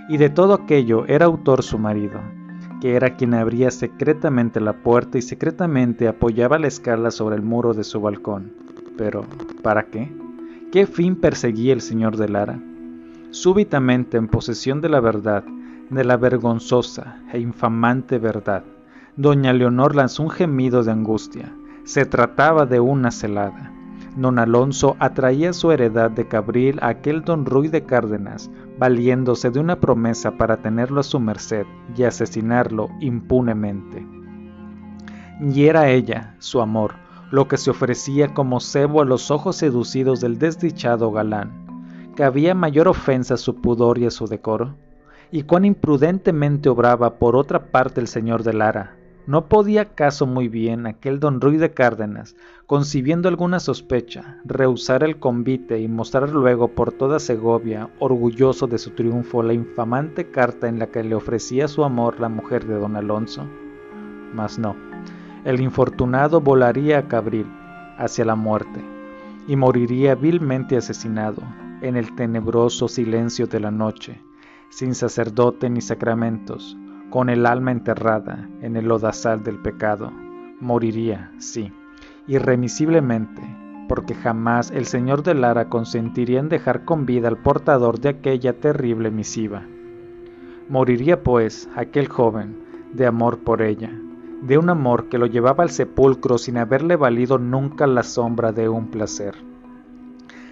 y 0.07 0.17
de 0.17 0.29
todo 0.29 0.53
aquello 0.53 1.05
era 1.07 1.25
autor 1.25 1.63
su 1.63 1.77
marido, 1.77 2.19
que 2.81 2.95
era 2.95 3.15
quien 3.15 3.33
abría 3.33 3.71
secretamente 3.71 4.59
la 4.59 4.73
puerta 4.73 5.17
y 5.17 5.21
secretamente 5.21 6.07
apoyaba 6.07 6.59
la 6.59 6.67
escala 6.67 7.11
sobre 7.11 7.35
el 7.35 7.41
muro 7.41 7.73
de 7.73 7.83
su 7.83 8.01
balcón. 8.01 8.51
Pero, 8.97 9.25
¿para 9.61 9.83
qué? 9.83 10.11
¿Qué 10.71 10.85
fin 10.87 11.15
perseguía 11.15 11.73
el 11.73 11.81
señor 11.81 12.17
de 12.17 12.29
Lara? 12.29 12.59
Súbitamente 13.31 14.17
en 14.17 14.27
posesión 14.27 14.81
de 14.81 14.89
la 14.89 14.99
verdad, 14.99 15.43
de 15.89 16.03
la 16.03 16.17
vergonzosa 16.17 17.17
e 17.31 17.39
infamante 17.39 18.17
verdad, 18.17 18.63
doña 19.15 19.53
Leonor 19.53 19.95
lanzó 19.95 20.23
un 20.23 20.29
gemido 20.29 20.83
de 20.83 20.91
angustia. 20.91 21.53
Se 21.83 22.05
trataba 22.05 22.65
de 22.65 22.79
una 22.79 23.11
celada. 23.11 23.71
Don 24.15 24.39
Alonso 24.39 24.95
atraía 24.99 25.53
su 25.53 25.71
heredad 25.71 26.11
de 26.11 26.27
Cabril 26.27 26.79
a 26.81 26.89
aquel 26.89 27.23
don 27.23 27.45
Ruy 27.45 27.67
de 27.67 27.83
Cárdenas, 27.83 28.49
valiéndose 28.77 29.49
de 29.49 29.59
una 29.59 29.79
promesa 29.79 30.37
para 30.37 30.57
tenerlo 30.57 30.99
a 30.99 31.03
su 31.03 31.19
merced 31.19 31.65
y 31.95 32.03
asesinarlo 32.03 32.89
impunemente. 32.99 34.05
Y 35.41 35.65
era 35.65 35.89
ella, 35.89 36.35
su 36.39 36.61
amor, 36.61 36.93
lo 37.31 37.47
que 37.47 37.57
se 37.57 37.71
ofrecía 37.71 38.33
como 38.33 38.59
cebo 38.59 39.01
a 39.01 39.05
los 39.05 39.31
ojos 39.31 39.55
seducidos 39.55 40.21
del 40.21 40.37
desdichado 40.37 41.11
galán. 41.11 41.63
que 42.15 42.23
había 42.23 42.53
mayor 42.53 42.87
ofensa 42.87 43.33
a 43.33 43.37
su 43.37 43.55
pudor 43.55 43.97
y 43.97 44.05
a 44.05 44.11
su 44.11 44.27
decoro? 44.27 44.75
¿Y 45.33 45.41
cuán 45.41 45.65
imprudentemente 45.65 46.69
obraba 46.69 47.15
por 47.15 47.35
otra 47.35 47.71
parte 47.71 47.99
el 47.99 48.07
señor 48.07 48.43
de 48.43 48.53
Lara, 48.53 48.95
¿No 49.25 49.47
podía 49.47 49.81
acaso 49.81 50.27
muy 50.27 50.47
bien 50.47 50.85
aquel 50.85 51.19
don 51.19 51.41
Ruy 51.41 51.57
de 51.57 51.71
Cárdenas, 51.71 52.35
concibiendo 52.67 53.29
alguna 53.29 53.59
sospecha, 53.59 54.37
rehusar 54.45 55.03
el 55.03 55.17
convite 55.17 55.79
y 55.79 55.87
mostrar 55.87 56.29
luego 56.29 56.67
por 56.67 56.91
toda 56.91 57.17
Segovia, 57.17 57.89
orgulloso 57.97 58.67
de 58.67 58.77
su 58.77 58.91
triunfo, 58.91 59.41
la 59.41 59.53
infamante 59.53 60.29
carta 60.29 60.67
en 60.67 60.77
la 60.77 60.87
que 60.87 61.03
le 61.03 61.15
ofrecía 61.15 61.67
su 61.67 61.83
amor 61.83 62.19
la 62.19 62.29
mujer 62.29 62.67
de 62.67 62.75
don 62.75 62.95
Alonso? 62.95 63.43
Mas 64.35 64.59
no, 64.59 64.75
el 65.45 65.61
infortunado 65.61 66.41
volaría 66.41 66.99
a 66.99 67.07
Cabril, 67.07 67.47
hacia 67.97 68.23
la 68.23 68.35
muerte, 68.35 68.85
y 69.47 69.55
moriría 69.55 70.13
vilmente 70.13 70.77
asesinado, 70.77 71.41
en 71.81 71.95
el 71.95 72.13
tenebroso 72.13 72.87
silencio 72.87 73.47
de 73.47 73.59
la 73.61 73.71
noche, 73.71 74.21
sin 74.73 74.95
sacerdote 74.95 75.69
ni 75.69 75.81
sacramentos, 75.81 76.75
con 77.11 77.29
el 77.29 77.45
alma 77.45 77.71
enterrada 77.71 78.49
en 78.61 78.75
el 78.75 78.87
lodazal 78.87 79.43
del 79.43 79.59
pecado, 79.59 80.11
moriría, 80.59 81.31
sí, 81.37 81.71
irremisiblemente, 82.25 83.43
porque 83.87 84.15
jamás 84.15 84.71
el 84.71 84.85
señor 84.85 85.21
de 85.21 85.35
Lara 85.35 85.69
consentiría 85.69 86.39
en 86.39 86.49
dejar 86.49 86.85
con 86.85 87.05
vida 87.05 87.27
al 87.27 87.37
portador 87.37 87.99
de 87.99 88.09
aquella 88.09 88.53
terrible 88.53 89.11
misiva. 89.11 89.61
Moriría, 90.69 91.21
pues, 91.21 91.69
aquel 91.75 92.07
joven, 92.07 92.57
de 92.93 93.05
amor 93.05 93.43
por 93.43 93.61
ella, 93.61 93.91
de 94.41 94.57
un 94.57 94.71
amor 94.71 95.07
que 95.07 95.19
lo 95.19 95.27
llevaba 95.27 95.63
al 95.63 95.69
sepulcro 95.69 96.39
sin 96.39 96.57
haberle 96.57 96.95
valido 96.95 97.37
nunca 97.37 97.85
la 97.85 98.01
sombra 98.01 98.51
de 98.51 98.69
un 98.69 98.87
placer. 98.87 99.35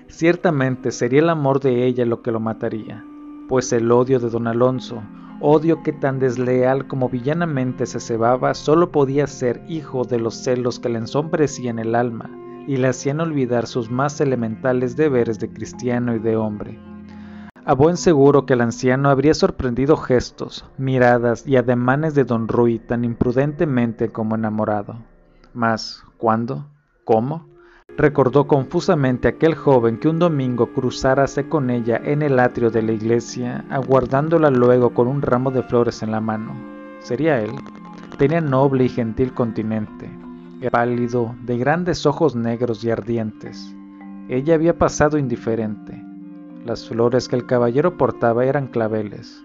Ciertamente 0.09 0.91
sería 0.91 1.21
el 1.21 1.29
amor 1.29 1.59
de 1.59 1.87
ella 1.87 2.05
lo 2.05 2.21
que 2.21 2.31
lo 2.31 2.39
mataría, 2.39 3.03
pues 3.51 3.73
el 3.73 3.91
odio 3.91 4.17
de 4.21 4.29
don 4.29 4.47
Alonso 4.47 5.03
odio 5.41 5.83
que 5.83 5.91
tan 5.91 6.19
desleal 6.19 6.87
como 6.87 7.09
villanamente 7.09 7.85
se 7.85 7.99
cebaba 7.99 8.53
solo 8.53 8.93
podía 8.93 9.27
ser 9.27 9.61
hijo 9.67 10.05
de 10.05 10.19
los 10.19 10.35
celos 10.35 10.79
que 10.79 10.87
le 10.87 10.99
ensombrecían 10.99 11.77
el 11.77 11.95
alma 11.95 12.29
y 12.65 12.77
le 12.77 12.87
hacían 12.87 13.19
olvidar 13.19 13.67
sus 13.67 13.91
más 13.91 14.21
elementales 14.21 14.95
deberes 14.95 15.37
de 15.37 15.51
cristiano 15.51 16.15
y 16.15 16.19
de 16.19 16.37
hombre. 16.37 16.79
A 17.65 17.73
buen 17.73 17.97
seguro 17.97 18.45
que 18.45 18.53
el 18.53 18.61
anciano 18.61 19.09
habría 19.09 19.33
sorprendido 19.33 19.97
gestos, 19.97 20.63
miradas 20.77 21.45
y 21.45 21.57
ademanes 21.57 22.15
de 22.15 22.23
don 22.23 22.47
Rui 22.47 22.79
tan 22.79 23.03
imprudentemente 23.03 24.13
como 24.13 24.35
enamorado. 24.35 24.95
Mas, 25.53 26.05
¿cuándo? 26.17 26.67
¿Cómo? 27.03 27.50
Recordó 27.97 28.47
confusamente 28.47 29.27
aquel 29.27 29.53
joven 29.53 29.97
que 29.97 30.07
un 30.07 30.17
domingo 30.17 30.67
cruzárase 30.67 31.49
con 31.49 31.69
ella 31.69 32.01
en 32.03 32.21
el 32.21 32.39
atrio 32.39 32.71
de 32.71 32.81
la 32.81 32.93
iglesia, 32.93 33.65
aguardándola 33.69 34.49
luego 34.49 34.91
con 34.93 35.07
un 35.07 35.21
ramo 35.21 35.51
de 35.51 35.61
flores 35.63 36.01
en 36.01 36.11
la 36.11 36.21
mano. 36.21 36.53
¿Sería 36.99 37.39
él? 37.41 37.51
Tenía 38.17 38.39
noble 38.39 38.85
y 38.85 38.89
gentil 38.89 39.33
continente, 39.33 40.09
pálido, 40.71 41.35
de 41.43 41.57
grandes 41.57 42.05
ojos 42.05 42.35
negros 42.35 42.83
y 42.83 42.91
ardientes. 42.91 43.75
Ella 44.29 44.55
había 44.55 44.77
pasado 44.77 45.17
indiferente. 45.17 46.01
Las 46.65 46.87
flores 46.87 47.27
que 47.27 47.35
el 47.35 47.45
caballero 47.45 47.97
portaba 47.97 48.45
eran 48.45 48.67
claveles, 48.67 49.43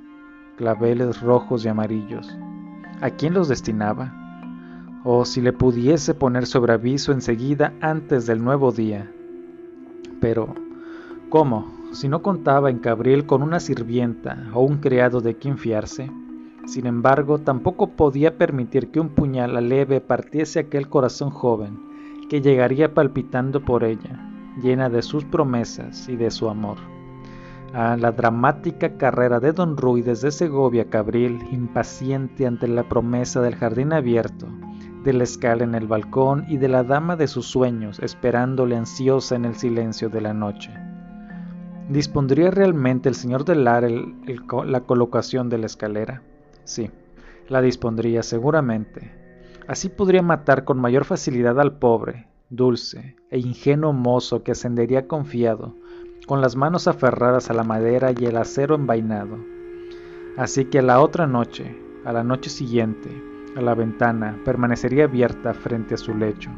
claveles 0.56 1.20
rojos 1.20 1.64
y 1.64 1.68
amarillos. 1.68 2.38
¿A 3.00 3.10
quién 3.10 3.34
los 3.34 3.48
destinaba? 3.48 4.25
Oh, 5.08 5.24
si 5.24 5.40
le 5.40 5.52
pudiese 5.52 6.14
poner 6.14 6.46
sobre 6.46 6.72
aviso 6.72 7.12
enseguida 7.12 7.72
antes 7.80 8.26
del 8.26 8.42
nuevo 8.42 8.72
día. 8.72 9.08
Pero, 10.20 10.52
¿cómo? 11.28 11.72
Si 11.92 12.08
no 12.08 12.22
contaba 12.22 12.70
en 12.70 12.80
Cabril 12.80 13.24
con 13.24 13.44
una 13.44 13.60
sirvienta 13.60 14.48
o 14.52 14.62
un 14.62 14.78
criado 14.78 15.20
de 15.20 15.36
quien 15.36 15.58
fiarse. 15.58 16.10
Sin 16.66 16.86
embargo, 16.86 17.38
tampoco 17.38 17.90
podía 17.90 18.36
permitir 18.36 18.90
que 18.90 18.98
un 18.98 19.10
puñal 19.10 19.56
aleve 19.56 20.00
partiese 20.00 20.58
aquel 20.58 20.88
corazón 20.88 21.30
joven, 21.30 21.78
que 22.28 22.40
llegaría 22.40 22.92
palpitando 22.92 23.64
por 23.64 23.84
ella, 23.84 24.28
llena 24.60 24.88
de 24.88 25.02
sus 25.02 25.24
promesas 25.24 26.08
y 26.08 26.16
de 26.16 26.32
su 26.32 26.48
amor. 26.48 26.78
A 27.72 27.96
la 27.96 28.10
dramática 28.10 28.96
carrera 28.96 29.38
de 29.38 29.52
Don 29.52 29.76
Ruy 29.76 30.02
desde 30.02 30.32
Segovia 30.32 30.82
a 30.82 30.90
Cabril, 30.90 31.38
impaciente 31.52 32.44
ante 32.44 32.66
la 32.66 32.82
promesa 32.88 33.40
del 33.40 33.54
jardín 33.54 33.92
abierto, 33.92 34.48
de 35.06 35.12
la 35.12 35.22
escala 35.22 35.62
en 35.62 35.76
el 35.76 35.86
balcón 35.86 36.44
y 36.48 36.56
de 36.56 36.66
la 36.66 36.82
dama 36.82 37.14
de 37.14 37.28
sus 37.28 37.46
sueños 37.46 38.00
esperándole 38.00 38.76
ansiosa 38.76 39.36
en 39.36 39.44
el 39.44 39.54
silencio 39.54 40.08
de 40.08 40.20
la 40.20 40.34
noche. 40.34 40.74
¿Dispondría 41.88 42.50
realmente 42.50 43.08
el 43.08 43.14
señor 43.14 43.44
de 43.44 43.54
Lar 43.54 43.88
la 43.88 44.80
colocación 44.80 45.48
de 45.48 45.58
la 45.58 45.66
escalera? 45.66 46.22
Sí, 46.64 46.90
la 47.48 47.62
dispondría 47.62 48.24
seguramente. 48.24 49.12
Así 49.68 49.88
podría 49.88 50.22
matar 50.22 50.64
con 50.64 50.80
mayor 50.80 51.04
facilidad 51.04 51.60
al 51.60 51.78
pobre, 51.78 52.26
dulce 52.50 53.14
e 53.30 53.38
ingenuo 53.38 53.92
mozo 53.92 54.42
que 54.42 54.52
ascendería 54.52 55.06
confiado, 55.06 55.76
con 56.26 56.40
las 56.40 56.56
manos 56.56 56.88
aferradas 56.88 57.48
a 57.48 57.54
la 57.54 57.62
madera 57.62 58.10
y 58.10 58.24
el 58.24 58.36
acero 58.36 58.74
envainado. 58.74 59.38
Así 60.36 60.64
que 60.64 60.82
la 60.82 61.00
otra 61.00 61.28
noche, 61.28 61.80
a 62.04 62.12
la 62.12 62.24
noche 62.24 62.50
siguiente, 62.50 63.35
a 63.56 63.60
la 63.60 63.74
ventana 63.74 64.38
permanecería 64.44 65.04
abierta 65.04 65.54
frente 65.54 65.94
a 65.94 65.98
su 65.98 66.14
lecho, 66.14 66.50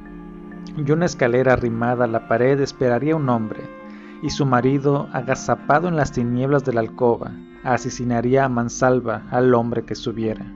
y 0.77 0.91
una 0.91 1.07
escalera 1.07 1.55
arrimada 1.55 2.05
a 2.05 2.09
la 2.09 2.29
pared 2.29 2.61
esperaría 2.61 3.17
un 3.17 3.29
hombre, 3.29 3.61
y 4.23 4.31
su 4.31 4.45
marido, 4.45 5.09
agazapado 5.13 5.89
en 5.89 5.97
las 5.97 6.13
tinieblas 6.13 6.65
de 6.65 6.73
la 6.73 6.81
alcoba, 6.81 7.33
asesinaría 7.63 8.45
a 8.45 8.49
mansalva 8.49 9.23
al 9.31 9.55
hombre 9.55 9.85
que 9.85 9.95
subiera. 9.95 10.53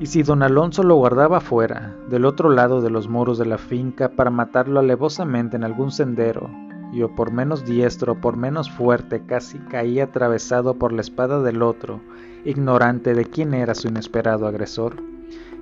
Y 0.00 0.06
si 0.06 0.22
don 0.22 0.44
Alonso 0.44 0.84
lo 0.84 0.94
guardaba 0.94 1.40
fuera, 1.40 1.96
del 2.08 2.24
otro 2.24 2.50
lado 2.50 2.80
de 2.80 2.90
los 2.90 3.08
muros 3.08 3.38
de 3.38 3.46
la 3.46 3.58
finca, 3.58 4.10
para 4.10 4.30
matarlo 4.30 4.78
alevosamente 4.78 5.56
en 5.56 5.64
algún 5.64 5.90
sendero, 5.90 6.48
y 6.92 7.02
o 7.02 7.14
por 7.14 7.32
menos 7.32 7.64
diestro 7.64 8.12
o 8.12 8.20
por 8.20 8.36
menos 8.36 8.70
fuerte 8.70 9.24
casi 9.26 9.58
caía 9.58 10.04
atravesado 10.04 10.74
por 10.74 10.92
la 10.92 11.00
espada 11.00 11.42
del 11.42 11.62
otro, 11.62 12.00
ignorante 12.44 13.14
de 13.14 13.24
quién 13.24 13.54
era 13.54 13.74
su 13.74 13.88
inesperado 13.88 14.46
agresor. 14.46 14.96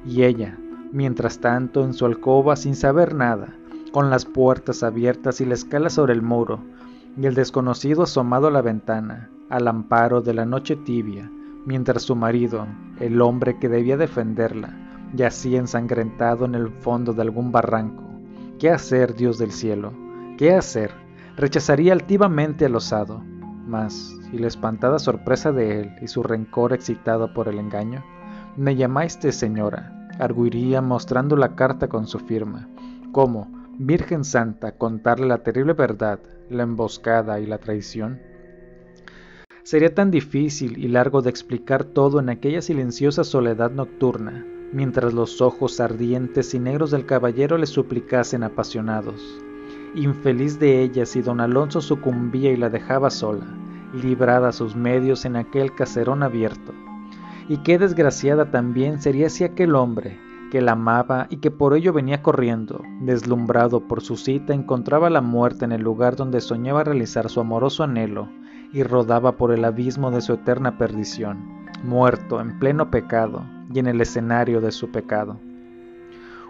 Y 0.05 0.23
ella, 0.23 0.57
mientras 0.93 1.41
tanto, 1.41 1.85
en 1.85 1.95
su 1.95 2.07
alcoba 2.07 2.57
sin 2.57 2.75
saber 2.75 3.15
nada, 3.15 3.55
con 3.93 4.11
las 4.11 4.25
puertas 4.25 4.83
abiertas 4.83 5.41
y 5.41 5.47
la 5.47 5.55
escala 5.55 5.91
sobre 5.91 6.13
el 6.13 6.23
muro, 6.23 6.61
y 7.17 7.27
el 7.27 7.35
desconocido 7.35 8.03
asomado 8.03 8.49
a 8.49 8.51
la 8.51 8.63
ventana, 8.63 9.31
al 9.49 9.69
amparo 9.69 10.21
de 10.21 10.35
la 10.35 10.45
noche 10.45 10.77
tibia, 10.77 11.31
mientras 11.65 12.03
su 12.03 12.15
marido, 12.15 12.67
el 13.01 13.21
hombre 13.21 13.59
que 13.59 13.69
debía 13.69 13.97
defenderla, 13.97 14.75
yacía 15.15 15.59
ensangrentado 15.59 16.45
en 16.45 16.55
el 16.55 16.69
fondo 16.69 17.13
de 17.13 17.23
algún 17.23 17.53
barranco. 17.53 18.05
¿Qué 18.59 18.71
hacer, 18.71 19.15
Dios 19.15 19.39
del 19.39 19.53
cielo? 19.53 19.93
¿Qué 20.39 20.55
hacer? 20.55 20.91
Rechazaría 21.37 21.93
altivamente 21.93 22.65
al 22.65 22.77
osado, 22.77 23.23
mas, 23.67 24.16
y 24.37 24.39
la 24.39 24.47
espantada 24.47 24.99
sorpresa 24.99 25.51
de 25.51 25.81
él 25.81 25.97
y 26.01 26.09
su 26.09 26.23
rencor 26.23 26.73
excitado 26.73 27.35
por 27.35 27.49
el 27.49 27.59
engaño, 27.59 28.05
me 28.57 28.77
llamaste 28.77 29.33
señora, 29.33 30.09
arguiría 30.19 30.81
mostrando 30.81 31.37
la 31.37 31.57
carta 31.57 31.89
con 31.89 32.07
su 32.07 32.21
firma, 32.21 32.69
¿Cómo, 33.13 33.51
Virgen 33.79 34.25
Santa, 34.25 34.73
contarle 34.73 35.27
la 35.27 35.43
terrible 35.43 35.73
verdad, 35.73 36.21
la 36.49 36.63
emboscada 36.63 37.41
y 37.41 37.47
la 37.47 37.59
traición. 37.59 38.21
Sería 39.63 39.95
tan 39.95 40.11
difícil 40.11 40.79
y 40.79 40.89
largo 40.89 41.23
de 41.23 41.31
explicar 41.31 41.85
todo 41.85 42.21
en 42.21 42.29
aquella 42.29 42.63
silenciosa 42.63 43.25
soledad 43.25 43.71
nocturna, 43.71 44.47
mientras 44.73 45.13
los 45.13 45.41
ojos 45.41 45.81
ardientes 45.81 46.55
y 46.55 46.59
negros 46.59 46.91
del 46.91 47.05
caballero 47.05 47.59
le 47.59 47.67
suplicasen 47.67 48.43
apasionados. 48.43 49.21
Infeliz 49.95 50.59
de 50.59 50.83
ella 50.83 51.05
si 51.07 51.21
don 51.21 51.41
Alonso 51.41 51.81
sucumbía 51.81 52.53
y 52.53 52.57
la 52.57 52.71
dejaba 52.71 53.11
sola, 53.11 53.47
librada 53.97 54.49
a 54.49 54.53
sus 54.53 54.77
medios 54.77 55.25
en 55.25 55.37
aquel 55.37 55.75
caserón 55.75 56.23
abierto. 56.23 56.73
Y 57.49 57.59
qué 57.59 57.79
desgraciada 57.79 58.51
también 58.51 59.01
sería 59.01 59.31
si 59.31 59.45
aquel 59.45 59.75
hombre, 59.75 60.19
que 60.51 60.61
la 60.61 60.73
amaba 60.73 61.27
y 61.31 61.39
que 61.39 61.51
por 61.51 61.75
ello 61.75 61.93
venía 61.93 62.23
corriendo, 62.23 62.83
deslumbrado 63.01 63.81
por 63.81 64.01
su 64.01 64.17
cita, 64.17 64.55
encontraba 64.55 65.11
la 65.11 65.21
muerte 65.21 65.65
en 65.65 65.73
el 65.73 65.83
lugar 65.83 66.17
donde 66.17 66.41
soñaba 66.41 66.85
realizar 66.85 67.29
su 67.29 67.41
amoroso 67.41 67.85
anhelo, 67.85 68.29
y 68.73 68.83
rodaba 68.83 69.37
por 69.37 69.53
el 69.53 69.65
abismo 69.65 70.11
de 70.11 70.21
su 70.21 70.35
eterna 70.35 70.77
perdición, 70.77 71.39
muerto 71.85 72.41
en 72.41 72.59
pleno 72.59 72.91
pecado 72.91 73.45
y 73.73 73.79
en 73.79 73.87
el 73.87 74.01
escenario 74.01 74.61
de 74.61 74.73
su 74.73 74.91
pecado. 74.91 75.39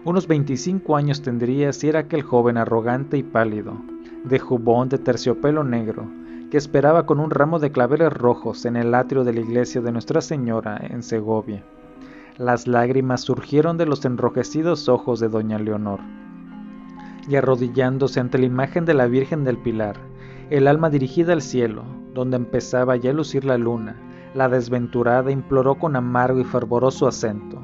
Unos 0.04 0.26
25 0.26 0.96
años 0.96 1.22
tendría 1.22 1.72
si 1.72 1.88
era 1.88 2.00
aquel 2.00 2.22
joven 2.22 2.56
arrogante 2.56 3.18
y 3.18 3.22
pálido, 3.22 3.76
de 4.24 4.38
jubón 4.38 4.88
de 4.88 4.98
terciopelo 4.98 5.64
negro, 5.64 6.06
que 6.50 6.58
esperaba 6.58 7.06
con 7.06 7.18
un 7.18 7.30
ramo 7.30 7.58
de 7.58 7.72
claveles 7.72 8.12
rojos 8.12 8.64
en 8.64 8.76
el 8.76 8.94
atrio 8.94 9.24
de 9.24 9.32
la 9.32 9.40
iglesia 9.40 9.80
de 9.80 9.92
Nuestra 9.92 10.20
Señora 10.20 10.80
en 10.80 11.02
Segovia. 11.02 11.64
Las 12.38 12.66
lágrimas 12.66 13.22
surgieron 13.22 13.76
de 13.78 13.86
los 13.86 14.04
enrojecidos 14.04 14.88
ojos 14.88 15.20
de 15.20 15.28
doña 15.28 15.58
Leonor. 15.58 16.00
Y 17.28 17.36
arrodillándose 17.36 18.20
ante 18.20 18.38
la 18.38 18.46
imagen 18.46 18.84
de 18.84 18.94
la 18.94 19.06
Virgen 19.06 19.42
del 19.42 19.58
Pilar, 19.58 19.96
el 20.50 20.68
alma 20.68 20.90
dirigida 20.90 21.32
al 21.32 21.42
cielo, 21.42 21.82
donde 22.14 22.36
empezaba 22.36 22.96
ya 22.96 23.10
a 23.10 23.14
lucir 23.14 23.44
la 23.44 23.58
luna, 23.58 23.96
la 24.34 24.48
desventurada 24.48 25.32
imploró 25.32 25.76
con 25.76 25.96
amargo 25.96 26.38
y 26.38 26.44
fervoroso 26.44 27.08
acento, 27.08 27.60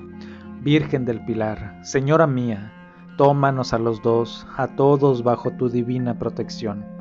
Virgen 0.62 1.04
del 1.04 1.24
Pilar, 1.24 1.78
Señora 1.84 2.26
mía, 2.26 2.72
tómanos 3.16 3.72
a 3.72 3.78
los 3.78 4.02
dos, 4.02 4.46
a 4.56 4.68
todos 4.68 5.22
bajo 5.22 5.50
tu 5.52 5.68
divina 5.68 6.18
protección. 6.18 6.91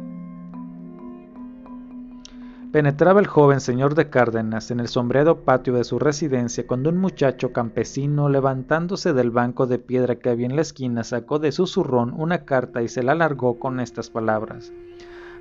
Penetraba 2.71 3.19
el 3.19 3.27
joven 3.27 3.59
señor 3.59 3.95
de 3.95 4.09
Cárdenas 4.09 4.71
en 4.71 4.79
el 4.79 4.87
sombreado 4.87 5.41
patio 5.41 5.73
de 5.73 5.83
su 5.83 5.99
residencia 5.99 6.65
cuando 6.65 6.89
un 6.89 6.99
muchacho 6.99 7.51
campesino, 7.51 8.29
levantándose 8.29 9.11
del 9.11 9.29
banco 9.29 9.67
de 9.67 9.77
piedra 9.77 10.15
que 10.15 10.29
había 10.29 10.45
en 10.45 10.55
la 10.55 10.61
esquina, 10.61 11.03
sacó 11.03 11.37
de 11.37 11.51
su 11.51 11.67
zurrón 11.67 12.13
una 12.15 12.45
carta 12.45 12.81
y 12.81 12.87
se 12.87 13.03
la 13.03 13.11
alargó 13.11 13.59
con 13.59 13.81
estas 13.81 14.09
palabras. 14.09 14.71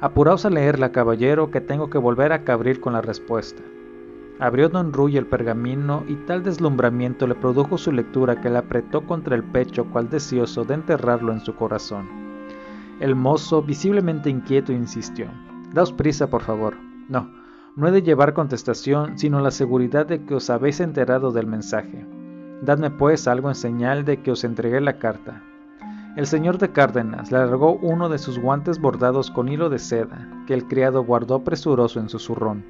Apuraos 0.01 0.45
a 0.45 0.51
leerla, 0.51 0.91
caballero, 0.91 1.53
que 1.53 1.61
tengo 1.61 1.89
que 1.89 1.99
volver 1.99 2.33
a 2.33 2.43
Cabril 2.43 2.81
con 2.81 2.95
la 2.95 3.01
respuesta. 3.01 3.63
Abrió 4.41 4.69
don 4.69 4.93
Ruy 4.93 5.17
el 5.17 5.27
pergamino 5.27 6.03
y 6.09 6.17
tal 6.27 6.43
deslumbramiento 6.43 7.29
le 7.29 7.37
produjo 7.37 7.79
su 7.79 7.93
lectura 7.93 8.41
que 8.41 8.51
le 8.51 8.59
apretó 8.59 9.07
contra 9.07 9.37
el 9.37 9.45
pecho 9.45 9.85
cual 9.93 10.11
deseoso 10.11 10.65
de 10.65 10.75
enterrarlo 10.75 11.33
en 11.33 11.39
su 11.39 11.55
corazón. 11.55 12.09
El 12.99 13.15
mozo, 13.15 13.63
visiblemente 13.63 14.29
inquieto, 14.31 14.73
insistió. 14.73 15.29
Daos 15.73 15.93
prisa, 15.93 16.29
por 16.29 16.43
favor. 16.43 16.90
No, 17.11 17.29
no 17.77 17.89
he 17.89 17.91
de 17.91 18.03
llevar 18.03 18.33
contestación, 18.35 19.19
sino 19.19 19.41
la 19.41 19.51
seguridad 19.51 20.07
de 20.07 20.25
que 20.25 20.35
os 20.35 20.49
habéis 20.49 20.81
enterado 20.81 21.33
del 21.33 21.47
mensaje. 21.47 22.07
Dadme 22.63 22.91
pues 22.91 23.27
algo 23.27 23.49
en 23.49 23.55
señal 23.55 24.05
de 24.05 24.23
que 24.23 24.31
os 24.31 24.45
entregué 24.45 24.81
la 24.81 24.99
carta. 24.99 25.43
El 26.17 26.27
señor 26.27 26.59
de 26.59 26.71
Cárdenas 26.71 27.31
le 27.31 27.39
alargó 27.39 27.75
uno 27.75 28.09
de 28.09 28.19
sus 28.19 28.39
guantes 28.39 28.81
bordados 28.81 29.31
con 29.31 29.49
hilo 29.49 29.71
de 29.71 29.79
seda, 29.79 30.29
que 30.47 30.55
el 30.55 30.67
criado 30.67 31.05
guardó 31.05 31.43
presuroso 31.45 32.01
en 32.01 32.09
su 32.09 32.19
zurrón. 32.19 32.65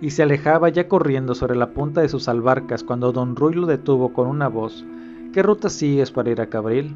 y 0.00 0.10
se 0.10 0.22
alejaba 0.22 0.68
ya 0.68 0.88
corriendo 0.88 1.34
sobre 1.34 1.56
la 1.56 1.70
punta 1.70 2.02
de 2.02 2.08
sus 2.08 2.28
albarcas 2.28 2.84
cuando 2.84 3.12
don 3.12 3.34
Ruy 3.34 3.54
lo 3.54 3.66
detuvo 3.66 4.12
con 4.12 4.28
una 4.28 4.48
voz. 4.48 4.84
¿Qué 5.32 5.42
ruta 5.42 5.70
sigues 5.70 6.10
para 6.10 6.30
ir 6.30 6.40
a 6.40 6.48
Cabril? 6.48 6.94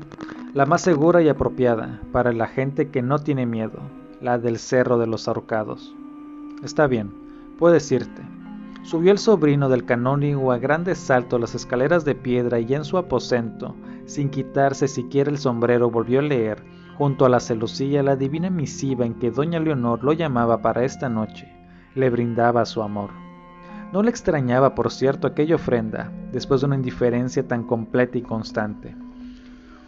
La 0.54 0.66
más 0.66 0.82
segura 0.82 1.22
y 1.22 1.28
apropiada, 1.28 2.00
para 2.12 2.32
la 2.32 2.46
gente 2.46 2.88
que 2.90 3.02
no 3.02 3.18
tiene 3.18 3.46
miedo, 3.46 3.80
la 4.20 4.38
del 4.38 4.58
Cerro 4.58 4.98
de 4.98 5.06
los 5.06 5.28
Ahorcados. 5.28 5.94
Está 6.62 6.86
bien, 6.86 7.10
puedes 7.58 7.90
irte. 7.90 8.22
Subió 8.82 9.12
el 9.12 9.18
sobrino 9.18 9.68
del 9.68 9.84
canónigo 9.86 10.52
a 10.52 10.58
grandes 10.58 10.98
saltos 10.98 11.40
las 11.40 11.54
escaleras 11.54 12.04
de 12.04 12.14
piedra 12.14 12.60
y 12.60 12.74
en 12.74 12.84
su 12.84 12.98
aposento, 12.98 13.74
sin 14.04 14.28
quitarse 14.28 14.86
siquiera 14.86 15.30
el 15.30 15.38
sombrero, 15.38 15.90
volvió 15.90 16.18
a 16.18 16.22
leer, 16.22 16.62
junto 16.98 17.24
a 17.24 17.30
la 17.30 17.40
celosilla, 17.40 18.02
la 18.02 18.16
divina 18.16 18.50
misiva 18.50 19.06
en 19.06 19.14
que 19.14 19.30
doña 19.30 19.58
Leonor 19.58 20.04
lo 20.04 20.12
llamaba 20.12 20.60
para 20.60 20.84
esta 20.84 21.08
noche. 21.08 21.50
Le 21.94 22.10
brindaba 22.10 22.66
su 22.66 22.82
amor. 22.82 23.10
No 23.92 24.02
le 24.02 24.10
extrañaba, 24.10 24.74
por 24.74 24.90
cierto, 24.90 25.26
aquella 25.26 25.54
ofrenda, 25.54 26.12
después 26.30 26.60
de 26.60 26.66
una 26.66 26.76
indiferencia 26.76 27.48
tan 27.48 27.64
completa 27.64 28.18
y 28.18 28.22
constante. 28.22 28.94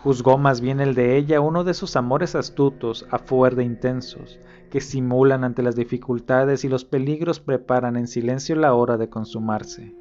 Juzgó 0.03 0.39
más 0.39 0.61
bien 0.61 0.81
el 0.81 0.95
de 0.95 1.17
ella 1.17 1.41
uno 1.41 1.65
de 1.65 1.73
esos 1.73 1.97
amores 1.97 2.35
astutos, 2.35 3.07
afuera 3.11 3.63
intensos, 3.63 4.39
que 4.73 4.81
simulan 4.81 5.45
ante 5.45 5.63
las 5.63 5.77
dificultades 5.77 6.65
y 6.65 6.69
los 6.69 6.85
peligros 6.85 7.39
preparan 7.39 7.95
en 7.95 8.09
silencio 8.09 8.57
la 8.57 8.75
hora 8.75 8.97
de 8.97 9.09
consumarse, 9.09 9.95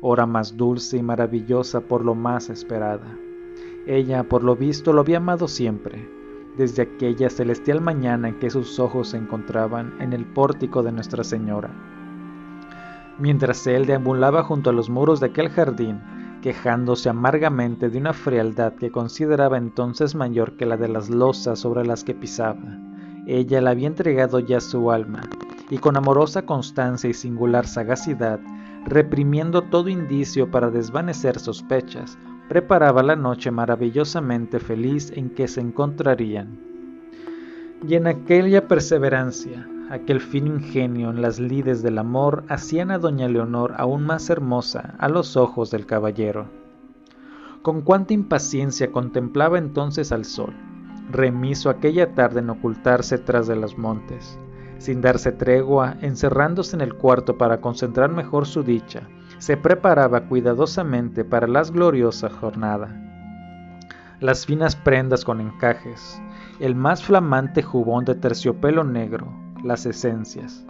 hora 0.00 0.26
más 0.26 0.56
dulce 0.56 0.96
y 0.96 1.02
maravillosa 1.02 1.82
por 1.82 2.04
lo 2.04 2.16
más 2.16 2.50
esperada. 2.50 3.16
Ella, 3.86 4.24
por 4.24 4.42
lo 4.42 4.56
visto, 4.56 4.92
lo 4.92 5.02
había 5.02 5.18
amado 5.18 5.46
siempre, 5.46 6.08
desde 6.56 6.82
aquella 6.82 7.30
celestial 7.30 7.80
mañana 7.80 8.30
en 8.30 8.38
que 8.40 8.50
sus 8.50 8.80
ojos 8.80 9.10
se 9.10 9.18
encontraban 9.18 9.94
en 10.00 10.12
el 10.12 10.24
pórtico 10.24 10.82
de 10.82 10.90
Nuestra 10.90 11.22
Señora 11.22 11.70
mientras 13.18 13.66
él 13.66 13.86
deambulaba 13.86 14.42
junto 14.42 14.70
a 14.70 14.72
los 14.72 14.90
muros 14.90 15.20
de 15.20 15.26
aquel 15.26 15.48
jardín, 15.48 16.00
quejándose 16.42 17.08
amargamente 17.08 17.88
de 17.88 17.98
una 17.98 18.12
frialdad 18.12 18.74
que 18.74 18.90
consideraba 18.90 19.56
entonces 19.56 20.14
mayor 20.14 20.56
que 20.56 20.66
la 20.66 20.76
de 20.76 20.88
las 20.88 21.08
losas 21.08 21.60
sobre 21.60 21.86
las 21.86 22.04
que 22.04 22.14
pisaba. 22.14 22.78
Ella 23.26 23.60
le 23.60 23.70
había 23.70 23.86
entregado 23.86 24.38
ya 24.38 24.60
su 24.60 24.90
alma, 24.90 25.22
y 25.70 25.78
con 25.78 25.96
amorosa 25.96 26.42
constancia 26.42 27.08
y 27.08 27.14
singular 27.14 27.66
sagacidad, 27.66 28.38
reprimiendo 28.84 29.62
todo 29.62 29.88
indicio 29.88 30.50
para 30.50 30.70
desvanecer 30.70 31.38
sospechas, 31.38 32.18
preparaba 32.48 33.02
la 33.02 33.16
noche 33.16 33.50
maravillosamente 33.50 34.58
feliz 34.60 35.10
en 35.14 35.30
que 35.30 35.48
se 35.48 35.60
encontrarían. 35.60 36.58
Y 37.86 37.94
en 37.94 38.06
aquella 38.06 38.68
perseverancia, 38.68 39.66
aquel 39.90 40.20
fino 40.20 40.54
ingenio 40.54 41.10
en 41.10 41.22
las 41.22 41.38
lides 41.38 41.82
del 41.82 41.98
amor 41.98 42.44
hacían 42.48 42.90
a 42.90 42.98
doña 42.98 43.28
Leonor 43.28 43.74
aún 43.78 44.04
más 44.04 44.28
hermosa 44.30 44.94
a 44.98 45.08
los 45.08 45.36
ojos 45.36 45.70
del 45.70 45.86
caballero. 45.86 46.46
Con 47.62 47.80
cuánta 47.80 48.12
impaciencia 48.12 48.92
contemplaba 48.92 49.56
entonces 49.56 50.12
al 50.12 50.26
sol, 50.26 50.54
remiso 51.10 51.70
aquella 51.70 52.14
tarde 52.14 52.40
en 52.40 52.50
ocultarse 52.50 53.18
tras 53.18 53.46
de 53.46 53.56
los 53.56 53.78
montes, 53.78 54.38
sin 54.78 55.00
darse 55.00 55.32
tregua, 55.32 55.96
encerrándose 56.00 56.76
en 56.76 56.82
el 56.82 56.94
cuarto 56.94 57.38
para 57.38 57.60
concentrar 57.60 58.10
mejor 58.10 58.46
su 58.46 58.62
dicha, 58.62 59.08
se 59.38 59.56
preparaba 59.56 60.28
cuidadosamente 60.28 61.24
para 61.24 61.46
la 61.46 61.62
gloriosa 61.62 62.30
jornada. 62.30 63.00
Las 64.20 64.46
finas 64.46 64.76
prendas 64.76 65.24
con 65.24 65.40
encajes, 65.40 66.20
el 66.60 66.74
más 66.74 67.02
flamante 67.02 67.62
jubón 67.62 68.04
de 68.04 68.14
terciopelo 68.14 68.84
negro, 68.84 69.32
las 69.62 69.86
esencias. 69.86 70.64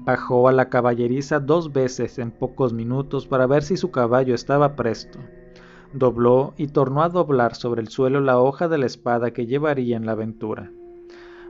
Bajó 0.00 0.48
a 0.48 0.52
la 0.52 0.68
caballeriza 0.68 1.38
dos 1.38 1.72
veces 1.72 2.18
en 2.18 2.30
pocos 2.30 2.72
minutos 2.72 3.26
para 3.26 3.46
ver 3.46 3.62
si 3.62 3.76
su 3.76 3.90
caballo 3.90 4.34
estaba 4.34 4.74
presto. 4.74 5.18
Dobló 5.92 6.52
y 6.58 6.66
tornó 6.66 7.02
a 7.02 7.08
doblar 7.08 7.54
sobre 7.54 7.80
el 7.80 7.88
suelo 7.88 8.20
la 8.20 8.38
hoja 8.38 8.68
de 8.68 8.76
la 8.76 8.84
espada 8.84 9.30
que 9.30 9.46
llevaría 9.46 9.96
en 9.96 10.04
la 10.04 10.12
aventura. 10.12 10.70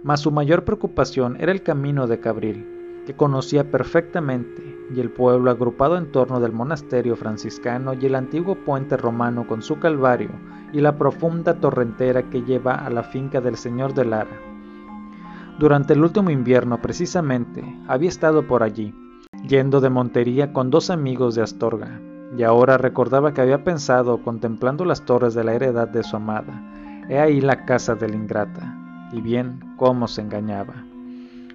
Mas 0.04 0.20
su 0.20 0.30
mayor 0.30 0.64
preocupación 0.64 1.36
era 1.40 1.50
el 1.50 1.64
camino 1.64 2.06
de 2.06 2.20
Cabril, 2.20 3.02
que 3.04 3.16
conocía 3.16 3.68
perfectamente, 3.68 4.76
y 4.94 5.00
el 5.00 5.10
pueblo 5.10 5.50
agrupado 5.50 5.98
en 5.98 6.12
torno 6.12 6.38
del 6.38 6.52
monasterio 6.52 7.16
franciscano 7.16 7.94
y 7.94 8.06
el 8.06 8.14
antiguo 8.14 8.54
puente 8.54 8.96
romano 8.96 9.46
con 9.46 9.60
su 9.60 9.80
calvario 9.80 10.30
y 10.72 10.80
la 10.80 10.96
profunda 10.96 11.54
torrentera 11.54 12.30
que 12.30 12.42
lleva 12.42 12.74
a 12.74 12.90
la 12.90 13.02
finca 13.02 13.40
del 13.40 13.56
señor 13.56 13.92
de 13.92 14.04
Lara. 14.04 14.40
Durante 15.58 15.94
el 15.94 16.04
último 16.04 16.30
invierno, 16.30 16.80
precisamente, 16.80 17.64
había 17.88 18.08
estado 18.08 18.46
por 18.46 18.62
allí, 18.62 18.94
yendo 19.48 19.80
de 19.80 19.90
montería 19.90 20.52
con 20.52 20.70
dos 20.70 20.90
amigos 20.90 21.34
de 21.34 21.42
Astorga, 21.42 22.00
y 22.36 22.42
ahora 22.42 22.76
recordaba 22.76 23.32
que 23.32 23.40
había 23.40 23.64
pensado, 23.64 24.18
contemplando 24.18 24.84
las 24.84 25.02
torres 25.02 25.34
de 25.34 25.44
la 25.44 25.54
heredad 25.54 25.88
de 25.88 26.02
su 26.02 26.16
amada, 26.16 26.62
he 27.08 27.18
ahí 27.18 27.40
la 27.40 27.64
casa 27.64 27.94
de 27.94 28.08
la 28.08 28.16
ingrata, 28.16 28.76
y 29.12 29.20
bien 29.20 29.60
cómo 29.76 30.08
se 30.08 30.20
engañaba. 30.20 30.74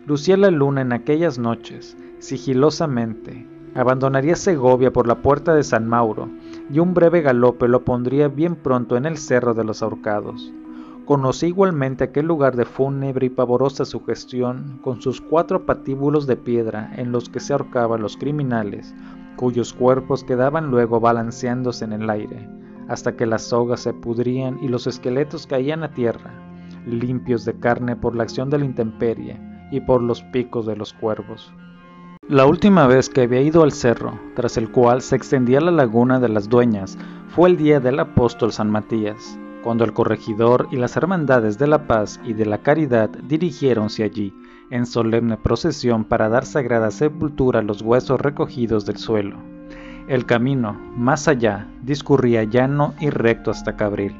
Lucía 0.05 0.35
la 0.35 0.51
luna 0.51 0.81
en 0.81 0.91
aquellas 0.91 1.37
noches, 1.37 1.95
sigilosamente, 2.19 3.47
abandonaría 3.75 4.35
Segovia 4.35 4.91
por 4.91 5.07
la 5.07 5.21
puerta 5.21 5.53
de 5.53 5.63
San 5.63 5.87
Mauro, 5.87 6.29
y 6.71 6.79
un 6.79 6.93
breve 6.93 7.21
galope 7.21 7.67
lo 7.67 7.83
pondría 7.83 8.27
bien 8.27 8.55
pronto 8.55 8.97
en 8.97 9.05
el 9.05 9.17
cerro 9.17 9.53
de 9.53 9.63
los 9.63 9.83
ahorcados. 9.83 10.51
Conocí 11.05 11.47
igualmente 11.47 12.05
aquel 12.05 12.27
lugar 12.27 12.55
de 12.55 12.65
fúnebre 12.65 13.25
y 13.25 13.29
pavorosa 13.29 13.83
sugestión, 13.85 14.79
con 14.81 15.01
sus 15.01 15.21
cuatro 15.21 15.65
patíbulos 15.65 16.27
de 16.27 16.37
piedra 16.37 16.93
en 16.95 17.11
los 17.11 17.29
que 17.29 17.41
se 17.41 17.51
ahorcaban 17.53 18.01
los 18.01 18.15
criminales, 18.15 18.95
cuyos 19.35 19.73
cuerpos 19.73 20.23
quedaban 20.23 20.71
luego 20.71 20.99
balanceándose 20.99 21.85
en 21.85 21.93
el 21.93 22.09
aire, 22.09 22.47
hasta 22.87 23.15
que 23.15 23.25
las 23.25 23.43
sogas 23.43 23.81
se 23.81 23.93
pudrían 23.93 24.59
y 24.61 24.67
los 24.67 24.87
esqueletos 24.87 25.47
caían 25.47 25.83
a 25.83 25.91
tierra, 25.91 26.31
limpios 26.85 27.45
de 27.45 27.53
carne 27.59 27.95
por 27.95 28.15
la 28.15 28.23
acción 28.23 28.49
de 28.49 28.59
la 28.59 28.65
intemperie 28.65 29.39
y 29.71 29.81
por 29.81 30.01
los 30.01 30.21
picos 30.23 30.65
de 30.65 30.75
los 30.75 30.93
cuervos. 30.93 31.53
La 32.27 32.45
última 32.45 32.87
vez 32.87 33.09
que 33.09 33.21
había 33.21 33.41
ido 33.41 33.63
al 33.63 33.71
cerro, 33.71 34.19
tras 34.35 34.57
el 34.57 34.71
cual 34.71 35.01
se 35.01 35.15
extendía 35.15 35.59
la 35.59 35.71
laguna 35.71 36.19
de 36.19 36.29
las 36.29 36.47
dueñas, 36.47 36.97
fue 37.29 37.49
el 37.49 37.57
día 37.57 37.79
del 37.79 37.99
apóstol 37.99 38.53
San 38.53 38.71
Matías 38.71 39.37
cuando 39.63 39.85
el 39.85 39.93
corregidor 39.93 40.67
y 40.71 40.75
las 40.75 40.95
hermandades 40.97 41.57
de 41.57 41.67
la 41.67 41.87
paz 41.87 42.19
y 42.23 42.33
de 42.33 42.45
la 42.45 42.59
caridad 42.59 43.09
dirigiéronse 43.09 44.03
allí 44.03 44.33
en 44.73 44.87
solemne 44.87 45.37
procesión 45.37 46.03
para 46.03 46.29
dar 46.29 46.45
sagrada 46.45 46.89
sepultura 46.89 47.59
a 47.59 47.63
los 47.63 47.83
huesos 47.83 48.19
recogidos 48.19 48.87
del 48.87 48.97
suelo. 48.97 49.37
El 50.07 50.25
camino, 50.25 50.73
más 50.97 51.27
allá, 51.27 51.67
discurría 51.83 52.43
llano 52.43 52.95
y 52.99 53.11
recto 53.11 53.51
hasta 53.51 53.75
Cabril. 53.75 54.15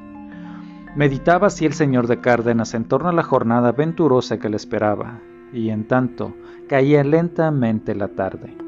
Meditaba 0.95 1.47
así 1.47 1.65
el 1.65 1.73
señor 1.73 2.05
de 2.05 2.21
Cárdenas 2.21 2.75
en 2.75 2.85
torno 2.85 3.09
a 3.09 3.13
la 3.13 3.23
jornada 3.23 3.71
venturosa 3.71 4.37
que 4.37 4.49
le 4.49 4.57
esperaba, 4.57 5.19
y 5.51 5.71
en 5.71 5.87
tanto 5.87 6.35
caía 6.69 7.03
lentamente 7.03 7.95
la 7.95 8.09
tarde. 8.09 8.62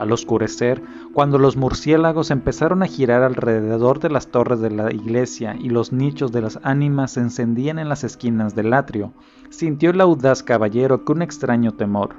Al 0.00 0.12
oscurecer, 0.12 0.82
cuando 1.12 1.36
los 1.36 1.58
murciélagos 1.58 2.30
empezaron 2.30 2.82
a 2.82 2.86
girar 2.86 3.22
alrededor 3.22 4.00
de 4.00 4.08
las 4.08 4.28
torres 4.28 4.58
de 4.60 4.70
la 4.70 4.90
iglesia 4.90 5.56
y 5.60 5.68
los 5.68 5.92
nichos 5.92 6.32
de 6.32 6.40
las 6.40 6.58
ánimas 6.62 7.10
se 7.10 7.20
encendían 7.20 7.78
en 7.78 7.90
las 7.90 8.02
esquinas 8.02 8.54
del 8.54 8.72
atrio, 8.72 9.12
sintió 9.50 9.90
el 9.90 10.00
audaz 10.00 10.42
caballero 10.42 11.04
que 11.04 11.12
un 11.12 11.20
extraño 11.20 11.72
temor, 11.72 12.14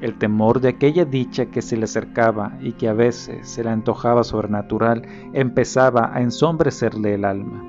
el 0.00 0.18
temor 0.18 0.60
de 0.60 0.70
aquella 0.70 1.04
dicha 1.04 1.46
que 1.46 1.62
se 1.62 1.76
le 1.76 1.84
acercaba 1.84 2.58
y 2.60 2.72
que 2.72 2.88
a 2.88 2.94
veces 2.94 3.48
se 3.48 3.62
le 3.62 3.70
antojaba 3.70 4.24
sobrenatural, 4.24 5.02
empezaba 5.32 6.10
a 6.12 6.22
ensombrecerle 6.22 7.14
el 7.14 7.24
alma. 7.24 7.62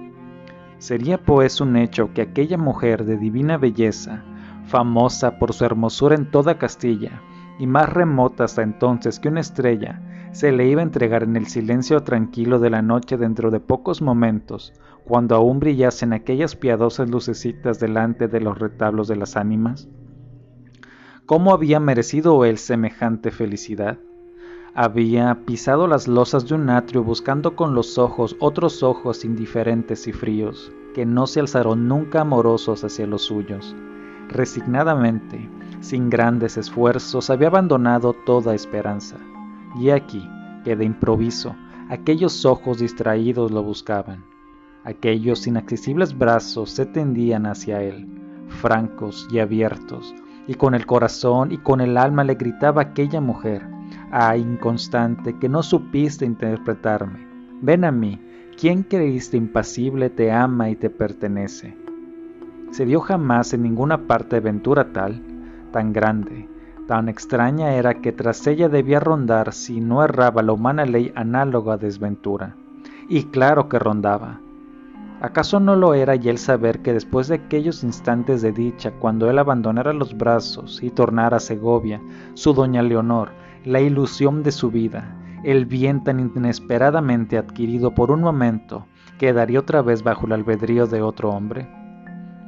Sería 0.80 1.22
pues 1.22 1.62
un 1.62 1.76
hecho 1.78 2.12
que 2.16 2.24
aquella 2.24 2.58
mujer 2.58 3.06
de 3.06 3.16
divina 3.16 3.58
belleza, 3.58 4.24
famosa 4.66 5.38
por 5.38 5.54
su 5.54 5.66
hermosura 5.66 6.16
en 6.16 6.32
toda 6.32 6.58
Castilla, 6.58 7.22
y 7.60 7.68
más 7.68 7.92
remota 7.92 8.46
hasta 8.46 8.62
entonces 8.62 9.20
que 9.20 9.30
una 9.30 9.42
estrella, 9.42 10.02
se 10.32 10.52
le 10.52 10.68
iba 10.68 10.82
a 10.82 10.86
entregar 10.86 11.24
en 11.24 11.36
el 11.36 11.48
silencio 11.48 12.04
tranquilo 12.04 12.60
de 12.60 12.70
la 12.70 12.82
noche 12.82 13.18
dentro 13.18 13.52
de 13.52 13.60
pocos 13.60 14.02
momentos, 14.02 14.74
cuando 15.04 15.36
aún 15.36 15.60
brillasen 15.60 16.14
aquellas 16.14 16.56
piadosas 16.56 17.10
lucecitas 17.10 17.80
delante 17.80 18.28
de 18.28 18.40
los 18.40 18.58
retablos 18.58 19.08
de 19.08 19.18
las 19.18 19.36
ánimas? 19.36 19.90
¿Cómo 21.26 21.54
había 21.54 21.80
merecido 21.80 22.46
él 22.46 22.58
semejante 22.58 23.32
felicidad? 23.32 23.98
Había 24.74 25.46
pisado 25.46 25.86
las 25.88 26.08
losas 26.08 26.48
de 26.48 26.56
un 26.56 26.70
atrio 26.70 27.04
buscando 27.04 27.58
con 27.58 27.76
los 27.76 27.98
ojos 27.98 28.38
otros 28.40 28.84
ojos 28.84 29.26
indiferentes 29.26 30.08
y 30.08 30.14
fríos, 30.14 30.72
que 30.94 31.06
no 31.06 31.28
se 31.28 31.42
alzaron 31.42 31.90
nunca 31.90 32.22
amorosos 32.22 32.84
hacia 32.86 33.06
los 33.06 33.24
suyos. 33.24 33.76
Resignadamente, 34.30 35.50
sin 35.82 36.10
grandes 36.10 36.58
esfuerzos, 36.58 37.30
había 37.30 37.50
abandonado 37.50 38.14
toda 38.26 38.56
esperanza. 38.56 39.18
Y 39.80 39.90
aquí, 39.90 40.26
que 40.64 40.76
de 40.76 40.86
improviso, 40.86 41.56
aquellos 41.90 42.46
ojos 42.46 42.80
distraídos 42.80 43.52
lo 43.52 43.64
buscaban. 43.64 44.24
Aquellos 44.86 45.46
inaccesibles 45.46 46.18
brazos 46.18 46.72
se 46.72 46.86
tendían 46.86 47.46
hacia 47.46 47.84
él, 47.84 48.08
francos 48.62 49.28
y 49.32 49.40
abiertos, 49.40 50.16
y 50.48 50.56
con 50.56 50.74
el 50.74 50.86
corazón 50.86 51.52
y 51.52 51.58
con 51.58 51.82
el 51.82 51.98
alma 51.98 52.24
le 52.24 52.36
gritaba 52.36 52.82
aquella 52.82 53.22
mujer, 53.22 53.62
Ah, 54.12 54.36
inconstante, 54.36 55.38
que 55.40 55.48
no 55.48 55.64
supiste 55.64 56.26
interpretarme. 56.26 57.26
Ven 57.62 57.86
a 57.86 57.92
mí, 57.92 58.20
quien 58.60 58.84
creíste 58.84 59.38
impasible 59.38 60.10
te 60.10 60.32
ama 60.32 60.70
y 60.70 60.76
te 60.76 60.90
pertenece. 60.90 61.78
Se 62.72 62.86
dio 62.86 63.00
jamás 63.00 63.54
en 63.54 63.64
ninguna 63.64 64.08
parte 64.08 64.36
aventura 64.38 64.92
tal, 64.92 65.22
tan 65.72 65.94
grande, 65.94 66.48
tan 66.88 67.10
extraña 67.10 67.74
era 67.74 67.96
que 67.96 68.12
tras 68.12 68.46
ella 68.48 68.70
debía 68.70 69.00
rondar, 69.00 69.54
si 69.54 69.82
no 69.82 70.04
erraba 70.04 70.42
la 70.44 70.54
humana 70.54 70.86
ley 70.86 71.12
análoga 71.16 71.74
a 71.74 71.78
desventura. 71.78 72.56
Y 73.08 73.26
claro 73.26 73.70
que 73.70 73.80
rondaba. 73.80 74.40
¿Acaso 75.22 75.60
no 75.60 75.76
lo 75.76 75.94
era 75.94 76.16
ya 76.16 76.32
el 76.32 76.40
saber 76.40 76.82
que 76.82 76.94
después 76.94 77.28
de 77.28 77.36
aquellos 77.36 77.84
instantes 77.84 78.42
de 78.42 78.52
dicha, 78.52 78.92
cuando 78.92 79.30
él 79.30 79.38
abandonara 79.38 79.94
los 79.94 80.18
brazos 80.18 80.82
y 80.82 80.90
tornara 80.90 81.38
a 81.38 81.40
Segovia, 81.40 82.02
su 82.34 82.54
doña 82.54 82.82
Leonor, 82.82 83.30
la 83.64 83.80
ilusión 83.80 84.42
de 84.42 84.52
su 84.52 84.72
vida, 84.72 85.16
el 85.44 85.68
bien 85.68 86.04
tan 86.04 86.20
inesperadamente 86.20 87.38
adquirido 87.38 87.94
por 87.94 88.10
un 88.10 88.22
momento, 88.22 88.88
quedaría 89.20 89.60
otra 89.60 89.84
vez 89.84 90.02
bajo 90.02 90.26
el 90.26 90.34
albedrío 90.34 90.88
de 90.88 91.04
otro 91.04 91.30
hombre? 91.30 91.70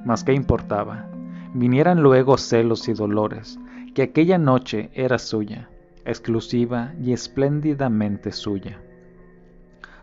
Mas 0.03 0.23
qué 0.23 0.33
importaba. 0.33 1.12
Vinieran 1.53 2.01
luego 2.01 2.37
celos 2.37 2.87
y 2.89 2.93
dolores, 2.93 3.59
que 3.93 4.01
aquella 4.01 4.39
noche 4.39 4.89
era 4.95 5.19
suya, 5.19 5.69
exclusiva 6.03 6.93
y 6.99 7.13
espléndidamente 7.13 8.31
suya. 8.31 8.81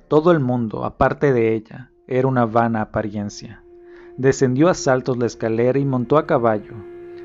Todo 0.06 0.30
el 0.30 0.38
mundo, 0.38 0.84
aparte 0.84 1.32
de 1.32 1.54
ella, 1.54 1.90
era 2.06 2.28
una 2.28 2.46
vana 2.46 2.82
apariencia. 2.82 3.64
Descendió 4.16 4.68
a 4.68 4.74
saltos 4.74 5.18
la 5.18 5.26
escalera 5.26 5.78
y 5.78 5.84
montó 5.84 6.18
a 6.18 6.26
caballo. 6.26 6.74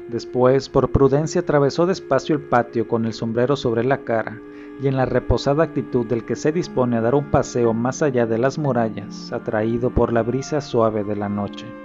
Después, 0.08 0.70
por 0.70 0.92
prudencia, 0.92 1.42
atravesó 1.42 1.86
despacio 1.86 2.36
el 2.36 2.42
patio 2.42 2.88
con 2.88 3.06
el 3.06 3.14
sombrero 3.14 3.56
sobre 3.56 3.84
la 3.84 4.00
cara 4.06 4.40
y 4.82 4.88
en 4.88 4.98
la 4.98 5.06
reposada 5.06 5.64
actitud 5.64 6.06
del 6.06 6.26
que 6.26 6.36
se 6.36 6.52
dispone 6.52 6.98
a 6.98 7.02
dar 7.02 7.14
un 7.14 7.30
paseo 7.32 7.74
más 7.74 8.02
allá 8.02 8.26
de 8.26 8.40
las 8.40 8.58
murallas, 8.58 9.32
atraído 9.32 9.92
por 9.92 10.12
la 10.12 10.24
brisa 10.24 10.62
suave 10.62 11.04
de 11.04 11.16
la 11.16 11.30
noche. 11.30 11.85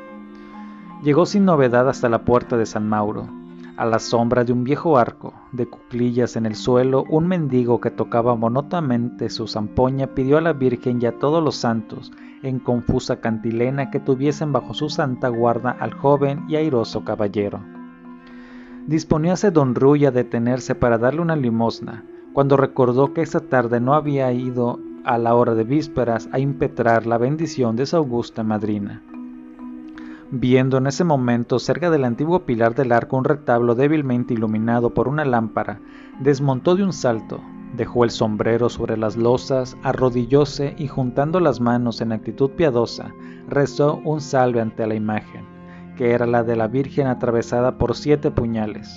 Llegó 1.03 1.25
sin 1.25 1.47
novedad 1.47 1.89
hasta 1.89 2.11
la 2.11 2.27
puerta 2.27 2.59
de 2.59 2.67
San 2.67 2.87
Mauro, 2.87 3.27
a 3.79 3.87
la 3.87 3.99
sombra 3.99 4.45
de 4.45 4.53
un 4.53 4.65
viejo 4.65 4.99
arco, 4.99 5.33
de 5.51 5.65
cuclillas 5.65 6.37
en 6.37 6.45
el 6.45 6.55
suelo, 6.55 7.05
un 7.09 7.27
mendigo 7.27 7.81
que 7.81 7.91
tocaba 7.91 8.37
monótonamente 8.37 9.31
su 9.31 9.49
zampoña 9.49 10.09
pidió 10.09 10.37
a 10.37 10.43
la 10.43 10.53
Virgen 10.53 11.01
y 11.01 11.07
a 11.07 11.19
todos 11.19 11.43
los 11.43 11.57
santos, 11.57 12.13
en 12.43 12.59
confusa 12.59 13.17
cantilena, 13.23 13.91
que 13.91 13.99
tuviesen 13.99 14.53
bajo 14.53 14.75
su 14.75 14.91
santa 14.91 15.29
guarda 15.29 15.71
al 15.71 15.95
joven 15.95 16.45
y 16.49 16.57
airoso 16.57 17.03
caballero. 17.03 17.61
Disponíase 18.87 19.51
don 19.51 19.75
Ruy 19.75 20.05
a 20.05 20.11
detenerse 20.11 20.75
para 20.75 20.99
darle 20.99 21.23
una 21.23 21.37
limosna, 21.37 22.05
cuando 22.35 22.59
recordó 22.59 23.15
que 23.15 23.23
esa 23.23 23.41
tarde 23.41 23.81
no 23.81 23.95
había 23.95 24.31
ido 24.33 24.79
a 25.05 25.17
la 25.17 25.35
hora 25.35 25.55
de 25.55 25.65
vísperas 25.65 26.29
a 26.33 26.39
impetrar 26.39 27.07
la 27.07 27.17
bendición 27.17 27.75
de 27.75 27.87
su 27.87 27.97
augusta 27.97 28.43
madrina. 28.43 29.03
Viendo 30.33 30.79
en 30.79 30.87
ese 30.87 31.03
momento 31.03 31.59
cerca 31.59 31.91
del 31.91 32.05
antiguo 32.05 32.47
pilar 32.47 32.77
del 32.77 32.93
arco 32.93 33.17
un 33.17 33.25
retablo 33.25 33.75
débilmente 33.75 34.33
iluminado 34.33 34.95
por 34.95 35.09
una 35.09 35.25
lámpara, 35.25 35.81
desmontó 36.21 36.77
de 36.77 36.85
un 36.85 36.93
salto, 36.93 37.41
dejó 37.77 38.05
el 38.05 38.11
sombrero 38.11 38.69
sobre 38.69 38.97
las 38.97 39.17
losas, 39.17 39.77
arrodillóse 39.83 40.77
y 40.79 40.87
juntando 40.87 41.41
las 41.41 41.61
manos 41.61 42.01
en 42.01 42.13
actitud 42.13 42.51
piadosa, 42.51 43.13
rezó 43.49 44.01
un 44.05 44.21
salve 44.21 44.61
ante 44.61 44.87
la 44.87 44.95
imagen, 44.95 45.45
que 45.97 46.13
era 46.13 46.27
la 46.27 46.45
de 46.45 46.55
la 46.55 46.69
Virgen 46.69 47.09
atravesada 47.09 47.77
por 47.77 47.97
siete 47.97 48.31
puñales. 48.31 48.89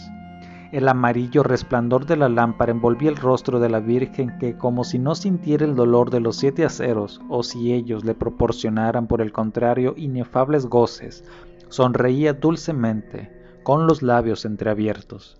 El 0.73 0.87
amarillo 0.87 1.43
resplandor 1.43 2.07
de 2.07 2.17
la 2.17 2.29
lámpara 2.29 2.71
envolvía 2.71 3.11
el 3.11 3.17
rostro 3.17 3.59
de 3.59 3.69
la 3.69 3.79
Virgen 3.79 4.39
que, 4.39 4.57
como 4.57 4.83
si 4.83 4.97
no 4.97 5.13
sintiera 5.13 5.65
el 5.65 5.75
dolor 5.75 6.09
de 6.09 6.19
los 6.19 6.37
siete 6.37 6.65
aceros, 6.65 7.21
o 7.29 7.43
si 7.43 7.71
ellos 7.71 8.03
le 8.03 8.15
proporcionaran 8.15 9.05
por 9.05 9.21
el 9.21 9.31
contrario 9.31 9.93
inefables 9.95 10.65
goces, 10.65 11.23
sonreía 11.69 12.33
dulcemente, 12.33 13.31
con 13.61 13.85
los 13.85 14.01
labios 14.01 14.45
entreabiertos. 14.45 15.39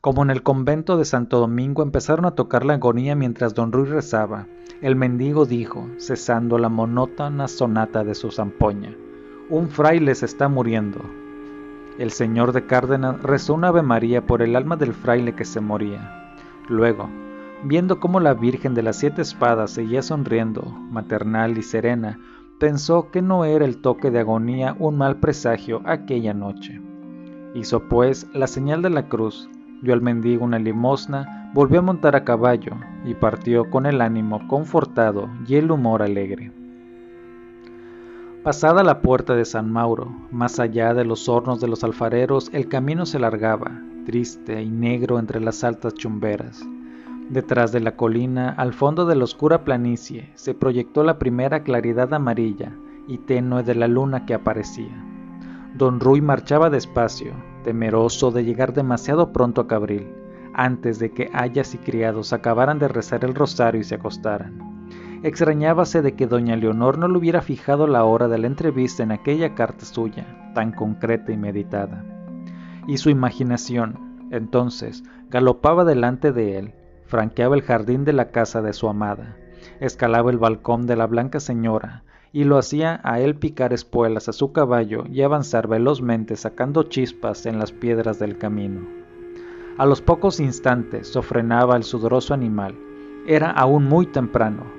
Como 0.00 0.22
en 0.22 0.30
el 0.30 0.44
convento 0.44 0.96
de 0.96 1.04
Santo 1.04 1.40
Domingo 1.40 1.82
empezaron 1.82 2.24
a 2.24 2.36
tocar 2.36 2.64
la 2.64 2.74
agonía 2.74 3.16
mientras 3.16 3.54
don 3.54 3.72
Ruy 3.72 3.88
rezaba, 3.88 4.46
el 4.82 4.94
mendigo 4.94 5.46
dijo, 5.46 5.88
cesando 5.98 6.58
la 6.58 6.68
monótona 6.68 7.48
sonata 7.48 8.04
de 8.04 8.14
su 8.14 8.30
zampoña, 8.30 8.94
Un 9.50 9.68
fraile 9.68 10.14
se 10.14 10.26
está 10.26 10.48
muriendo, 10.48 11.00
el 11.98 12.12
señor 12.12 12.52
de 12.52 12.64
Cárdenas 12.64 13.20
rezó 13.22 13.54
una 13.54 13.68
Ave 13.68 13.82
María 13.82 14.24
por 14.24 14.40
el 14.40 14.54
alma 14.54 14.76
del 14.76 14.94
fraile 14.94 15.34
que 15.34 15.44
se 15.44 15.60
moría. 15.60 16.32
Luego, 16.68 17.10
viendo 17.64 17.98
cómo 17.98 18.20
la 18.20 18.34
Virgen 18.34 18.74
de 18.74 18.82
las 18.82 18.96
Siete 18.96 19.22
Espadas 19.22 19.72
seguía 19.72 20.02
sonriendo, 20.02 20.62
maternal 20.62 21.58
y 21.58 21.62
serena, 21.62 22.18
pensó 22.60 23.10
que 23.10 23.20
no 23.20 23.44
era 23.44 23.64
el 23.64 23.78
toque 23.78 24.12
de 24.12 24.20
agonía 24.20 24.76
un 24.78 24.96
mal 24.96 25.16
presagio 25.16 25.82
aquella 25.86 26.34
noche. 26.34 26.80
Hizo 27.54 27.88
pues 27.88 28.28
la 28.32 28.46
señal 28.46 28.80
de 28.82 28.90
la 28.90 29.08
cruz, 29.08 29.50
dio 29.82 29.92
al 29.92 30.00
mendigo 30.00 30.44
una 30.44 30.60
limosna, 30.60 31.50
volvió 31.52 31.80
a 31.80 31.82
montar 31.82 32.14
a 32.14 32.24
caballo 32.24 32.72
y 33.04 33.14
partió 33.14 33.70
con 33.70 33.86
el 33.86 34.00
ánimo 34.00 34.46
confortado 34.46 35.28
y 35.46 35.56
el 35.56 35.70
humor 35.70 36.02
alegre. 36.02 36.52
Pasada 38.44 38.84
la 38.84 39.02
puerta 39.02 39.34
de 39.34 39.44
San 39.44 39.70
Mauro, 39.72 40.14
más 40.30 40.60
allá 40.60 40.94
de 40.94 41.04
los 41.04 41.28
hornos 41.28 41.60
de 41.60 41.66
los 41.66 41.82
alfareros, 41.82 42.50
el 42.52 42.68
camino 42.68 43.04
se 43.04 43.18
largaba, 43.18 43.82
triste 44.06 44.62
y 44.62 44.70
negro 44.70 45.18
entre 45.18 45.40
las 45.40 45.64
altas 45.64 45.94
chumberas. 45.94 46.64
Detrás 47.30 47.72
de 47.72 47.80
la 47.80 47.96
colina, 47.96 48.50
al 48.50 48.72
fondo 48.74 49.06
de 49.06 49.16
la 49.16 49.24
oscura 49.24 49.64
planicie, 49.64 50.30
se 50.34 50.54
proyectó 50.54 51.02
la 51.02 51.18
primera 51.18 51.64
claridad 51.64 52.14
amarilla 52.14 52.72
y 53.08 53.18
tenue 53.18 53.64
de 53.64 53.74
la 53.74 53.88
luna 53.88 54.24
que 54.24 54.34
aparecía. 54.34 55.04
Don 55.76 55.98
Ruy 55.98 56.20
marchaba 56.20 56.70
despacio, 56.70 57.32
temeroso 57.64 58.30
de 58.30 58.44
llegar 58.44 58.72
demasiado 58.72 59.32
pronto 59.32 59.62
a 59.62 59.66
Cabril, 59.66 60.06
antes 60.54 61.00
de 61.00 61.10
que 61.10 61.28
hayas 61.34 61.74
y 61.74 61.78
criados 61.78 62.32
acabaran 62.32 62.78
de 62.78 62.86
rezar 62.86 63.24
el 63.24 63.34
rosario 63.34 63.80
y 63.80 63.84
se 63.84 63.96
acostaran. 63.96 64.67
Extrañábase 65.24 66.00
de 66.00 66.14
que 66.14 66.28
doña 66.28 66.54
Leonor 66.54 66.96
no 66.96 67.08
le 67.08 67.18
hubiera 67.18 67.42
fijado 67.42 67.88
la 67.88 68.04
hora 68.04 68.28
de 68.28 68.38
la 68.38 68.46
entrevista 68.46 69.02
en 69.02 69.10
aquella 69.10 69.56
carta 69.56 69.84
suya, 69.84 70.52
tan 70.54 70.70
concreta 70.70 71.32
y 71.32 71.36
meditada. 71.36 72.04
Y 72.86 72.98
su 72.98 73.10
imaginación, 73.10 74.28
entonces, 74.30 75.02
galopaba 75.28 75.84
delante 75.84 76.30
de 76.30 76.58
él, 76.58 76.74
franqueaba 77.06 77.56
el 77.56 77.62
jardín 77.62 78.04
de 78.04 78.12
la 78.12 78.30
casa 78.30 78.62
de 78.62 78.72
su 78.72 78.88
amada, 78.88 79.36
escalaba 79.80 80.30
el 80.30 80.38
balcón 80.38 80.86
de 80.86 80.94
la 80.94 81.08
blanca 81.08 81.40
señora, 81.40 82.04
y 82.32 82.44
lo 82.44 82.56
hacía 82.56 83.00
a 83.02 83.18
él 83.18 83.34
picar 83.34 83.72
espuelas 83.72 84.28
a 84.28 84.32
su 84.32 84.52
caballo 84.52 85.04
y 85.10 85.22
avanzar 85.22 85.66
velozmente 85.66 86.36
sacando 86.36 86.84
chispas 86.84 87.46
en 87.46 87.58
las 87.58 87.72
piedras 87.72 88.20
del 88.20 88.38
camino. 88.38 88.82
A 89.78 89.86
los 89.86 90.00
pocos 90.00 90.38
instantes 90.38 91.08
sofrenaba 91.08 91.76
el 91.76 91.82
sudoroso 91.82 92.34
animal. 92.34 92.76
Era 93.26 93.50
aún 93.50 93.84
muy 93.84 94.06
temprano, 94.06 94.77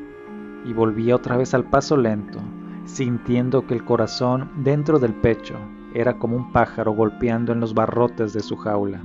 y 0.66 0.74
volvía 0.74 1.16
otra 1.16 1.38
vez 1.38 1.54
al 1.54 1.66
paso 1.66 1.98
lento, 1.98 2.40
sintiendo 2.86 3.66
que 3.66 3.74
el 3.74 3.84
corazón 3.84 4.50
dentro 4.58 5.00
del 5.00 5.14
pecho 5.14 5.56
era 5.94 6.18
como 6.18 6.36
un 6.36 6.52
pájaro 6.52 6.92
golpeando 6.94 7.52
en 7.52 7.60
los 7.60 7.74
barrotes 7.74 8.34
de 8.34 8.42
su 8.42 8.56
jaula. 8.58 9.02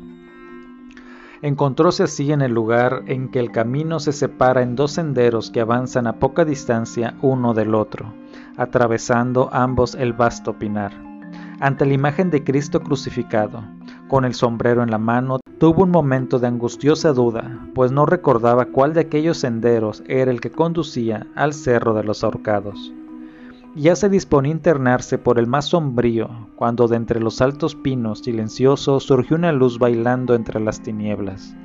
Encontróse 1.43 2.05
así 2.05 2.33
en 2.33 2.41
el 2.41 2.53
lugar 2.53 3.03
en 3.07 3.29
que 3.29 3.39
el 3.39 3.51
camino 3.51 4.01
se 4.01 4.13
separa 4.13 4.63
en 4.63 4.77
dos 4.77 4.93
senderos 4.93 5.51
que 5.51 5.61
avanzan 5.61 6.07
a 6.07 6.15
poca 6.15 6.45
distancia 6.45 7.17
uno 7.21 7.53
del 7.53 7.75
otro, 7.75 8.15
atravesando 8.57 9.51
ambos 9.53 9.95
el 9.95 10.15
vasto 10.15 10.59
pinar. 10.59 10.93
Ante 11.61 11.85
la 11.85 11.93
imagen 11.93 12.31
de 12.31 12.45
Cristo 12.45 12.81
crucificado, 12.81 13.63
con 14.15 14.25
el 14.25 14.35
sombrero 14.35 14.85
en 14.85 14.93
la 14.93 14.99
mano, 14.99 15.41
Tuvo 15.59 15.83
un 15.83 15.91
momento 15.91 16.39
de 16.39 16.47
angustiosa 16.47 17.13
duda, 17.13 17.67
pues 17.75 17.91
no 17.91 18.07
recordaba 18.07 18.67
cuál 18.67 18.95
de 18.95 19.01
aquellos 19.01 19.39
senderos 19.39 20.05
era 20.07 20.31
el 20.31 20.41
que 20.41 20.53
conducía 20.53 21.27
al 21.35 21.53
cerro 21.53 21.95
de 21.95 22.05
los 22.05 22.23
ahorcados. 22.23 22.93
Ya 23.75 23.97
se 23.97 24.09
disponía 24.09 24.53
a 24.53 24.55
internarse 24.55 25.19
por 25.19 25.41
el 25.41 25.49
más 25.49 25.65
sombrío, 25.65 26.31
cuando 26.55 26.87
de 26.87 26.95
entre 26.95 27.19
los 27.19 27.41
altos 27.41 27.75
pinos 27.75 28.21
silenciosos 28.21 29.03
surgió 29.03 29.37
una 29.37 29.51
luz 29.51 29.81
bailando 29.81 30.37
entre 30.37 30.61
las 30.61 30.81
tinieblas. 30.81 31.57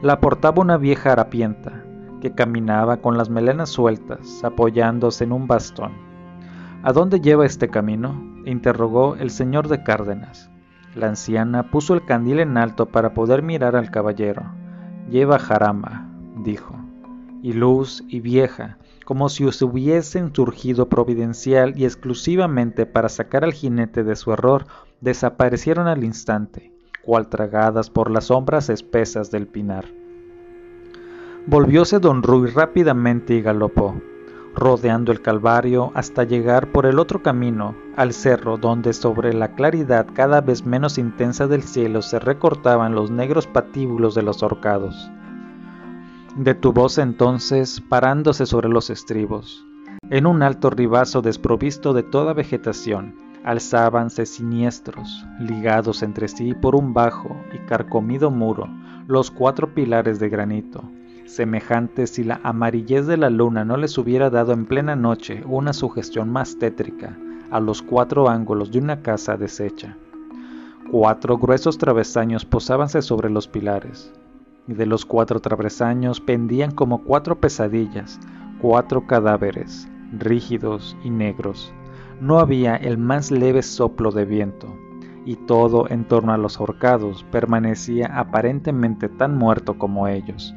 La 0.00 0.20
portaba 0.20 0.62
una 0.62 0.76
vieja 0.76 1.10
harapienta, 1.10 1.82
que 2.20 2.36
caminaba 2.36 2.98
con 2.98 3.18
las 3.18 3.30
melenas 3.30 3.70
sueltas, 3.70 4.44
apoyándose 4.44 5.24
en 5.24 5.32
un 5.32 5.48
bastón. 5.48 5.90
¿A 6.84 6.92
dónde 6.92 7.18
lleva 7.20 7.46
este 7.46 7.68
camino? 7.68 8.14
interrogó 8.44 9.16
el 9.16 9.30
señor 9.30 9.66
de 9.66 9.82
Cárdenas. 9.82 10.52
La 10.94 11.08
anciana 11.08 11.70
puso 11.70 11.94
el 11.94 12.04
candil 12.04 12.40
en 12.40 12.56
alto 12.56 12.86
para 12.86 13.14
poder 13.14 13.42
mirar 13.42 13.76
al 13.76 13.90
caballero. 13.90 14.42
Lleva 15.10 15.38
jarama, 15.38 16.10
dijo, 16.36 16.74
y 17.42 17.52
luz 17.52 18.02
y 18.08 18.20
vieja, 18.20 18.78
como 19.04 19.28
si 19.28 19.50
se 19.52 19.64
hubiesen 19.64 20.34
surgido 20.34 20.88
providencial 20.88 21.78
y 21.78 21.84
exclusivamente 21.84 22.84
para 22.86 23.08
sacar 23.08 23.44
al 23.44 23.52
jinete 23.52 24.04
de 24.04 24.16
su 24.16 24.32
error, 24.32 24.66
desaparecieron 25.00 25.86
al 25.86 26.04
instante, 26.04 26.72
cual 27.02 27.28
tragadas 27.28 27.90
por 27.90 28.10
las 28.10 28.26
sombras 28.26 28.68
espesas 28.68 29.30
del 29.30 29.46
pinar. 29.46 29.86
Volvióse 31.46 31.98
don 31.98 32.22
Ruy 32.22 32.50
rápidamente 32.50 33.34
y 33.34 33.40
galopó, 33.40 33.94
rodeando 34.58 35.12
el 35.12 35.22
Calvario 35.22 35.92
hasta 35.94 36.24
llegar 36.24 36.72
por 36.72 36.84
el 36.84 36.98
otro 36.98 37.22
camino 37.22 37.76
al 37.96 38.12
cerro 38.12 38.56
donde 38.58 38.92
sobre 38.92 39.32
la 39.32 39.54
claridad 39.54 40.06
cada 40.12 40.40
vez 40.40 40.66
menos 40.66 40.98
intensa 40.98 41.46
del 41.46 41.62
cielo 41.62 42.02
se 42.02 42.18
recortaban 42.18 42.94
los 42.94 43.10
negros 43.10 43.46
patíbulos 43.46 44.14
de 44.14 44.22
los 44.22 44.42
ahorcados. 44.42 45.10
Detúvose 46.36 47.02
entonces 47.02 47.80
parándose 47.80 48.46
sobre 48.46 48.68
los 48.68 48.90
estribos. 48.90 49.64
En 50.10 50.26
un 50.26 50.42
alto 50.42 50.70
ribazo 50.70 51.22
desprovisto 51.22 51.92
de 51.92 52.02
toda 52.02 52.32
vegetación, 52.32 53.14
alzábanse 53.44 54.26
siniestros, 54.26 55.24
ligados 55.40 56.02
entre 56.02 56.28
sí 56.28 56.54
por 56.54 56.74
un 56.74 56.94
bajo 56.94 57.36
y 57.52 57.58
carcomido 57.66 58.30
muro, 58.30 58.68
los 59.06 59.30
cuatro 59.30 59.74
pilares 59.74 60.18
de 60.18 60.28
granito, 60.28 60.84
semejantes 61.28 62.10
si 62.10 62.24
la 62.24 62.40
amarillez 62.42 63.06
de 63.06 63.16
la 63.16 63.30
luna 63.30 63.64
no 63.64 63.76
les 63.76 63.96
hubiera 63.98 64.30
dado 64.30 64.52
en 64.52 64.66
plena 64.66 64.96
noche 64.96 65.42
una 65.46 65.72
sugestión 65.72 66.30
más 66.30 66.58
tétrica 66.58 67.16
a 67.50 67.60
los 67.60 67.82
cuatro 67.82 68.28
ángulos 68.28 68.70
de 68.72 68.78
una 68.78 69.02
casa 69.02 69.36
deshecha. 69.36 69.96
Cuatro 70.90 71.38
gruesos 71.38 71.78
travesaños 71.78 72.44
posábanse 72.44 73.02
sobre 73.02 73.30
los 73.30 73.46
pilares, 73.46 74.12
y 74.66 74.74
de 74.74 74.86
los 74.86 75.04
cuatro 75.04 75.40
travesaños 75.40 76.20
pendían 76.20 76.70
como 76.70 77.04
cuatro 77.04 77.38
pesadillas, 77.40 78.18
cuatro 78.60 79.06
cadáveres, 79.06 79.88
rígidos 80.18 80.96
y 81.04 81.10
negros. 81.10 81.72
No 82.20 82.38
había 82.38 82.76
el 82.76 82.98
más 82.98 83.30
leve 83.30 83.62
soplo 83.62 84.10
de 84.10 84.24
viento, 84.24 84.74
y 85.24 85.36
todo 85.36 85.88
en 85.90 86.04
torno 86.06 86.32
a 86.32 86.38
los 86.38 86.58
ahorcados 86.58 87.24
permanecía 87.30 88.06
aparentemente 88.18 89.08
tan 89.08 89.36
muerto 89.36 89.78
como 89.78 90.08
ellos. 90.08 90.54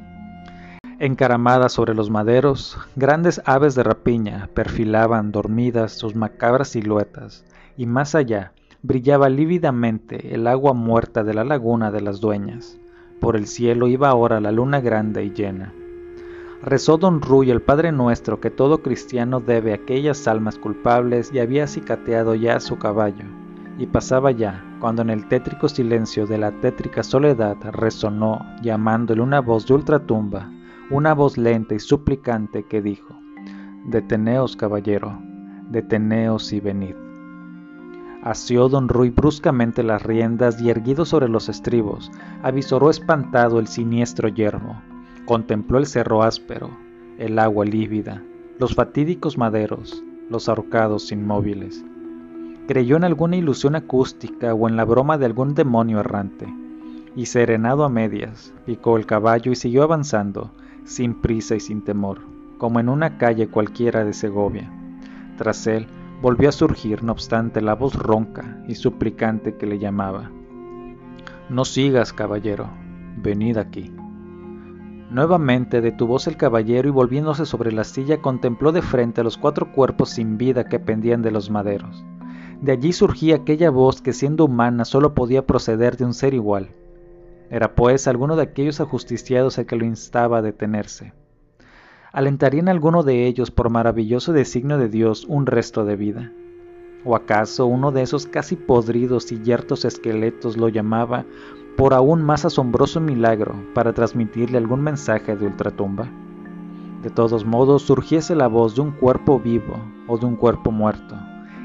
Encaramadas 1.04 1.74
sobre 1.74 1.96
los 1.96 2.12
maderos, 2.12 2.78
grandes 2.96 3.42
aves 3.46 3.74
de 3.74 3.82
rapiña 3.82 4.50
perfilaban 4.54 5.32
dormidas 5.32 5.94
sus 5.94 6.14
macabras 6.14 6.68
siluetas, 6.68 7.44
y 7.76 7.88
más 7.88 8.14
allá 8.14 8.52
brillaba 8.84 9.28
lívidamente 9.28 10.36
el 10.36 10.46
agua 10.46 10.74
muerta 10.74 11.24
de 11.24 11.34
la 11.34 11.44
laguna 11.44 11.90
de 11.90 12.02
las 12.02 12.22
dueñas. 12.22 12.78
Por 13.20 13.36
el 13.36 13.48
cielo 13.48 13.88
iba 13.88 14.10
ahora 14.10 14.40
la 14.40 14.52
luna 14.52 14.80
grande 14.80 15.26
y 15.26 15.32
llena. 15.32 15.74
Rezó 16.62 17.00
don 17.00 17.20
Ruy 17.20 17.50
el 17.50 17.64
Padre 17.64 17.92
Nuestro 17.92 18.40
que 18.40 18.52
todo 18.52 18.84
cristiano 18.84 19.40
debe 19.40 19.72
a 19.72 19.78
aquellas 19.78 20.28
almas 20.28 20.60
culpables 20.60 21.32
y 21.34 21.40
había 21.40 21.66
cicateado 21.66 22.36
ya 22.36 22.60
su 22.60 22.78
caballo, 22.78 23.26
y 23.80 23.88
pasaba 23.88 24.30
ya, 24.30 24.64
cuando 24.80 25.02
en 25.02 25.10
el 25.10 25.28
tétrico 25.28 25.68
silencio 25.68 26.28
de 26.28 26.38
la 26.38 26.52
tétrica 26.52 27.02
soledad 27.02 27.58
resonó, 27.72 28.46
llamándole 28.62 29.24
una 29.24 29.40
voz 29.42 29.66
de 29.66 29.74
ultratumba, 29.74 30.48
una 30.92 31.14
voz 31.14 31.38
lenta 31.38 31.74
y 31.74 31.80
suplicante 31.80 32.64
que 32.64 32.82
dijo, 32.82 33.16
Deteneos, 33.86 34.58
caballero, 34.58 35.18
deteneos 35.70 36.52
y 36.52 36.60
venid. 36.60 36.96
Asió 38.24 38.68
don 38.68 38.90
Ruy 38.90 39.10
bruscamente 39.10 39.84
las 39.84 40.04
riendas 40.04 40.62
y 40.62 40.70
erguido 40.70 41.06
sobre 41.06 41.30
los 41.30 41.48
estribos, 41.48 42.12
avisoró 42.44 42.90
espantado 42.90 43.60
el 43.60 43.68
siniestro 43.68 44.28
yermo, 44.28 44.82
contempló 45.26 45.78
el 45.78 45.86
cerro 45.86 46.24
áspero, 46.24 46.70
el 47.18 47.40
agua 47.40 47.64
lívida, 47.64 48.22
los 48.60 48.76
fatídicos 48.76 49.38
maderos, 49.38 50.04
los 50.30 50.50
ahorcados 50.50 51.14
inmóviles. 51.14 51.86
Creyó 52.68 52.98
en 52.98 53.06
alguna 53.06 53.38
ilusión 53.38 53.76
acústica 53.76 54.54
o 54.54 54.68
en 54.68 54.76
la 54.76 54.84
broma 54.84 55.18
de 55.18 55.26
algún 55.26 55.56
demonio 55.56 56.02
errante, 56.02 56.54
y 57.16 57.28
serenado 57.28 57.86
a 57.86 57.90
medias, 57.90 58.54
picó 58.66 58.98
el 58.98 59.06
caballo 59.06 59.54
y 59.54 59.56
siguió 59.56 59.84
avanzando, 59.84 60.52
sin 60.92 61.16
prisa 61.16 61.56
y 61.56 61.60
sin 61.60 61.82
temor, 61.82 62.20
como 62.58 62.80
en 62.80 62.90
una 62.90 63.18
calle 63.18 63.48
cualquiera 63.48 64.06
de 64.06 64.14
Segovia. 64.14 64.72
Tras 65.38 65.66
él 65.66 65.88
volvió 66.22 66.50
a 66.50 66.52
surgir, 66.52 67.04
no 67.04 67.14
obstante, 67.14 67.62
la 67.62 67.74
voz 67.74 67.96
ronca 67.96 68.64
y 68.68 68.76
suplicante 68.76 69.56
que 69.56 69.66
le 69.66 69.80
llamaba. 69.80 70.30
No 71.50 71.66
sigas, 71.66 72.14
caballero, 72.14 72.70
venid 73.18 73.58
aquí. 73.58 73.92
Nuevamente 75.10 75.82
detuvóse 75.82 76.30
el 76.30 76.38
caballero 76.38 76.88
y 76.88 76.92
volviéndose 76.92 77.46
sobre 77.46 77.72
la 77.72 77.84
silla 77.84 78.22
contempló 78.22 78.72
de 78.72 78.82
frente 78.82 79.22
a 79.22 79.24
los 79.24 79.38
cuatro 79.38 79.72
cuerpos 79.74 80.12
sin 80.12 80.38
vida 80.38 80.66
que 80.66 80.80
pendían 80.80 81.22
de 81.22 81.32
los 81.32 81.50
maderos. 81.50 82.06
De 82.62 82.72
allí 82.72 82.94
surgía 82.94 83.38
aquella 83.38 83.72
voz 83.72 84.02
que 84.02 84.14
siendo 84.14 84.46
humana 84.46 84.86
solo 84.86 85.14
podía 85.14 85.46
proceder 85.46 85.98
de 85.98 86.06
un 86.06 86.14
ser 86.14 86.34
igual, 86.34 86.70
era 87.52 87.76
pues 87.76 88.08
alguno 88.08 88.38
de 88.38 88.44
aquellos 88.44 88.80
ajusticiados 88.80 89.58
el 89.58 89.66
que 89.66 89.76
lo 89.76 89.84
instaba 89.84 90.38
a 90.38 90.42
detenerse. 90.42 91.14
¿Alentaría 92.14 92.62
en 92.62 92.70
alguno 92.70 93.04
de 93.04 93.28
ellos 93.28 93.52
por 93.52 93.70
maravilloso 93.70 94.32
designio 94.32 94.78
de 94.78 94.88
Dios 94.88 95.26
un 95.28 95.46
resto 95.46 95.84
de 95.84 95.98
vida? 95.98 96.32
¿O 97.04 97.14
acaso 97.14 97.66
uno 97.66 97.92
de 97.92 98.04
esos 98.04 98.26
casi 98.26 98.56
podridos 98.56 99.34
y 99.34 99.42
yertos 99.42 99.84
esqueletos 99.84 100.56
lo 100.56 100.70
llamaba 100.70 101.26
por 101.76 101.94
aún 101.94 102.24
más 102.24 102.46
asombroso 102.46 103.02
milagro 103.02 103.54
para 103.74 103.92
transmitirle 103.92 104.58
algún 104.58 104.82
mensaje 104.82 105.36
de 105.36 105.46
ultratumba? 105.46 106.08
De 107.04 107.10
todos 107.10 107.44
modos, 107.44 107.82
surgiese 107.82 108.34
la 108.34 108.48
voz 108.48 108.76
de 108.76 108.82
un 108.82 108.92
cuerpo 108.92 109.40
vivo 109.40 109.76
o 110.08 110.18
de 110.18 110.26
un 110.26 110.38
cuerpo 110.38 110.72
muerto. 110.72 111.18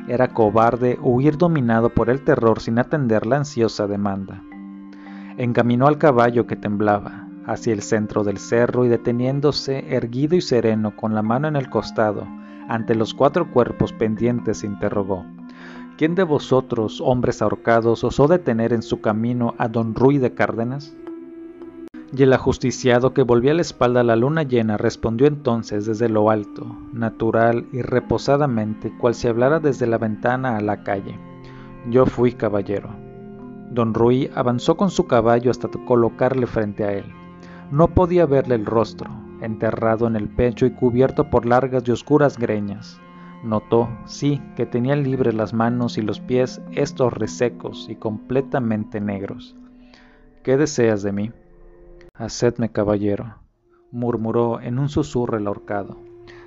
Era 0.09 0.35
cobarde 0.35 0.99
huir 1.01 1.37
dominado 1.37 1.91
por 1.91 2.11
el 2.11 2.25
terror 2.25 2.61
sin 2.61 2.81
atender 2.81 3.25
la 3.25 3.37
ansiosa 3.37 3.87
demanda 3.87 4.43
encaminó 5.39 5.87
al 5.87 5.99
caballo 5.99 6.47
que 6.47 6.57
temblaba 6.57 7.29
hacia 7.47 7.73
el 7.73 7.83
centro 7.83 8.25
del 8.25 8.39
cerro 8.39 8.85
y 8.85 8.89
deteniéndose 8.89 9.95
erguido 9.95 10.37
y 10.37 10.41
sereno 10.41 10.97
con 10.97 11.15
la 11.15 11.23
mano 11.23 11.49
en 11.49 11.57
el 11.57 11.71
costado 11.71 12.27
ante 12.69 12.95
los 12.95 13.15
cuatro 13.15 13.51
cuerpos 13.53 13.93
pendientes 13.93 14.65
interrogó 14.65 15.25
¿Quién 15.97 16.15
de 16.15 16.25
vosotros, 16.25 17.01
hombres 17.01 17.41
ahorcados, 17.41 18.05
osó 18.05 18.29
detener 18.29 18.75
en 18.75 18.83
su 18.83 19.01
camino 19.01 19.55
a 19.57 19.69
don 19.69 19.95
Ruy 19.95 20.19
de 20.19 20.35
Cárdenas? 20.35 20.95
Y 22.15 22.23
el 22.23 22.35
ajusticiado 22.35 23.15
que 23.15 23.23
volvía 23.23 23.55
la 23.55 23.63
espalda 23.63 24.01
a 24.01 24.05
la 24.05 24.15
luna 24.15 24.43
llena 24.43 24.77
respondió 24.77 25.27
entonces 25.27 25.87
desde 25.87 26.11
lo 26.11 26.29
alto, 26.29 26.67
natural 26.93 27.67
y 27.73 27.81
reposadamente, 27.81 28.93
cual 28.99 29.15
si 29.15 29.27
hablara 29.27 29.59
desde 29.59 29.87
la 29.87 29.97
ventana 29.97 30.59
a 30.59 30.61
la 30.61 30.85
calle. 30.85 31.19
Yo 31.89 32.05
fui 32.05 32.33
caballero. 32.33 33.06
Don 33.71 33.95
Ruy 33.95 34.31
avanzó 34.35 34.77
con 34.77 34.91
su 34.91 35.07
caballo 35.07 35.51
hasta 35.51 35.69
colocarle 35.69 36.47
frente 36.47 36.85
a 36.85 36.93
él. 36.93 37.05
No 37.71 37.89
podía 37.89 38.27
verle 38.27 38.55
el 38.55 38.65
rostro, 38.65 39.11
enterrado 39.41 40.07
en 40.07 40.17
el 40.17 40.29
pecho 40.29 40.67
y 40.67 40.71
cubierto 40.71 41.31
por 41.31 41.47
largas 41.47 41.83
y 41.87 41.91
oscuras 41.91 42.39
greñas. 42.39 43.01
Notó, 43.43 43.89
sí, 44.07 44.41
que 44.57 44.67
tenía 44.67 44.97
libres 44.97 45.35
las 45.35 45.53
manos 45.53 45.99
y 45.99 46.03
los 46.03 46.21
pies, 46.21 46.61
estos 46.73 47.13
resecos 47.13 47.87
y 47.89 47.97
completamente 47.97 49.01
negros. 49.01 49.57
¿Qué 50.43 50.57
deseas 50.57 51.03
de 51.03 51.13
mí? 51.13 51.33
Hacedme 52.15 52.71
caballero, 52.71 53.35
murmuró 53.91 54.61
en 54.61 54.79
un 54.79 54.89
susurro 54.89 55.37
el 55.37 55.47
ahorcado, 55.47 55.99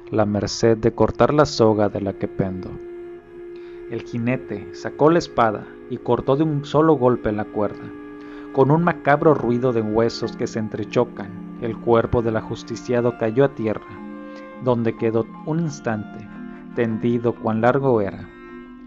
la 0.09 0.26
merced 0.26 0.78
de 0.78 0.93
cortar 0.93 1.34
la 1.34 1.45
soga 1.45 1.89
de 1.89 2.01
la 2.01 2.13
que 2.13 2.28
pendo. 2.28 2.70
El 3.91 4.03
jinete 4.03 4.74
sacó 4.74 5.09
la 5.09 5.20
espada 5.20 5.65
y 5.89 5.97
cortó 5.97 6.35
de 6.35 6.43
un 6.43 6.65
solo 6.65 6.93
golpe 6.93 7.31
la 7.31 7.45
cuerda. 7.45 7.89
Con 8.53 8.71
un 8.71 8.83
macabro 8.83 9.33
ruido 9.33 9.73
de 9.73 9.81
huesos 9.81 10.35
que 10.35 10.47
se 10.47 10.59
entrechocan, 10.59 11.57
el 11.61 11.77
cuerpo 11.77 12.21
del 12.21 12.37
ajusticiado 12.37 13.17
cayó 13.17 13.45
a 13.45 13.55
tierra, 13.55 13.87
donde 14.63 14.97
quedó 14.97 15.25
un 15.45 15.59
instante, 15.59 16.27
tendido 16.75 17.35
cuán 17.35 17.61
largo 17.61 18.01
era. 18.01 18.27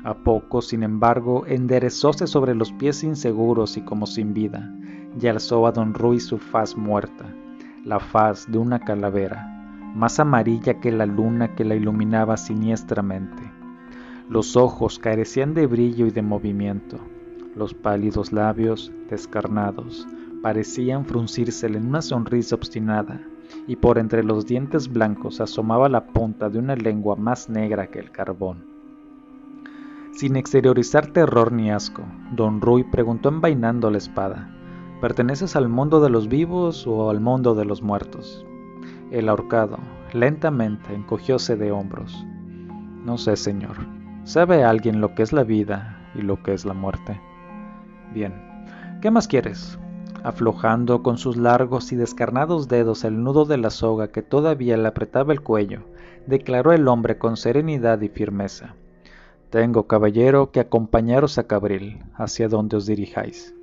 A 0.05 0.15
poco, 0.15 0.63
sin 0.63 0.83
embargo, 0.83 1.45
enderezóse 1.47 2.27
sobre 2.27 2.55
los 2.55 2.73
pies 2.73 3.05
inseguros 3.05 3.77
y 3.77 3.83
como 3.83 4.07
sin 4.07 4.35
vida, 4.35 4.69
y 5.21 5.27
alzó 5.29 5.67
a 5.67 5.73
don 5.73 5.95
Ruy 5.95 6.19
su 6.19 6.39
faz 6.39 6.77
muerta, 6.77 7.33
la 7.85 8.01
faz 8.01 8.51
de 8.51 8.59
una 8.59 8.81
calavera, 8.81 9.47
más 9.95 10.19
amarilla 10.19 10.81
que 10.81 10.91
la 10.91 11.07
luna 11.07 11.55
que 11.55 11.65
la 11.65 11.77
iluminaba 11.77 12.37
siniestramente. 12.37 13.52
Los 14.33 14.57
ojos 14.57 14.99
carecían 14.99 15.53
de 15.53 15.67
brillo 15.67 16.07
y 16.07 16.11
de 16.11 16.23
movimiento. 16.23 16.97
Los 17.55 17.75
pálidos 17.75 18.33
labios, 18.33 18.91
descarnados, 19.11 20.09
parecían 20.43 21.05
fruncírsele 21.05 21.77
en 21.77 21.89
una 21.89 22.01
sonrisa 22.01 22.55
obstinada, 22.55 23.21
y 23.67 23.77
por 23.77 23.99
entre 23.99 24.25
los 24.25 24.47
dientes 24.47 24.91
blancos 24.91 25.43
asomaba 25.43 25.91
la 25.91 26.07
punta 26.07 26.49
de 26.49 26.59
una 26.59 26.77
lengua 26.77 27.15
más 27.15 27.51
negra 27.51 27.89
que 27.89 27.99
el 27.99 28.11
carbón. 28.11 28.65
Sin 30.13 30.37
exteriorizar 30.37 31.09
terror 31.09 31.53
ni 31.53 31.71
asco, 31.71 32.03
don 32.35 32.63
Ruy 32.63 32.85
preguntó 32.85 33.29
envainando 33.29 33.91
la 33.91 33.99
espada, 33.99 34.51
¿perteneces 35.03 35.57
al 35.57 35.69
mundo 35.69 36.01
de 36.01 36.09
los 36.09 36.29
vivos 36.29 36.87
o 36.87 37.11
al 37.11 37.21
mundo 37.21 37.55
de 37.55 37.67
los 37.67 37.83
muertos? 37.83 38.47
El 39.11 39.29
ahorcado, 39.29 39.77
lentamente, 40.15 40.95
encogióse 40.95 41.57
de 41.57 41.71
hombros. 41.71 42.25
No 43.05 43.19
sé, 43.19 43.37
señor, 43.37 43.77
¿Sabe 44.25 44.63
alguien 44.63 45.01
lo 45.01 45.17
que 45.17 45.25
es 45.25 45.33
la 45.33 45.43
vida 45.43 45.99
y 46.15 46.23
lo 46.23 46.41
que 46.45 46.53
es 46.53 46.65
la 46.65 46.75
muerte? 46.75 47.21
Bien, 48.15 48.33
¿qué 49.01 49.11
más 49.11 49.27
quieres? 49.27 49.81
Aflojando 50.23 51.03
con 51.03 51.19
sus 51.19 51.37
largos 51.37 51.91
y 51.91 51.97
descarnados 51.97 52.69
dedos 52.69 53.03
el 53.03 53.25
nudo 53.25 53.47
de 53.47 53.57
la 53.57 53.71
soga 53.71 54.13
que 54.13 54.23
todavía 54.23 54.77
le 54.77 54.87
apretaba 54.87 55.33
el 55.33 55.41
cuello, 55.41 55.81
declaró 56.29 56.73
el 56.73 56.87
hombre 56.87 57.19
con 57.19 57.37
serenidad 57.37 58.01
y 58.01 58.09
firmeza. 58.09 58.77
Tengo, 59.51 59.89
caballero, 59.89 60.53
que 60.53 60.61
acompañaros 60.61 61.39
a 61.39 61.49
Cabril, 61.49 62.01
hacia 62.15 62.49
donde 62.49 62.77
os 62.77 62.87
dirijáis. 62.87 63.57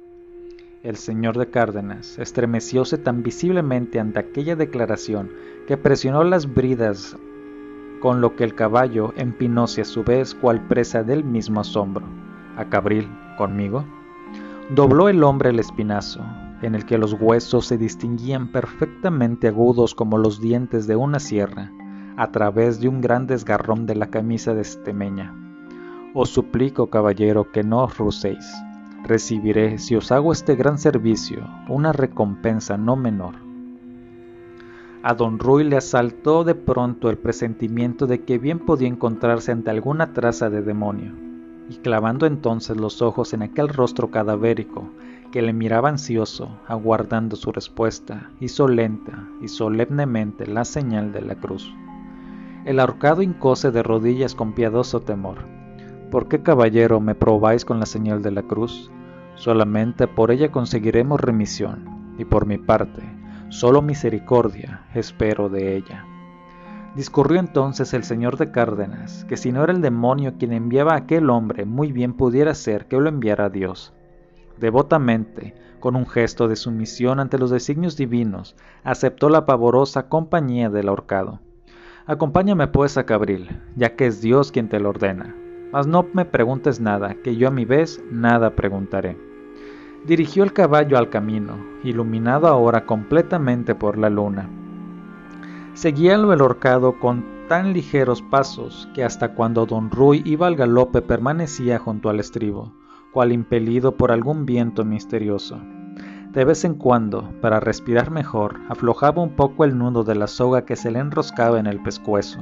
El 0.84 0.98
señor 0.98 1.38
de 1.38 1.50
Cárdenas 1.50 2.20
estremecióse 2.20 2.98
tan 2.98 3.24
visiblemente 3.24 4.00
ante 4.00 4.20
aquella 4.20 4.58
declaración 4.58 5.32
que 5.68 5.78
presionó 5.78 6.26
las 6.26 6.54
bridas, 6.54 7.16
con 8.00 8.22
lo 8.22 8.36
que 8.36 8.44
el 8.44 8.56
caballo 8.56 9.14
empinóse 9.16 9.82
a 9.82 9.86
su 9.86 10.04
vez 10.04 10.36
cual 10.36 10.68
presa 10.68 11.04
del 11.04 11.24
mismo 11.24 11.62
asombro. 11.62 12.06
¿A 12.58 12.66
Cabril? 12.66 13.08
¿Conmigo? 13.38 13.86
Dobló 14.70 15.10
el 15.10 15.24
hombre 15.24 15.50
el 15.50 15.60
espinazo, 15.60 16.22
en 16.62 16.76
el 16.76 16.86
que 16.86 16.98
los 16.98 17.14
huesos 17.14 17.66
se 17.66 17.78
distinguían 17.78 18.52
perfectamente 18.52 19.48
agudos 19.48 19.96
como 19.96 20.18
los 20.18 20.42
dientes 20.42 20.88
de 20.88 20.96
una 20.96 21.20
sierra, 21.20 21.72
a 22.18 22.32
través 22.32 22.80
de 22.80 22.88
un 22.88 23.02
gran 23.02 23.28
desgarrón 23.28 23.86
de 23.86 23.96
la 23.96 24.08
camisa 24.08 24.54
de 24.54 24.62
estemeña. 24.62 25.34
Os 26.14 26.30
suplico, 26.30 26.88
caballero, 26.88 27.52
que 27.52 27.64
no 27.64 27.84
os 27.84 27.98
rucéis. 27.98 28.46
Recibiré, 29.04 29.78
si 29.78 29.96
os 29.96 30.12
hago 30.12 30.32
este 30.32 30.56
gran 30.56 30.78
servicio, 30.78 31.48
una 31.68 31.94
recompensa 31.94 32.78
no 32.78 32.96
menor. 32.96 33.49
A 35.02 35.14
don 35.14 35.40
Ruy 35.40 35.64
le 35.64 35.78
asaltó 35.78 36.44
de 36.44 36.56
pronto 36.56 37.10
el 37.10 37.18
presentimiento 37.18 38.06
de 38.06 38.24
que 38.24 38.38
bien 38.38 38.60
podía 38.60 38.90
encontrarse 38.90 39.54
ante 39.54 39.70
alguna 39.70 40.12
traza 40.12 40.50
de 40.50 40.62
demonio, 40.62 41.14
y 41.70 41.76
clavando 41.76 42.26
entonces 42.26 42.76
los 42.76 43.02
ojos 43.02 43.34
en 43.34 43.42
aquel 43.42 43.70
rostro 43.70 44.12
cadavérico, 44.12 44.90
que 45.32 45.42
le 45.42 45.54
miraba 45.54 45.88
ansioso, 45.88 46.50
aguardando 46.68 47.38
su 47.38 47.54
respuesta, 47.54 48.30
hizo 48.42 48.68
lenta 48.68 49.26
y 49.42 49.48
solemnemente 49.48 50.46
la 50.48 50.66
señal 50.66 51.14
de 51.14 51.22
la 51.22 51.36
cruz. 51.36 51.74
El 52.66 52.82
ahorcado 52.82 53.22
hincóse 53.22 53.72
de 53.72 53.84
rodillas 53.84 54.36
con 54.36 54.52
piadoso 54.52 55.00
temor. 55.00 55.38
¿Por 56.12 56.28
qué, 56.28 56.42
caballero, 56.42 57.00
me 57.00 57.16
probáis 57.16 57.64
con 57.64 57.80
la 57.80 57.86
señal 57.86 58.22
de 58.22 58.32
la 58.32 58.44
cruz? 58.44 58.92
Solamente 59.36 60.08
por 60.08 60.32
ella 60.32 60.52
conseguiremos 60.52 61.22
remisión, 61.22 61.86
y 62.18 62.26
por 62.26 62.46
mi 62.46 62.58
parte, 62.58 63.19
solo 63.50 63.82
misericordia 63.82 64.86
espero 64.94 65.50
de 65.50 65.76
ella. 65.76 66.06
Discurrió 66.96 67.40
entonces 67.40 67.94
el 67.94 68.04
señor 68.04 68.38
de 68.38 68.52
Cárdenas, 68.52 69.26
que 69.26 69.38
si 69.38 69.52
no 69.52 69.64
era 69.64 69.74
el 69.74 69.82
demonio 69.82 70.36
quien 70.40 70.54
enviaba 70.54 70.94
a 70.94 70.98
aquel 70.98 71.30
hombre, 71.30 71.66
muy 71.66 71.92
bien 71.92 72.14
pudiera 72.14 72.54
ser 72.56 72.88
que 72.88 73.00
lo 73.00 73.10
enviara 73.10 73.50
Dios 73.50 73.94
devotamente, 74.60 75.56
con 75.80 75.96
un 75.96 76.06
gesto 76.06 76.48
de 76.48 76.56
sumisión 76.56 77.20
ante 77.20 77.38
los 77.38 77.50
designios 77.50 77.96
divinos, 77.96 78.56
aceptó 78.84 79.30
la 79.30 79.46
pavorosa 79.46 80.10
compañía 80.10 80.70
del 80.70 80.90
ahorcado. 80.90 81.40
Acompáñame 82.06 82.68
pues 82.68 82.98
a 82.98 83.06
Cabril, 83.06 83.62
ya 83.76 83.96
que 83.96 84.08
es 84.08 84.22
Dios 84.22 84.52
quien 84.52 84.68
te 84.68 84.80
lo 84.80 84.90
ordena. 84.90 85.36
Mas 85.72 85.88
no 85.88 86.06
me 86.14 86.26
preguntes 86.26 86.80
nada, 86.80 87.16
que 87.16 87.36
yo 87.36 87.48
a 87.48 87.52
mi 87.52 87.66
vez 87.66 88.04
nada 88.12 88.56
preguntaré. 88.56 89.18
Dirigió 90.06 90.44
el 90.44 90.54
caballo 90.54 90.98
al 90.98 91.10
camino, 91.10 91.58
iluminado 91.84 92.48
ahora 92.48 92.86
completamente 92.86 93.76
por 93.76 93.98
la 93.98 94.10
luna. 94.10 94.50
Seguíalo 95.74 96.34
el 96.34 96.42
horcado 96.42 97.00
con 97.00 97.26
tan 97.48 97.74
ligeros 97.74 98.22
pasos 98.22 98.90
que 98.94 99.04
hasta 99.04 99.34
cuando 99.34 99.66
don 99.66 99.90
Ruy 99.92 100.22
iba 100.26 100.48
al 100.48 100.56
galope 100.56 101.02
permanecía 101.02 101.80
junto 101.80 102.10
al 102.10 102.20
estribo 102.20 102.74
cual 103.12 103.32
impelido 103.32 103.96
por 103.96 104.12
algún 104.12 104.46
viento 104.46 104.86
misterioso. 104.86 105.60
De 106.32 106.46
vez 106.46 106.64
en 106.64 106.76
cuando, 106.76 107.32
para 107.42 107.60
respirar 107.60 108.12
mejor, 108.12 108.60
aflojaba 108.70 109.24
un 109.24 109.36
poco 109.36 109.66
el 109.66 109.78
nudo 109.78 110.04
de 110.04 110.16
la 110.16 110.28
soga 110.28 110.64
que 110.64 110.76
se 110.76 110.92
le 110.92 111.00
enroscaba 111.00 111.60
en 111.60 111.66
el 111.66 111.82
pescuezo, 111.82 112.40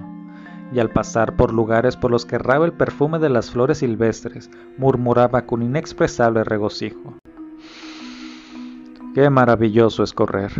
y 0.73 0.79
al 0.79 0.89
pasar 0.89 1.37
por 1.37 1.53
lugares 1.53 1.95
por 1.95 2.11
los 2.11 2.25
que 2.25 2.35
erraba 2.35 2.65
el 2.65 2.73
perfume 2.73 3.19
de 3.19 3.29
las 3.29 3.49
flores 3.49 3.77
silvestres, 3.77 4.51
murmuraba 4.77 5.43
con 5.43 5.61
inexpresable 5.61 6.43
regocijo. 6.43 7.15
Qué 9.17 9.31
maravilloso 9.31 10.03
es 10.03 10.13
correr. 10.13 10.51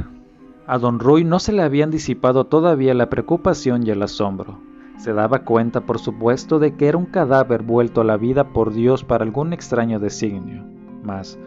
A 0.66 0.80
don 0.80 0.98
Ruy 0.98 1.24
no 1.24 1.38
se 1.38 1.54
le 1.54 1.62
habían 1.62 1.92
disipado 1.92 2.46
todavía 2.46 2.96
la 2.96 3.08
preocupación 3.08 3.86
y 3.86 3.92
el 3.92 4.02
asombro. 4.02 4.58
Se 4.98 5.14
daba 5.14 5.46
cuenta, 5.46 5.82
por 5.82 6.00
supuesto, 6.00 6.58
de 6.58 6.76
que 6.76 6.88
era 6.88 6.98
un 6.98 7.06
cadáver 7.06 7.62
vuelto 7.62 8.02
a 8.02 8.04
la 8.04 8.18
vida 8.18 8.54
por 8.54 8.74
Dios 8.74 9.04
para 9.04 9.24
algún 9.24 9.54
extraño 9.54 10.00
designio. 10.00 10.64
Mas, 11.04 11.38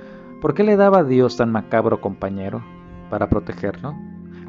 ¿por 0.41 0.55
qué 0.55 0.63
le 0.63 0.77
daba 0.77 0.99
a 0.99 1.03
Dios 1.03 1.37
tan 1.37 1.51
macabro 1.51 2.01
compañero? 2.01 2.63
¿Para 3.11 3.29
protegerlo? 3.29 3.97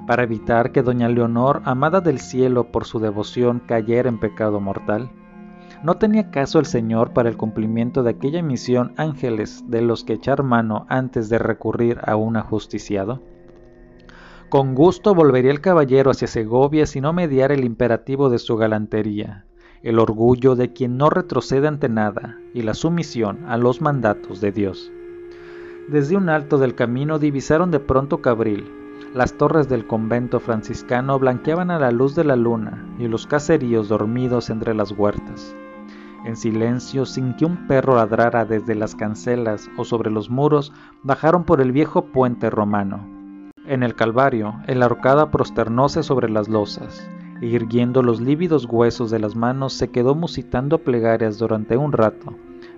¿Para 0.05 0.21
evitar 0.21 0.71
que 0.71 0.83
doña 0.83 1.09
Leonor, 1.09 1.63
amada 1.65 1.99
del 1.99 2.19
cielo 2.19 2.65
por 2.65 2.85
su 2.85 2.99
devoción, 2.99 3.59
cayera 3.65 4.07
en 4.07 4.19
pecado 4.19 4.59
mortal? 4.59 5.09
¿No 5.83 5.97
tenía 5.97 6.29
caso 6.29 6.59
el 6.59 6.67
Señor 6.67 7.11
para 7.11 7.27
el 7.27 7.37
cumplimiento 7.37 8.03
de 8.03 8.11
aquella 8.11 8.43
misión 8.43 8.93
ángeles 8.97 9.63
de 9.67 9.81
los 9.81 10.03
que 10.03 10.13
echar 10.13 10.43
mano 10.43 10.85
antes 10.89 11.27
de 11.27 11.39
recurrir 11.39 11.99
a 12.05 12.15
un 12.15 12.37
ajusticiado? 12.37 13.19
Con 14.49 14.75
gusto 14.75 15.15
volvería 15.15 15.49
el 15.49 15.59
caballero 15.59 16.11
hacia 16.11 16.27
Segovia 16.27 16.85
si 16.85 17.01
no 17.01 17.13
mediara 17.13 17.55
el 17.55 17.63
imperativo 17.63 18.29
de 18.29 18.37
su 18.37 18.57
galantería, 18.57 19.45
el 19.81 19.97
orgullo 19.97 20.55
de 20.55 20.71
quien 20.71 20.97
no 20.97 21.09
retrocede 21.09 21.67
ante 21.67 21.89
nada 21.89 22.37
y 22.53 22.61
la 22.61 22.75
sumisión 22.75 23.45
a 23.47 23.57
los 23.57 23.81
mandatos 23.81 24.39
de 24.39 24.51
Dios. 24.51 24.91
Desde 25.87 26.15
un 26.15 26.29
alto 26.29 26.59
del 26.59 26.75
camino 26.75 27.17
divisaron 27.17 27.71
de 27.71 27.79
pronto 27.79 28.21
Cabril. 28.21 28.71
Las 29.15 29.33
torres 29.33 29.67
del 29.67 29.87
convento 29.87 30.39
franciscano 30.39 31.17
blanqueaban 31.17 31.71
a 31.71 31.79
la 31.79 31.89
luz 31.89 32.13
de 32.13 32.23
la 32.23 32.35
luna 32.35 32.85
y 32.99 33.07
los 33.07 33.25
caseríos 33.25 33.89
dormidos 33.89 34.51
entre 34.51 34.75
las 34.75 34.91
huertas. 34.91 35.55
En 36.25 36.35
silencio, 36.35 37.05
sin 37.05 37.35
que 37.35 37.45
un 37.45 37.67
perro 37.67 37.95
ladrara 37.95 38.45
desde 38.45 38.75
las 38.75 38.95
cancelas 38.95 39.69
o 39.77 39.85
sobre 39.85 40.11
los 40.11 40.29
muros, 40.29 40.71
bajaron 41.03 41.43
por 41.43 41.61
el 41.61 41.71
viejo 41.71 42.05
puente 42.05 42.49
romano 42.49 43.21
en 43.67 43.83
el 43.83 43.95
Calvario, 43.95 44.55
el 44.67 44.81
ahorcada 44.81 45.31
prosternóse 45.31 46.03
sobre 46.03 46.29
las 46.29 46.49
losas, 46.49 47.07
y 47.41 47.47
irguiendo 47.47 48.03
los 48.03 48.19
lívidos 48.19 48.65
huesos 48.65 49.11
de 49.11 49.19
las 49.19 49.35
manos 49.35 49.73
se 49.73 49.89
quedó 49.91 50.15
musitando 50.15 50.79
plegarias 50.79 51.37
durante 51.37 51.77
un 51.77 51.91
rato, 51.91 52.33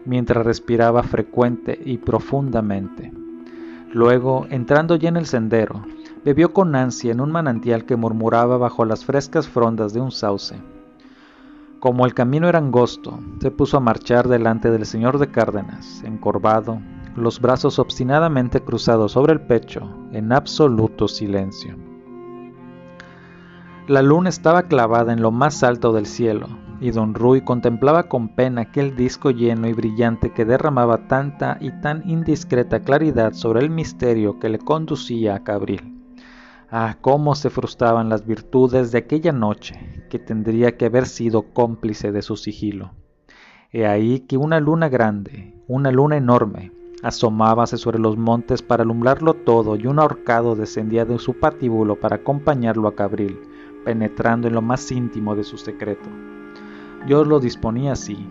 mientras 0.06 0.46
respiraba 0.46 1.02
frecuente 1.04 1.80
y 1.84 1.98
profundamente. 1.98 3.14
Luego, 3.92 4.46
entrando 4.50 4.96
ya 4.96 5.10
en 5.10 5.18
el 5.18 5.26
sendero, 5.26 5.84
bebió 6.24 6.54
con 6.54 6.76
ansia 6.76 7.12
en 7.12 7.22
un 7.22 7.32
manantial 7.32 7.86
que 7.86 7.96
murmuraba 7.96 8.58
bajo 8.58 8.86
las 8.86 9.06
frescas 9.06 9.48
frondas 9.48 9.94
de 9.94 10.02
un 10.02 10.12
sauce. 10.12 10.56
Como 11.84 12.06
el 12.06 12.14
camino 12.14 12.48
era 12.48 12.60
angosto, 12.60 13.20
se 13.42 13.52
puso 13.52 13.76
a 13.76 13.82
marchar 13.82 14.30
delante 14.30 14.72
del 14.72 14.86
señor 14.86 15.20
de 15.20 15.28
Cárdenas, 15.28 16.02
encorvado, 16.06 16.80
los 17.18 17.42
brazos 17.42 17.78
obstinadamente 17.78 18.62
cruzados 18.62 19.12
sobre 19.12 19.34
el 19.34 19.42
pecho, 19.42 19.82
en 20.14 20.32
absoluto 20.32 21.10
silencio. 21.10 21.76
La 23.90 24.02
luna 24.02 24.30
estaba 24.30 24.64
clavada 24.70 25.12
en 25.12 25.22
lo 25.22 25.32
más 25.32 25.62
alto 25.62 25.92
del 25.92 26.06
cielo, 26.06 26.48
y 26.80 26.92
don 26.92 27.14
Ruy 27.14 27.42
contemplaba 27.42 28.04
con 28.04 28.30
pena 28.30 28.62
aquel 28.62 28.96
disco 28.96 29.32
lleno 29.32 29.68
y 29.68 29.74
brillante 29.74 30.32
que 30.32 30.46
derramaba 30.46 31.10
tanta 31.10 31.58
y 31.60 31.70
tan 31.82 32.10
indiscreta 32.10 32.80
claridad 32.80 33.34
sobre 33.34 33.60
el 33.60 33.70
misterio 33.70 34.40
que 34.40 34.48
le 34.48 34.60
conducía 34.60 35.36
a 35.36 35.44
Cabril. 35.44 36.02
Ah, 36.72 36.96
cómo 37.02 37.36
se 37.36 37.50
frustraban 37.50 38.08
las 38.08 38.26
virtudes 38.26 38.94
de 38.94 39.00
aquella 39.00 39.34
noche, 39.34 40.03
que 40.14 40.20
tendría 40.20 40.78
que 40.78 40.86
haber 40.86 41.08
sido 41.08 41.42
cómplice 41.54 42.12
de 42.12 42.22
su 42.22 42.38
sigilo. 42.38 42.92
He 43.72 43.88
ahí 43.88 44.20
que 44.20 44.38
una 44.38 44.60
luna 44.60 44.88
grande, 44.88 45.56
una 45.68 45.92
luna 45.92 46.18
enorme, 46.18 46.72
asomábase 47.02 47.80
sobre 47.80 47.98
los 47.98 48.16
montes 48.16 48.62
para 48.62 48.84
alumbrarlo 48.84 49.34
todo 49.34 49.76
y 49.76 49.88
un 49.88 49.98
ahorcado 49.98 50.56
descendía 50.56 51.04
de 51.04 51.18
su 51.18 51.40
patíbulo 51.40 52.00
para 52.00 52.18
acompañarlo 52.18 52.88
a 52.88 52.94
Cabril, 52.96 53.40
penetrando 53.84 54.48
en 54.48 54.54
lo 54.54 54.62
más 54.62 54.92
íntimo 54.92 55.36
de 55.36 55.44
su 55.44 55.58
secreto. 55.58 56.08
Dios 57.08 57.26
lo 57.26 57.40
disponía 57.40 57.94
así. 57.94 58.28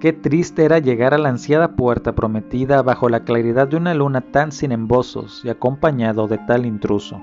Qué 0.00 0.12
triste 0.12 0.66
era 0.66 0.80
llegar 0.80 1.14
a 1.14 1.18
la 1.18 1.30
ansiada 1.30 1.76
puerta 1.76 2.14
prometida 2.14 2.82
bajo 2.82 3.08
la 3.08 3.20
claridad 3.20 3.68
de 3.68 3.78
una 3.78 3.94
luna 3.94 4.20
tan 4.20 4.52
sin 4.52 4.70
embozos 4.70 5.42
y 5.46 5.48
acompañado 5.48 6.28
de 6.28 6.36
tal 6.36 6.66
intruso. 6.66 7.18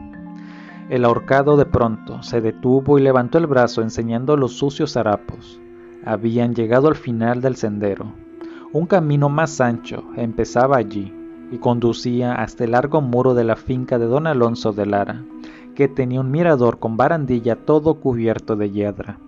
El 0.89 1.05
ahorcado 1.05 1.57
de 1.57 1.65
pronto 1.65 2.23
se 2.23 2.41
detuvo 2.41 2.99
y 2.99 3.01
levantó 3.01 3.37
el 3.37 3.47
brazo 3.47 3.81
enseñando 3.81 4.37
los 4.37 4.53
sucios 4.53 4.97
harapos. 4.97 5.59
Habían 6.05 6.53
llegado 6.53 6.87
al 6.87 6.95
final 6.95 7.41
del 7.41 7.55
sendero, 7.55 8.13
un 8.73 8.87
camino 8.87 9.29
más 9.29 9.61
ancho 9.61 10.03
empezaba 10.15 10.77
allí 10.77 11.13
y 11.51 11.59
conducía 11.59 12.33
hasta 12.33 12.63
el 12.63 12.71
largo 12.71 13.01
muro 13.01 13.35
de 13.35 13.43
la 13.43 13.55
finca 13.55 13.99
de 13.99 14.07
don 14.07 14.25
Alonso 14.25 14.73
de 14.73 14.87
Lara, 14.87 15.23
que 15.75 15.87
tenía 15.87 16.19
un 16.19 16.31
mirador 16.31 16.79
con 16.79 16.97
barandilla 16.97 17.55
todo 17.55 17.93
cubierto 17.93 18.55
de 18.55 18.71
hiedra. 18.71 19.19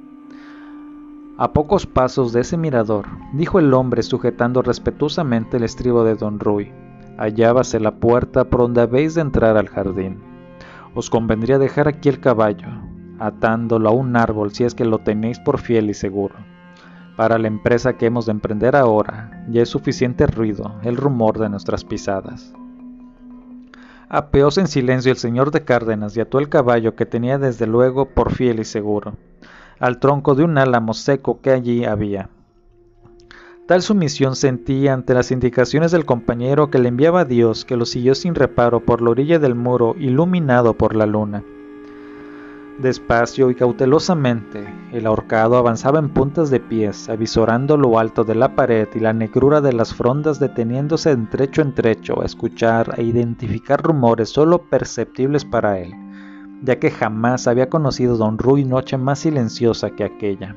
A 1.37 1.53
pocos 1.53 1.85
pasos 1.85 2.33
de 2.33 2.41
ese 2.41 2.57
mirador, 2.57 3.05
dijo 3.33 3.59
el 3.59 3.71
hombre 3.75 4.01
sujetando 4.01 4.63
respetuosamente 4.63 5.57
el 5.57 5.63
estribo 5.63 6.03
de 6.03 6.15
don 6.15 6.39
Ruy, 6.39 6.71
hallábase 7.19 7.79
la 7.79 7.91
puerta 7.91 8.45
por 8.45 8.61
donde 8.61 8.81
habéis 8.81 9.13
de 9.13 9.21
entrar 9.21 9.57
al 9.57 9.69
jardín. 9.69 10.34
Os 10.95 11.09
convendría 11.09 11.59
dejar 11.59 11.89
aquí 11.89 12.07
el 12.07 12.21
caballo, 12.21 12.69
atándolo 13.19 13.89
a 13.89 13.91
un 13.91 14.15
árbol 14.15 14.53
si 14.53 14.63
es 14.63 14.73
que 14.73 14.85
lo 14.85 14.99
tenéis 14.99 15.39
por 15.39 15.59
fiel 15.59 15.89
y 15.89 15.93
seguro. 15.93 16.35
Para 17.17 17.37
la 17.37 17.47
empresa 17.47 17.97
que 17.97 18.05
hemos 18.05 18.25
de 18.25 18.31
emprender 18.31 18.77
ahora, 18.77 19.45
ya 19.49 19.61
es 19.61 19.67
suficiente 19.67 20.25
ruido, 20.25 20.75
el 20.83 20.95
rumor 20.95 21.37
de 21.37 21.49
nuestras 21.49 21.83
pisadas. 21.83 22.53
Apeóse 24.07 24.61
en 24.61 24.67
silencio 24.67 25.11
el 25.11 25.17
señor 25.17 25.51
de 25.51 25.65
Cárdenas 25.65 26.15
y 26.15 26.21
ató 26.21 26.39
el 26.39 26.47
caballo 26.47 26.95
que 26.95 27.05
tenía 27.05 27.37
desde 27.37 27.67
luego 27.67 28.05
por 28.05 28.31
fiel 28.31 28.61
y 28.61 28.65
seguro, 28.65 29.15
al 29.79 29.99
tronco 29.99 30.33
de 30.33 30.45
un 30.45 30.57
álamo 30.57 30.93
seco 30.93 31.41
que 31.41 31.51
allí 31.51 31.83
había. 31.83 32.29
Tal 33.67 33.81
sumisión 33.81 34.35
sentía 34.35 34.93
ante 34.93 35.15
las 35.15 35.31
indicaciones 35.31 35.91
del 35.91 36.05
compañero 36.05 36.69
que 36.69 36.77
le 36.77 36.89
enviaba 36.89 37.25
Dios 37.25 37.65
que 37.65 37.75
lo 37.75 37.87
siguió 37.87 38.13
sin 38.13 38.35
reparo 38.35 38.79
por 38.79 39.01
la 39.01 39.09
orilla 39.09 39.39
del 39.39 39.55
muro 39.55 39.95
iluminado 39.97 40.75
por 40.75 40.95
la 40.95 41.07
luna. 41.07 41.43
Despacio 42.77 43.49
y 43.49 43.55
cautelosamente, 43.55 44.71
el 44.91 45.07
ahorcado 45.07 45.57
avanzaba 45.57 45.97
en 45.97 46.09
puntas 46.09 46.51
de 46.51 46.59
pies, 46.59 47.09
avisorando 47.09 47.75
lo 47.75 47.97
alto 47.97 48.23
de 48.23 48.35
la 48.35 48.55
pared 48.55 48.87
y 48.93 48.99
la 48.99 49.13
negrura 49.13 49.61
de 49.61 49.73
las 49.73 49.95
frondas, 49.95 50.39
deteniéndose 50.39 51.09
en 51.09 51.27
trecho 51.27 51.63
en 51.63 51.73
trecho 51.73 52.21
a 52.21 52.25
escuchar 52.25 52.93
e 52.97 53.03
identificar 53.03 53.81
rumores 53.81 54.29
solo 54.29 54.61
perceptibles 54.61 55.43
para 55.43 55.79
él, 55.79 55.91
ya 56.61 56.77
que 56.77 56.91
jamás 56.91 57.47
había 57.47 57.67
conocido 57.67 58.15
don 58.15 58.37
Rui 58.37 58.63
noche 58.63 58.97
más 58.97 59.19
silenciosa 59.19 59.89
que 59.89 60.03
aquella. 60.03 60.55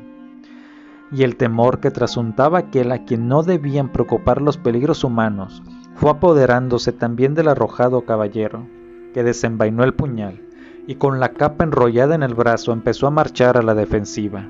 Y 1.10 1.22
el 1.22 1.36
temor 1.36 1.80
que 1.80 1.90
trasuntaba 1.90 2.58
aquel 2.58 2.92
a 2.92 3.04
quien 3.04 3.28
no 3.28 3.42
debían 3.42 3.90
preocupar 3.90 4.42
los 4.42 4.56
peligros 4.56 5.04
humanos, 5.04 5.62
fue 5.94 6.10
apoderándose 6.10 6.92
también 6.92 7.34
del 7.34 7.48
arrojado 7.48 8.02
caballero, 8.02 8.66
que 9.14 9.22
desenvainó 9.22 9.84
el 9.84 9.94
puñal 9.94 10.42
y 10.88 10.94
con 10.94 11.20
la 11.20 11.34
capa 11.34 11.64
enrollada 11.64 12.14
en 12.14 12.22
el 12.22 12.34
brazo 12.34 12.72
empezó 12.72 13.06
a 13.06 13.10
marchar 13.10 13.58
a 13.58 13.62
la 13.62 13.74
defensiva, 13.74 14.46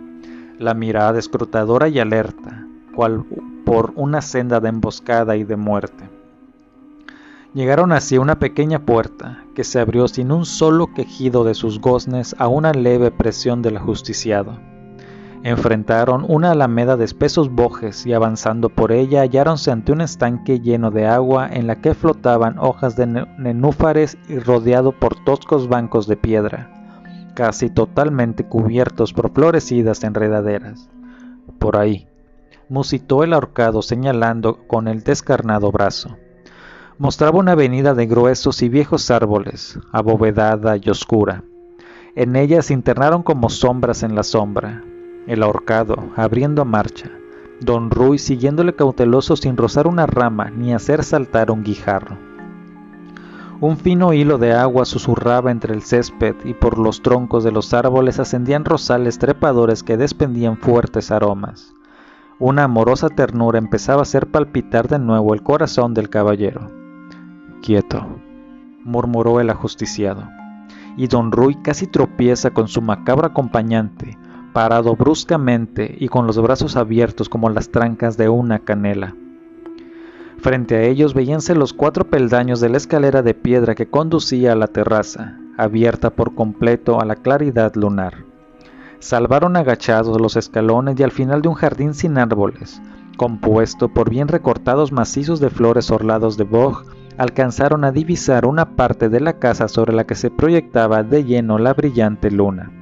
la 0.56 0.72
mirada 0.72 1.18
escrutadora 1.18 1.88
y 1.88 1.98
alerta, 1.98 2.64
cual 2.94 3.24
por 3.64 3.92
una 3.96 4.22
senda 4.22 4.60
de 4.60 4.68
emboscada 4.68 5.34
y 5.34 5.42
de 5.42 5.56
muerte. 5.56 6.08
Llegaron 7.54 7.90
así 7.90 8.14
a 8.14 8.20
una 8.20 8.38
pequeña 8.38 8.78
puerta, 8.78 9.42
que 9.56 9.64
se 9.64 9.80
abrió 9.80 10.06
sin 10.06 10.30
un 10.30 10.46
solo 10.46 10.94
quejido 10.94 11.42
de 11.42 11.54
sus 11.54 11.80
goznes 11.80 12.36
a 12.38 12.46
una 12.46 12.70
leve 12.70 13.10
presión 13.10 13.60
del 13.60 13.78
ajusticiado. 13.78 14.60
Enfrentaron 15.44 16.24
una 16.28 16.50
alameda 16.50 16.96
de 16.96 17.04
espesos 17.04 17.48
bojes 17.48 18.04
y 18.06 18.12
avanzando 18.12 18.70
por 18.70 18.90
ella 18.90 19.20
halláronse 19.20 19.70
ante 19.70 19.92
un 19.92 20.00
estanque 20.00 20.58
lleno 20.58 20.90
de 20.90 21.06
agua 21.06 21.48
en 21.48 21.68
la 21.68 21.76
que 21.76 21.94
flotaban 21.94 22.58
hojas 22.58 22.96
de 22.96 23.06
nenúfares 23.06 24.18
y 24.28 24.40
rodeado 24.40 24.90
por 24.92 25.14
toscos 25.24 25.68
bancos 25.68 26.08
de 26.08 26.16
piedra, 26.16 26.70
casi 27.34 27.70
totalmente 27.70 28.44
cubiertos 28.44 29.12
por 29.12 29.32
florecidas 29.32 30.02
enredaderas. 30.02 30.90
Por 31.60 31.76
ahí, 31.76 32.08
musitó 32.68 33.22
el 33.22 33.32
ahorcado 33.32 33.80
señalando 33.80 34.66
con 34.66 34.88
el 34.88 35.04
descarnado 35.04 35.70
brazo. 35.70 36.16
Mostraba 36.98 37.38
una 37.38 37.52
avenida 37.52 37.94
de 37.94 38.06
gruesos 38.06 38.60
y 38.62 38.68
viejos 38.68 39.08
árboles, 39.12 39.78
abovedada 39.92 40.76
y 40.76 40.90
oscura. 40.90 41.44
En 42.16 42.34
ella 42.34 42.60
se 42.60 42.74
internaron 42.74 43.22
como 43.22 43.50
sombras 43.50 44.02
en 44.02 44.16
la 44.16 44.24
sombra, 44.24 44.82
el 45.28 45.42
ahorcado, 45.42 46.08
abriendo 46.16 46.64
marcha, 46.64 47.10
don 47.60 47.90
Ruy 47.90 48.18
siguiéndole 48.18 48.74
cauteloso 48.74 49.36
sin 49.36 49.58
rozar 49.58 49.86
una 49.86 50.06
rama 50.06 50.50
ni 50.50 50.72
hacer 50.72 51.04
saltar 51.04 51.50
un 51.50 51.62
guijarro. 51.62 52.16
Un 53.60 53.76
fino 53.76 54.14
hilo 54.14 54.38
de 54.38 54.54
agua 54.54 54.86
susurraba 54.86 55.50
entre 55.50 55.74
el 55.74 55.82
césped 55.82 56.34
y 56.44 56.54
por 56.54 56.78
los 56.78 57.02
troncos 57.02 57.44
de 57.44 57.52
los 57.52 57.74
árboles 57.74 58.18
ascendían 58.18 58.64
rosales 58.64 59.18
trepadores 59.18 59.82
que 59.82 59.98
despendían 59.98 60.56
fuertes 60.56 61.10
aromas. 61.10 61.74
Una 62.38 62.64
amorosa 62.64 63.08
ternura 63.08 63.58
empezaba 63.58 63.98
a 63.98 64.02
hacer 64.02 64.28
palpitar 64.28 64.88
de 64.88 64.98
nuevo 64.98 65.34
el 65.34 65.42
corazón 65.42 65.92
del 65.92 66.08
caballero. 66.08 66.70
Quieto, 67.60 68.06
murmuró 68.84 69.40
el 69.40 69.50
ajusticiado, 69.50 70.22
y 70.96 71.08
don 71.08 71.32
Ruy 71.32 71.56
casi 71.56 71.86
tropieza 71.86 72.50
con 72.52 72.68
su 72.68 72.80
macabro 72.80 73.26
acompañante, 73.26 74.16
parado 74.58 74.96
bruscamente 74.96 75.94
y 76.00 76.08
con 76.08 76.26
los 76.26 76.36
brazos 76.42 76.74
abiertos 76.74 77.28
como 77.28 77.48
las 77.48 77.68
trancas 77.68 78.16
de 78.16 78.28
una 78.28 78.58
canela. 78.58 79.14
Frente 80.40 80.74
a 80.74 80.82
ellos 80.82 81.14
veíanse 81.14 81.54
los 81.54 81.72
cuatro 81.72 82.10
peldaños 82.10 82.58
de 82.58 82.68
la 82.68 82.78
escalera 82.78 83.22
de 83.22 83.34
piedra 83.34 83.76
que 83.76 83.86
conducía 83.86 84.54
a 84.54 84.56
la 84.56 84.66
terraza, 84.66 85.38
abierta 85.56 86.10
por 86.10 86.34
completo 86.34 87.00
a 87.00 87.04
la 87.04 87.14
claridad 87.14 87.76
lunar. 87.76 88.24
Salvaron 88.98 89.56
agachados 89.56 90.20
los 90.20 90.34
escalones 90.34 90.98
y 90.98 91.04
al 91.04 91.12
final 91.12 91.40
de 91.40 91.50
un 91.50 91.54
jardín 91.54 91.94
sin 91.94 92.18
árboles, 92.18 92.82
compuesto 93.16 93.88
por 93.90 94.10
bien 94.10 94.26
recortados 94.26 94.90
macizos 94.90 95.38
de 95.38 95.50
flores 95.50 95.88
orlados 95.92 96.36
de 96.36 96.42
boj, 96.42 96.82
alcanzaron 97.16 97.84
a 97.84 97.92
divisar 97.92 98.44
una 98.44 98.74
parte 98.74 99.08
de 99.08 99.20
la 99.20 99.34
casa 99.34 99.68
sobre 99.68 99.92
la 99.92 100.02
que 100.02 100.16
se 100.16 100.32
proyectaba 100.32 101.04
de 101.04 101.22
lleno 101.22 101.58
la 101.58 101.74
brillante 101.74 102.32
luna. 102.32 102.72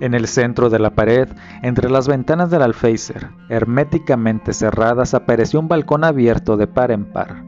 En 0.00 0.14
el 0.14 0.28
centro 0.28 0.70
de 0.70 0.78
la 0.78 0.90
pared, 0.90 1.28
entre 1.60 1.90
las 1.90 2.06
ventanas 2.06 2.50
del 2.50 2.62
alféizar, 2.62 3.32
herméticamente 3.48 4.52
cerradas, 4.52 5.12
apareció 5.12 5.58
un 5.58 5.66
balcón 5.66 6.04
abierto 6.04 6.56
de 6.56 6.68
par 6.68 6.92
en 6.92 7.04
par. 7.06 7.42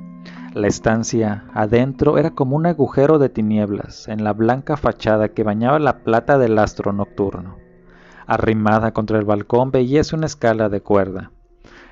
La 0.52 0.66
estancia, 0.66 1.44
adentro, 1.54 2.18
era 2.18 2.32
como 2.32 2.56
un 2.56 2.66
agujero 2.66 3.20
de 3.20 3.28
tinieblas 3.28 4.08
en 4.08 4.24
la 4.24 4.32
blanca 4.32 4.76
fachada 4.76 5.28
que 5.28 5.44
bañaba 5.44 5.78
la 5.78 5.98
plata 5.98 6.38
del 6.38 6.58
astro 6.58 6.92
nocturno. 6.92 7.56
Arrimada 8.26 8.92
contra 8.92 9.20
el 9.20 9.24
balcón 9.24 9.70
veíase 9.70 10.16
una 10.16 10.26
escala 10.26 10.68
de 10.68 10.80
cuerda. 10.80 11.30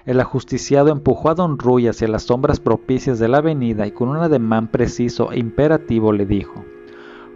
El 0.07 0.19
ajusticiado 0.19 0.89
empujó 0.89 1.31
a 1.31 1.35
don 1.37 1.61
Ruy 1.61 1.87
hacia 1.87 2.09
las 2.09 2.25
sombras 2.25 2.59
propicias 2.59 3.21
de 3.21 3.29
la 3.29 3.39
avenida 3.39 3.87
y 3.87 3.93
con 3.93 4.09
un 4.09 4.17
ademán 4.17 4.67
preciso 4.67 5.31
e 5.31 5.39
imperativo 5.39 6.13
le 6.13 6.27
dijo 6.27 6.65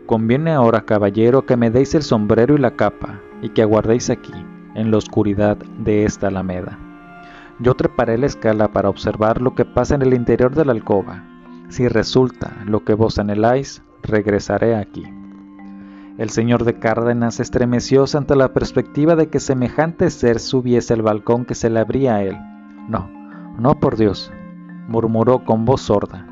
Conviene 0.07 0.51
ahora, 0.51 0.85
caballero, 0.85 1.47
que 1.47 1.57
me 1.57 1.71
deis 1.71 1.95
el 1.95 2.03
sombrero 2.03 2.57
y 2.57 2.59
la 2.59 2.73
capa, 2.73 3.21
y 3.41 3.51
que 3.51 3.63
aguardéis 3.63 4.11
aquí, 4.11 4.33
en 4.75 4.91
la 4.91 4.97
oscuridad 4.97 5.57
de 5.57 6.05
esta 6.05 6.27
alameda. 6.29 6.79
Yo 7.61 7.75
treparé 7.75 8.19
la 8.19 8.27
escala 8.27 8.69
para 8.73 8.89
observar 8.89 9.41
lo 9.41 9.55
que 9.55 9.65
pasa 9.65 9.95
en 9.95 10.03
el 10.03 10.13
interior 10.13 10.55
de 10.55 10.65
la 10.65 10.73
alcoba. 10.73 11.25
Si 11.69 11.87
resulta 11.87 12.51
lo 12.67 12.85
que 12.85 12.95
vos 12.95 13.19
anheláis, 13.19 13.83
regresaré 14.03 14.75
aquí. 14.75 15.05
El 16.19 16.31
señor 16.31 16.65
de 16.65 16.79
Cárdenas 16.79 17.39
estremeció 17.39 18.05
ante 18.13 18.35
la 18.35 18.53
perspectiva 18.53 19.15
de 19.15 19.29
que 19.29 19.39
semejante 19.39 20.11
ser 20.11 20.41
subiese 20.41 20.95
al 20.95 21.03
balcón 21.03 21.45
que 21.45 21.55
se 21.55 21.71
le 21.71 21.79
abría 21.79 22.17
a 22.17 22.23
él. 22.25 22.37
No, 22.89 23.09
no 23.57 23.79
por 23.79 23.97
Dios, 23.97 24.33
murmuró 24.89 25.45
con 25.45 25.65
voz 25.65 25.83
sorda 25.83 26.32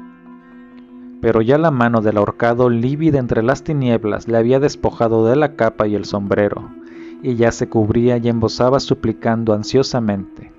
pero 1.20 1.42
ya 1.42 1.58
la 1.58 1.70
mano 1.70 2.00
del 2.00 2.16
ahorcado 2.16 2.70
lívida 2.70 3.18
entre 3.18 3.42
las 3.42 3.62
tinieblas 3.62 4.26
le 4.26 4.38
había 4.38 4.60
despojado 4.60 5.26
de 5.26 5.36
la 5.36 5.54
capa 5.54 5.86
y 5.86 5.94
el 5.94 6.04
sombrero, 6.04 6.70
y 7.22 7.34
ya 7.34 7.52
se 7.52 7.68
cubría 7.68 8.16
y 8.16 8.28
embosaba 8.28 8.80
suplicando 8.80 9.52
ansiosamente 9.52 10.52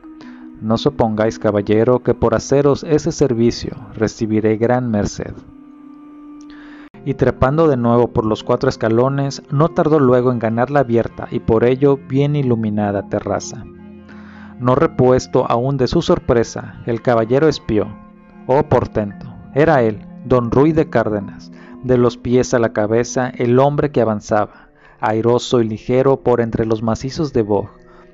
No 0.61 0.77
supongáis, 0.77 1.39
caballero, 1.39 2.03
que 2.03 2.13
por 2.13 2.35
haceros 2.35 2.83
ese 2.83 3.11
servicio 3.11 3.75
recibiré 3.95 4.57
gran 4.57 4.91
merced. 4.91 5.33
Y 7.03 7.15
trepando 7.15 7.67
de 7.67 7.77
nuevo 7.77 8.09
por 8.09 8.25
los 8.27 8.43
cuatro 8.43 8.69
escalones, 8.69 9.41
no 9.49 9.69
tardó 9.69 9.99
luego 9.99 10.31
en 10.31 10.37
ganar 10.37 10.69
la 10.69 10.81
abierta 10.81 11.27
y 11.31 11.39
por 11.39 11.63
ello 11.63 11.97
bien 12.07 12.35
iluminada 12.35 13.09
terraza. 13.09 13.65
No 14.59 14.75
repuesto 14.75 15.49
aún 15.49 15.77
de 15.77 15.87
su 15.87 16.03
sorpresa, 16.03 16.83
el 16.85 17.01
caballero 17.01 17.47
espió. 17.47 17.87
Oh 18.45 18.61
portento, 18.61 19.33
era 19.55 19.81
él, 19.81 20.05
don 20.25 20.51
Ruy 20.51 20.71
de 20.71 20.89
Cárdenas, 20.89 21.51
de 21.83 21.97
los 21.97 22.17
pies 22.17 22.53
a 22.53 22.59
la 22.59 22.73
cabeza, 22.73 23.29
el 23.29 23.59
hombre 23.59 23.91
que 23.91 24.01
avanzaba, 24.01 24.69
airoso 24.99 25.61
y 25.61 25.67
ligero 25.67 26.21
por 26.21 26.41
entre 26.41 26.65
los 26.65 26.83
macizos 26.83 27.33
de 27.33 27.41
boj, 27.41 27.69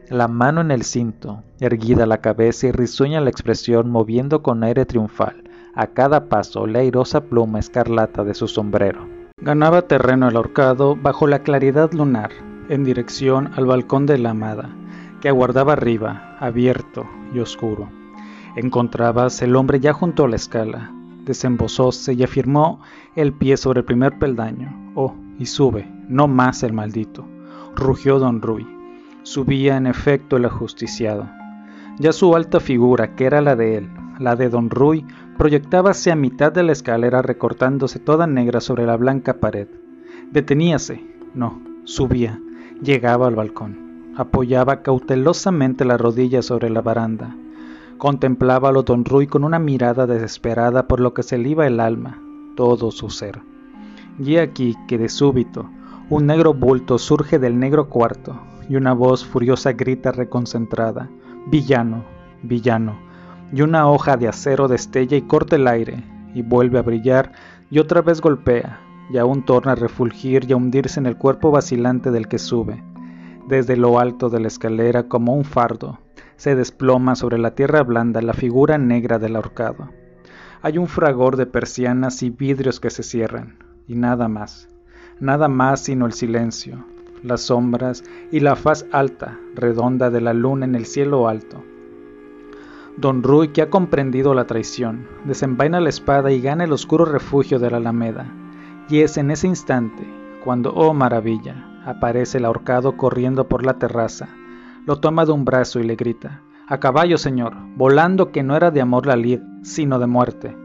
la 0.10 0.28
mano 0.28 0.62
en 0.62 0.72
el 0.72 0.84
cinto, 0.84 1.44
erguida 1.60 2.06
la 2.06 2.20
cabeza 2.20 2.68
y 2.68 2.72
risueña 2.72 3.20
la 3.20 3.30
expresión 3.30 3.90
moviendo 3.90 4.42
con 4.42 4.64
aire 4.64 4.86
triunfal 4.86 5.44
a 5.78 5.86
cada 5.86 6.26
paso 6.28 6.66
la 6.66 6.80
airosa 6.80 7.26
pluma 7.26 7.60
escarlata 7.60 8.24
de 8.24 8.34
su 8.34 8.48
sombrero. 8.48 9.08
Ganaba 9.40 9.84
terreno 9.84 10.28
el 10.28 10.36
ahorcado 10.36 10.96
bajo 10.96 11.28
la 11.28 11.44
claridad 11.44 11.94
lunar, 11.94 12.32
en 12.68 12.84
dirección 12.84 13.52
al 13.56 13.68
balcón 13.68 14.08
de 14.08 14.18
la 14.18 14.32
amada, 14.32 14.76
que 15.22 15.30
aguardaba 15.30 15.74
arriba, 15.74 16.36
abierto 16.40 17.06
y 17.32 17.40
oscuro. 17.40 17.92
Encontrábase 18.56 19.46
el 19.46 19.56
hombre 19.56 19.80
ya 19.80 19.94
junto 19.94 20.26
a 20.26 20.28
la 20.28 20.36
escala, 20.36 20.92
desembosóse 21.28 22.14
y 22.14 22.24
afirmó 22.24 22.82
el 23.16 23.34
pie 23.34 23.58
sobre 23.58 23.82
el 23.82 23.86
primer 23.86 24.18
peldaño. 24.18 24.92
Oh, 24.96 25.14
y 25.38 25.46
sube, 25.46 25.88
no 26.08 26.28
más 26.28 26.64
el 26.64 26.74
maldito, 26.74 27.28
rugió 27.76 28.18
don 28.18 28.42
Ruy. 28.42 28.66
Subía 29.22 29.78
en 29.78 29.86
efecto 29.86 30.38
el 30.38 30.46
ajusticiado. 30.46 31.30
Ya 32.00 32.14
su 32.14 32.36
alta 32.36 32.60
figura, 32.60 33.16
que 33.16 33.26
era 33.26 33.42
la 33.42 33.56
de 33.56 33.78
él, 33.78 33.90
la 34.20 34.36
de 34.36 34.50
don 34.50 34.70
Ruy, 34.70 35.06
proyectábase 35.38 36.12
a 36.12 36.16
mitad 36.16 36.52
de 36.52 36.64
la 36.64 36.72
escalera 36.72 37.22
recortándose 37.22 38.00
toda 38.00 38.26
negra 38.26 38.62
sobre 38.62 38.86
la 38.86 38.98
blanca 38.98 39.40
pared. 39.40 39.68
Deteníase, 40.32 41.04
no, 41.34 41.62
subía, 41.84 42.40
llegaba 42.82 43.28
al 43.28 43.36
balcón, 43.36 44.14
apoyaba 44.16 44.82
cautelosamente 44.82 45.86
la 45.86 45.98
rodilla 45.98 46.42
sobre 46.42 46.70
la 46.70 46.82
baranda. 46.82 47.36
Contemplábalo 47.98 48.84
don 48.84 49.06
Ruy 49.06 49.26
con 49.26 49.44
una 49.44 49.58
mirada 49.58 50.06
desesperada 50.06 50.88
por 50.88 51.00
lo 51.00 51.14
que 51.14 51.24
se 51.24 51.38
le 51.38 51.54
el 51.66 51.80
alma, 51.80 52.22
todo 52.56 52.92
su 52.92 53.10
ser. 53.10 53.42
Y 54.20 54.38
aquí 54.38 54.76
que 54.88 54.98
de 54.98 55.10
súbito 55.10 55.70
un 56.10 56.26
negro 56.26 56.54
bulto 56.54 56.98
surge 57.00 57.38
del 57.38 57.60
negro 57.60 57.90
cuarto 57.90 58.40
y 58.70 58.78
una 58.78 58.94
voz 58.94 59.26
furiosa 59.26 59.74
grita 59.74 60.12
reconcentrada, 60.12 61.10
villano, 61.48 62.06
villano, 62.44 62.98
y 63.52 63.62
una 63.62 63.90
hoja 63.90 64.16
de 64.16 64.30
acero 64.30 64.68
destella 64.68 65.18
y 65.18 65.24
corta 65.24 65.58
el 65.58 65.68
aire, 65.68 66.04
y 66.34 66.44
vuelve 66.44 66.80
a 66.80 66.84
brillar, 66.84 67.32
y 67.70 67.80
otra 67.80 68.02
vez 68.02 68.22
golpea, 68.22 68.80
y 69.10 69.18
aún 69.18 69.44
torna 69.44 69.74
a 69.74 69.76
refulgir 69.76 70.46
y 70.48 70.54
a 70.54 70.58
hundirse 70.58 71.00
en 71.00 71.08
el 71.08 71.18
cuerpo 71.18 71.52
vacilante 71.52 72.12
del 72.12 72.28
que 72.28 72.40
sube. 72.40 72.82
Desde 73.48 73.76
lo 73.76 74.00
alto 74.00 74.30
de 74.30 74.40
la 74.40 74.48
escalera, 74.48 75.04
como 75.04 75.34
un 75.34 75.44
fardo, 75.44 76.00
se 76.38 76.56
desploma 76.56 77.16
sobre 77.16 77.38
la 77.38 77.56
tierra 77.56 77.84
blanda 77.84 78.22
la 78.22 78.34
figura 78.34 78.78
negra 78.78 79.20
del 79.20 79.36
ahorcado. 79.36 79.90
Hay 80.62 80.78
un 80.78 80.88
fragor 80.88 81.36
de 81.36 81.46
persianas 81.46 82.24
y 82.24 82.30
vidrios 82.30 82.80
que 82.80 82.90
se 82.90 83.04
cierran, 83.04 83.58
y 83.88 83.96
nada 83.96 84.28
más, 84.28 84.70
nada 85.20 85.48
más 85.48 85.82
sino 85.82 86.06
el 86.06 86.14
silencio, 86.14 86.86
las 87.24 87.42
sombras 87.42 88.04
y 88.32 88.40
la 88.40 88.56
faz 88.56 88.86
alta, 88.92 89.40
redonda 89.56 90.10
de 90.10 90.22
la 90.22 90.34
luna 90.34 90.66
en 90.66 90.76
el 90.76 90.86
cielo 90.86 91.28
alto. 91.28 91.64
Don 92.98 93.22
Rui, 93.22 93.50
que 93.50 93.62
ha 93.62 93.70
comprendido 93.70 94.34
la 94.34 94.46
traición, 94.46 95.08
desenvaina 95.26 95.80
la 95.80 95.90
espada 95.90 96.32
y 96.32 96.42
gana 96.42 96.64
el 96.64 96.72
oscuro 96.72 97.06
refugio 97.06 97.60
de 97.60 97.70
la 97.70 97.78
alameda. 97.78 98.34
Y 98.90 99.02
es 99.02 99.18
en 99.18 99.30
ese 99.30 99.48
instante, 99.48 100.08
cuando, 100.44 100.74
oh 100.74 100.94
maravilla, 100.94 101.82
aparece 101.86 102.40
el 102.40 102.46
ahorcado 102.46 102.98
corriendo 102.98 103.48
por 103.48 103.66
la 103.66 103.78
terraza, 103.78 104.30
lo 104.88 105.02
toma 105.02 105.26
de 105.26 105.34
un 105.34 105.44
brazo 105.44 105.82
y 105.82 105.84
le 105.84 105.98
grita, 105.98 106.42
A 106.66 106.80
caballo, 106.80 107.18
señor, 107.18 107.54
volando 107.76 108.32
que 108.32 108.42
no 108.42 108.56
era 108.56 108.72
de 108.72 108.80
amor 108.80 109.06
la 109.06 109.18
lid, 109.18 109.42
sino 109.62 110.00
de 110.00 110.08
muerte. 110.08 110.56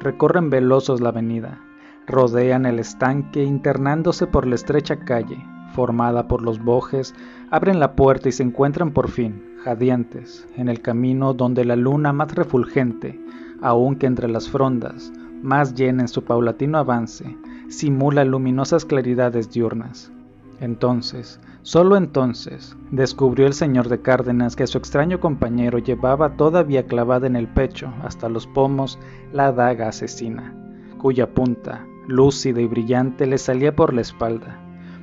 Recorren 0.00 0.50
velosos 0.50 1.00
la 1.00 1.08
avenida, 1.08 1.58
rodean 2.06 2.66
el 2.66 2.78
estanque 2.78 3.42
internándose 3.42 4.26
por 4.26 4.46
la 4.46 4.54
estrecha 4.54 4.98
calle, 5.00 5.42
formada 5.72 6.28
por 6.28 6.42
los 6.42 6.62
bojes, 6.62 7.14
abren 7.50 7.80
la 7.80 7.96
puerta 7.96 8.28
y 8.28 8.32
se 8.32 8.42
encuentran 8.42 8.90
por 8.90 9.08
fin, 9.08 9.42
jadeantes, 9.64 10.46
en 10.56 10.68
el 10.68 10.82
camino 10.82 11.32
donde 11.32 11.64
la 11.64 11.76
luna 11.76 12.12
más 12.12 12.34
refulgente, 12.34 13.18
aun 13.62 13.96
que 13.96 14.06
entre 14.06 14.28
las 14.28 14.50
frondas, 14.50 15.10
más 15.42 15.74
llena 15.74 16.02
en 16.02 16.08
su 16.08 16.22
paulatino 16.22 16.76
avance, 16.76 17.34
simula 17.68 18.26
luminosas 18.26 18.84
claridades 18.84 19.50
diurnas. 19.50 20.12
Entonces, 20.60 21.40
solo 21.62 21.96
entonces, 21.96 22.76
descubrió 22.90 23.46
el 23.46 23.54
señor 23.54 23.88
de 23.88 24.00
Cárdenas 24.00 24.56
que 24.56 24.66
su 24.66 24.78
extraño 24.78 25.20
compañero 25.20 25.78
llevaba 25.78 26.36
todavía 26.36 26.86
clavada 26.86 27.26
en 27.26 27.36
el 27.36 27.48
pecho 27.48 27.92
hasta 28.02 28.28
los 28.28 28.46
pomos 28.46 28.98
la 29.32 29.52
daga 29.52 29.88
asesina, 29.88 30.54
cuya 30.98 31.32
punta, 31.34 31.86
lúcida 32.06 32.60
y 32.60 32.66
brillante, 32.66 33.26
le 33.26 33.38
salía 33.38 33.74
por 33.74 33.94
la 33.94 34.00
espalda, 34.00 34.58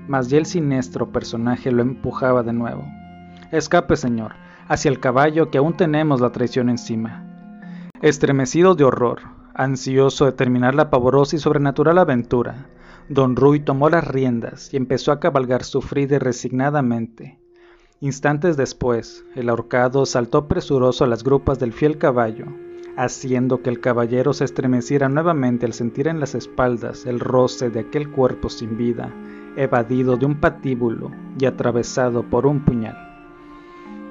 mas 0.08 0.30
ya 0.30 0.38
el 0.38 0.46
siniestro 0.46 1.12
personaje 1.12 1.72
lo 1.72 1.82
empujaba 1.82 2.44
de 2.44 2.54
nuevo. 2.54 2.84
Escape, 3.52 3.96
señor, 3.96 4.34
hacia 4.68 4.90
el 4.90 5.00
caballo 5.00 5.50
que 5.50 5.58
aún 5.58 5.76
tenemos 5.76 6.22
la 6.22 6.32
traición 6.32 6.70
encima. 6.70 7.26
Estremecido 8.02 8.76
de 8.76 8.84
horror, 8.84 9.39
ansioso 9.60 10.24
de 10.24 10.32
terminar 10.32 10.74
la 10.74 10.90
pavorosa 10.90 11.36
y 11.36 11.40
sobrenatural 11.40 11.98
aventura, 11.98 12.70
don 13.10 13.36
Rui 13.36 13.60
tomó 13.60 13.90
las 13.90 14.08
riendas 14.08 14.74
y 14.74 14.78
empezó 14.78 15.12
a 15.12 15.20
cabalgar 15.20 15.66
sufrida 15.66 16.16
y 16.16 16.20
resignadamente. 16.20 17.40
Instantes 18.00 18.56
después, 18.56 19.26
el 19.36 19.50
ahorcado 19.50 20.06
saltó 20.06 20.48
presuroso 20.48 21.04
a 21.04 21.08
las 21.08 21.26
grupas 21.26 21.60
del 21.60 21.74
fiel 21.74 21.98
caballo, 21.98 22.46
haciendo 22.96 23.62
que 23.62 23.70
el 23.70 23.82
caballero 23.82 24.32
se 24.32 24.46
estremeciera 24.46 25.10
nuevamente 25.10 25.66
al 25.66 25.74
sentir 25.74 26.08
en 26.08 26.22
las 26.22 26.36
espaldas 26.36 27.06
el 27.06 27.20
roce 27.20 27.70
de 27.70 27.82
aquel 27.82 28.12
cuerpo 28.12 28.48
sin 28.48 28.78
vida, 28.78 29.14
evadido 29.58 30.16
de 30.16 30.26
un 30.26 30.40
patíbulo 30.40 31.12
y 31.38 31.44
atravesado 31.46 32.24
por 32.24 32.48
un 32.48 32.64
puñal. 32.64 32.96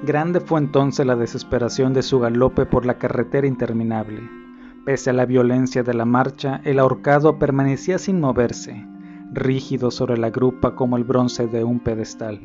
Grande 0.03 0.41
fue 0.41 0.59
entonces 0.59 1.07
la 1.07 1.15
desesperación 1.15 1.93
de 1.93 2.03
su 2.03 2.19
galope 2.19 2.67
por 2.67 2.85
la 2.85 2.99
carretera 2.99 3.47
interminable. 3.47 4.48
Pese 4.85 5.09
a 5.09 5.13
la 5.13 5.25
violencia 5.25 5.83
de 5.83 5.93
la 5.93 6.05
marcha, 6.05 6.61
el 6.63 6.79
ahorcado 6.79 7.37
permanecía 7.37 7.97
sin 7.97 8.19
moverse, 8.19 8.85
rígido 9.31 9.91
sobre 9.91 10.17
la 10.17 10.29
grupa 10.29 10.75
como 10.75 10.97
el 10.97 11.03
bronce 11.03 11.47
de 11.47 11.63
un 11.63 11.79
pedestal. 11.79 12.41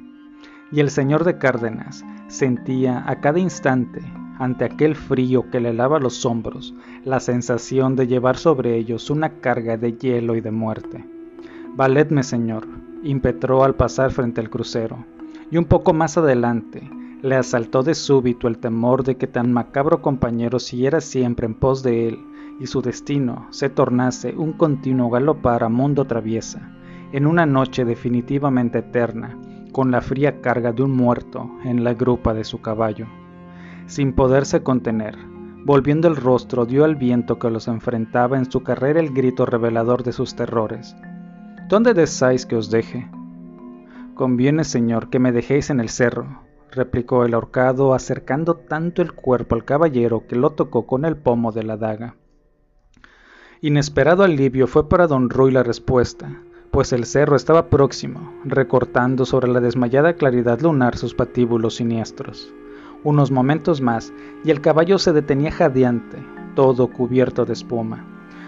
Y 0.72 0.80
el 0.80 0.90
señor 0.90 1.24
de 1.24 1.38
Cárdenas 1.38 2.04
sentía 2.28 3.04
a 3.08 3.20
cada 3.20 3.38
instante, 3.38 4.02
ante 4.38 4.64
aquel 4.64 4.96
frío 4.96 5.48
que 5.50 5.60
le 5.60 5.70
helaba 5.70 6.00
los 6.00 6.26
hombros, 6.26 6.74
la 7.04 7.20
sensación 7.20 7.94
de 7.94 8.08
llevar 8.08 8.36
sobre 8.36 8.76
ellos 8.76 9.10
una 9.10 9.40
carga 9.40 9.76
de 9.76 9.92
hielo 9.92 10.34
y 10.34 10.40
de 10.40 10.50
muerte. 10.50 11.04
Valedme, 11.76 12.22
señor, 12.22 12.66
impetró 13.04 13.64
al 13.64 13.74
pasar 13.74 14.10
frente 14.10 14.40
al 14.40 14.50
crucero, 14.50 15.04
y 15.50 15.56
un 15.56 15.66
poco 15.66 15.92
más 15.92 16.18
adelante, 16.18 16.90
le 17.24 17.36
asaltó 17.36 17.82
de 17.82 17.94
súbito 17.94 18.48
el 18.48 18.58
temor 18.58 19.02
de 19.02 19.16
que 19.16 19.26
tan 19.26 19.50
macabro 19.50 20.02
compañero 20.02 20.58
siguiera 20.58 21.00
siempre 21.00 21.46
en 21.46 21.54
pos 21.54 21.82
de 21.82 22.06
él 22.06 22.18
y 22.60 22.66
su 22.66 22.82
destino 22.82 23.46
se 23.48 23.70
tornase 23.70 24.34
un 24.36 24.52
continuo 24.52 25.08
galopar 25.08 25.64
a 25.64 25.70
mundo 25.70 26.04
traviesa, 26.04 26.70
en 27.12 27.26
una 27.26 27.46
noche 27.46 27.86
definitivamente 27.86 28.80
eterna, 28.80 29.38
con 29.72 29.90
la 29.90 30.02
fría 30.02 30.42
carga 30.42 30.72
de 30.72 30.82
un 30.82 30.94
muerto 30.94 31.50
en 31.64 31.82
la 31.82 31.94
grupa 31.94 32.34
de 32.34 32.44
su 32.44 32.60
caballo. 32.60 33.06
Sin 33.86 34.12
poderse 34.12 34.62
contener, 34.62 35.16
volviendo 35.64 36.08
el 36.08 36.16
rostro, 36.16 36.66
dio 36.66 36.84
al 36.84 36.94
viento 36.94 37.38
que 37.38 37.48
los 37.48 37.68
enfrentaba 37.68 38.36
en 38.36 38.52
su 38.52 38.62
carrera 38.62 39.00
el 39.00 39.14
grito 39.14 39.46
revelador 39.46 40.02
de 40.02 40.12
sus 40.12 40.36
terrores. 40.36 40.94
¿Dónde 41.70 41.94
deseáis 41.94 42.44
que 42.44 42.56
os 42.56 42.70
deje? 42.70 43.08
Conviene, 44.14 44.62
señor, 44.62 45.08
que 45.08 45.18
me 45.18 45.32
dejéis 45.32 45.70
en 45.70 45.80
el 45.80 45.88
cerro, 45.88 46.43
replicó 46.74 47.24
el 47.24 47.34
ahorcado, 47.34 47.94
acercando 47.94 48.54
tanto 48.54 49.00
el 49.02 49.12
cuerpo 49.12 49.54
al 49.54 49.64
caballero 49.64 50.26
que 50.26 50.36
lo 50.36 50.50
tocó 50.50 50.86
con 50.86 51.04
el 51.04 51.16
pomo 51.16 51.52
de 51.52 51.62
la 51.62 51.76
daga. 51.76 52.16
Inesperado 53.60 54.24
alivio 54.24 54.66
fue 54.66 54.88
para 54.88 55.06
don 55.06 55.30
Ruy 55.30 55.50
la 55.50 55.62
respuesta, 55.62 56.42
pues 56.70 56.92
el 56.92 57.06
cerro 57.06 57.36
estaba 57.36 57.70
próximo, 57.70 58.34
recortando 58.44 59.24
sobre 59.24 59.48
la 59.48 59.60
desmayada 59.60 60.14
claridad 60.14 60.60
lunar 60.60 60.96
sus 60.96 61.14
patíbulos 61.14 61.76
siniestros. 61.76 62.52
Unos 63.04 63.30
momentos 63.30 63.80
más, 63.80 64.12
y 64.44 64.50
el 64.50 64.60
caballo 64.60 64.98
se 64.98 65.12
detenía 65.12 65.52
jadeante, 65.52 66.18
todo 66.54 66.88
cubierto 66.88 67.44
de 67.44 67.52
espuma. 67.52 68.04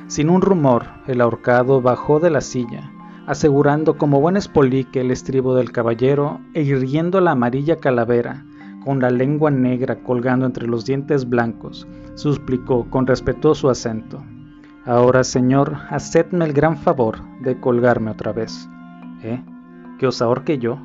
Sin 0.08 0.28
un 0.28 0.42
rumor, 0.42 0.86
el 1.06 1.20
ahorcado 1.20 1.80
bajó 1.80 2.20
de 2.20 2.30
la 2.30 2.40
silla, 2.40 2.92
asegurando 3.26 3.98
como 3.98 4.20
buen 4.20 4.36
espolique 4.36 5.00
el 5.00 5.10
estribo 5.10 5.54
del 5.56 5.72
caballero 5.72 6.40
e 6.54 6.62
irguiendo 6.62 7.20
la 7.20 7.32
amarilla 7.32 7.76
calavera, 7.76 8.44
con 8.84 9.00
la 9.00 9.10
lengua 9.10 9.50
negra 9.50 9.96
colgando 9.96 10.46
entre 10.46 10.68
los 10.68 10.84
dientes 10.84 11.28
blancos, 11.28 11.88
suplicó 12.14 12.88
con 12.88 13.06
respetuoso 13.06 13.68
acento. 13.68 14.22
Ahora, 14.84 15.24
señor, 15.24 15.76
hacedme 15.90 16.44
el 16.44 16.52
gran 16.52 16.76
favor 16.76 17.18
de 17.40 17.58
colgarme 17.58 18.12
otra 18.12 18.32
vez. 18.32 18.68
¿Eh? 19.22 19.42
¿Que 19.98 20.06
os 20.06 20.22
ahorque 20.22 20.58
yo? 20.58 20.78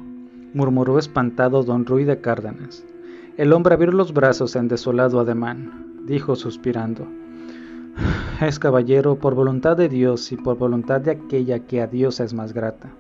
murmuró 0.54 0.98
espantado 0.98 1.64
don 1.64 1.86
Ruy 1.86 2.04
de 2.04 2.20
Cárdenas. 2.20 2.84
El 3.38 3.54
hombre 3.54 3.76
abrió 3.76 3.92
los 3.92 4.14
brazos 4.14 4.56
en 4.56 4.68
desolado 4.68 5.20
ademán, 5.20 6.04
dijo 6.06 6.36
suspirando 6.36 7.08
es 8.42 8.60
caballero 8.60 9.16
por 9.16 9.36
voluntad 9.36 9.78
de 9.78 9.90
Dios 9.90 10.32
y 10.32 10.38
por 10.38 10.58
voluntad 10.58 11.02
de 11.02 11.12
aquella 11.12 11.60
que 11.60 11.82
a 11.82 11.88
Dios 11.88 12.20
es 12.20 12.34
más 12.34 12.54
grata. 12.54 12.92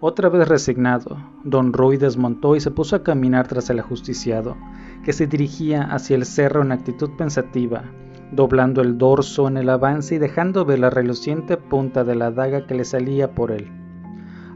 Otra 0.00 0.28
vez 0.28 0.48
resignado, 0.48 1.16
don 1.44 1.72
Ruy 1.72 1.96
desmontó 1.96 2.56
y 2.56 2.60
se 2.60 2.70
puso 2.70 2.96
a 2.96 3.02
caminar 3.02 3.48
tras 3.48 3.70
el 3.70 3.78
ajusticiado, 3.78 4.56
que 5.04 5.12
se 5.12 5.26
dirigía 5.26 5.82
hacia 5.82 6.16
el 6.16 6.26
cerro 6.26 6.62
en 6.62 6.72
actitud 6.72 7.10
pensativa, 7.16 7.84
doblando 8.32 8.82
el 8.82 8.98
dorso 8.98 9.48
en 9.48 9.56
el 9.56 9.68
avance 9.68 10.16
y 10.16 10.18
dejando 10.18 10.64
ver 10.64 10.80
la 10.80 10.90
reluciente 10.90 11.56
punta 11.56 12.04
de 12.04 12.14
la 12.14 12.30
daga 12.30 12.66
que 12.66 12.74
le 12.74 12.84
salía 12.84 13.34
por 13.34 13.52
él. 13.52 13.70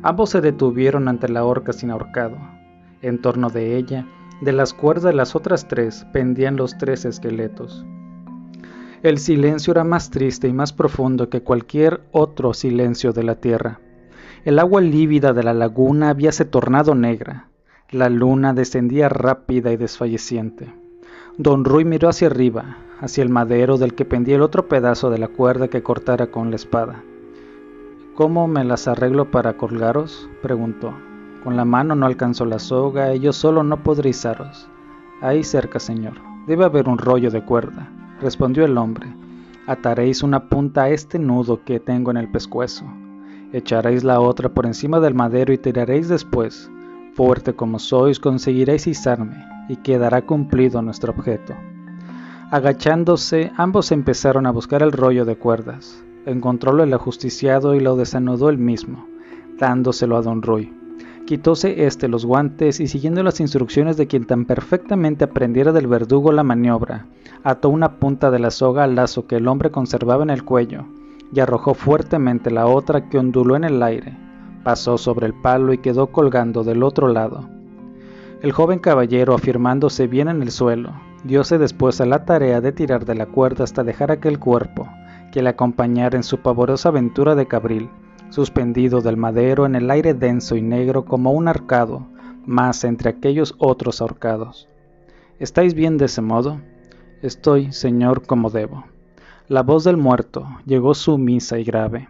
Ambos 0.03 0.31
se 0.31 0.41
detuvieron 0.41 1.09
ante 1.09 1.29
la 1.29 1.45
horca 1.45 1.73
sin 1.73 1.91
ahorcado. 1.91 2.37
En 3.03 3.21
torno 3.21 3.51
de 3.51 3.77
ella, 3.77 4.07
de 4.41 4.53
las 4.53 4.73
cuerdas 4.73 5.05
de 5.05 5.13
las 5.15 5.35
otras 5.35 5.67
tres, 5.69 6.07
pendían 6.13 6.57
los 6.57 6.77
tres 6.79 7.05
esqueletos. 7.05 7.87
El 9.03 9.19
silencio 9.19 9.71
era 9.71 9.85
más 9.85 10.11
triste 10.11 10.49
y 10.49 10.53
más 10.53 10.73
profundo 10.73 11.29
que 11.29 11.43
cualquier 11.43 12.01
otro 12.11 12.53
silencio 12.53 13.13
de 13.13 13.23
la 13.23 13.37
tierra. 13.37 13.79
El 14.45 14.59
agua 14.59 14.81
lívida 14.81 15.33
de 15.33 15.45
la 15.45 15.55
laguna 15.55 16.11
habíase 16.11 16.45
tornado 16.45 16.97
negra. 16.97 17.49
La 17.91 18.09
luna 18.09 18.55
descendía 18.55 19.09
rápida 19.09 19.71
y 19.71 19.77
desfalleciente. 19.77 20.75
Don 21.37 21.65
Ruy 21.65 21.85
miró 21.85 22.09
hacia 22.09 22.27
arriba, 22.27 22.79
hacia 23.01 23.23
el 23.23 23.29
madero 23.29 23.79
del 23.79 23.95
que 23.95 24.05
pendía 24.05 24.35
el 24.35 24.43
otro 24.43 24.67
pedazo 24.67 25.11
de 25.11 25.19
la 25.19 25.29
cuerda 25.29 25.69
que 25.69 25.85
cortara 25.85 26.33
con 26.33 26.51
la 26.51 26.57
espada. 26.57 27.05
¿Cómo 28.17 28.49
me 28.49 28.65
las 28.65 28.89
arreglo 28.89 29.31
para 29.31 29.57
colgaros? 29.57 30.29
preguntó. 30.43 30.93
Con 31.45 31.57
la 31.57 31.65
mano 31.65 31.95
no 31.95 32.07
alcanzo 32.07 32.45
la 32.47 32.59
soga 32.59 33.15
y 33.15 33.21
yo 33.21 33.33
solo 33.33 33.63
no 33.63 33.85
podré 33.85 34.11
izaros. 34.11 34.69
Ahí 35.21 35.45
cerca, 35.45 35.79
señor. 35.79 36.15
Debe 36.49 36.65
haber 36.65 36.89
un 36.89 36.99
rollo 36.99 37.31
de 37.31 37.45
cuerda, 37.45 37.93
respondió 38.21 38.65
el 38.65 38.79
hombre. 38.79 39.07
Ataréis 39.67 40.23
una 40.23 40.49
punta 40.49 40.85
a 40.85 40.89
este 40.89 41.19
nudo 41.19 41.65
que 41.65 41.81
tengo 41.81 42.11
en 42.11 42.17
el 42.17 42.31
pescuezo. 42.31 42.85
Echaréis 43.53 44.05
la 44.05 44.21
otra 44.21 44.49
por 44.51 44.67
encima 44.67 45.01
del 45.01 45.15
madero 45.15 45.53
y 45.53 45.59
tiraréis 45.59 46.09
después. 46.09 46.71
Fuerte 47.15 47.55
como 47.55 47.79
sois, 47.79 48.21
conseguiréis 48.21 48.87
izarme, 48.87 49.45
y 49.69 49.77
quedará 49.77 50.23
cumplido 50.23 50.83
nuestro 50.83 51.13
objeto. 51.13 51.55
Agachándose, 52.51 53.53
ambos 53.57 53.93
empezaron 53.93 54.47
a 54.47 54.53
buscar 54.53 54.83
el 54.83 54.93
rollo 54.93 55.25
de 55.25 55.37
cuerdas. 55.37 56.03
Encontrólo 56.25 56.83
el 56.83 56.95
ajusticiado 56.95 57.75
y 57.75 57.81
lo 57.81 57.97
desanudó 57.97 58.49
él 58.49 58.59
mismo, 58.59 59.07
dándoselo 59.59 60.17
a 60.17 60.23
don 60.23 60.43
Ruy. 60.43 60.73
Quitóse 61.27 61.85
éste 61.85 62.09
los 62.09 62.25
guantes 62.25 62.81
y 62.81 62.89
siguiendo 62.89 63.23
las 63.23 63.41
instrucciones 63.41 63.99
de 63.99 64.07
quien 64.07 64.25
tan 64.25 64.47
perfectamente 64.47 65.25
aprendiera 65.25 65.73
del 65.73 65.87
verdugo 65.87 66.33
la 66.33 66.43
maniobra, 66.43 67.07
ató 67.45 67.69
una 67.69 67.99
punta 67.99 68.31
de 68.31 68.39
la 68.39 68.51
soga 68.51 68.85
al 68.85 68.95
lazo 68.95 69.27
que 69.27 69.37
el 69.37 69.49
hombre 69.49 69.71
conservaba 69.71 70.23
en 70.23 70.31
el 70.31 70.45
cuello 70.45 70.85
y 71.33 71.41
arrojó 71.41 71.75
fuertemente 71.75 72.51
la 72.51 72.67
otra 72.67 73.09
que 73.09 73.19
onduló 73.19 73.57
en 73.57 73.65
el 73.65 73.83
aire, 73.83 74.17
pasó 74.65 74.99
sobre 74.99 75.27
el 75.27 75.35
palo 75.35 75.73
y 75.73 75.79
quedó 75.79 76.09
colgando 76.09 76.65
del 76.65 76.83
otro 76.83 77.09
lado. 77.09 77.49
El 78.41 78.53
joven 78.53 78.79
caballero, 78.79 79.35
afirmándose 79.35 80.07
bien 80.07 80.29
en 80.29 80.43
el 80.43 80.51
suelo, 80.51 80.93
diose 81.25 81.59
después 81.59 82.01
a 82.01 82.07
la 82.07 82.25
tarea 82.25 82.61
de 82.61 82.73
tirar 82.73 83.05
de 83.05 83.15
la 83.15 83.27
cuerda 83.27 83.65
hasta 83.65 83.83
dejar 83.83 84.13
aquel 84.13 84.39
cuerpo, 84.39 84.89
que 85.33 85.43
le 85.43 85.51
acompañara 85.51 86.17
en 86.17 86.23
su 86.23 86.39
pavorosa 86.39 86.89
aventura 86.91 87.35
de 87.35 87.47
cabril, 87.47 87.91
suspendido 88.31 89.01
del 89.01 89.17
madero 89.17 89.67
en 89.67 89.75
el 89.75 89.91
aire 89.91 90.15
denso 90.15 90.57
y 90.57 90.63
negro 90.63 91.05
como 91.05 91.33
un 91.33 91.49
arcado, 91.49 92.07
más 92.47 92.85
entre 92.85 93.11
aquellos 93.11 93.55
otros 93.59 94.01
ahorcados. 94.01 94.69
¿Estáis 95.39 95.75
bien 95.75 95.99
de 95.99 96.07
ese 96.07 96.23
modo? 96.23 96.59
Estoy, 97.21 97.73
señor, 97.73 98.27
como 98.27 98.49
debo. 98.49 98.85
La 99.49 99.65
voz 99.65 99.83
del 99.83 99.97
muerto 99.97 100.47
llegó 100.67 100.95
sumisa 100.95 101.59
y 101.59 101.65
grave. 101.65 102.09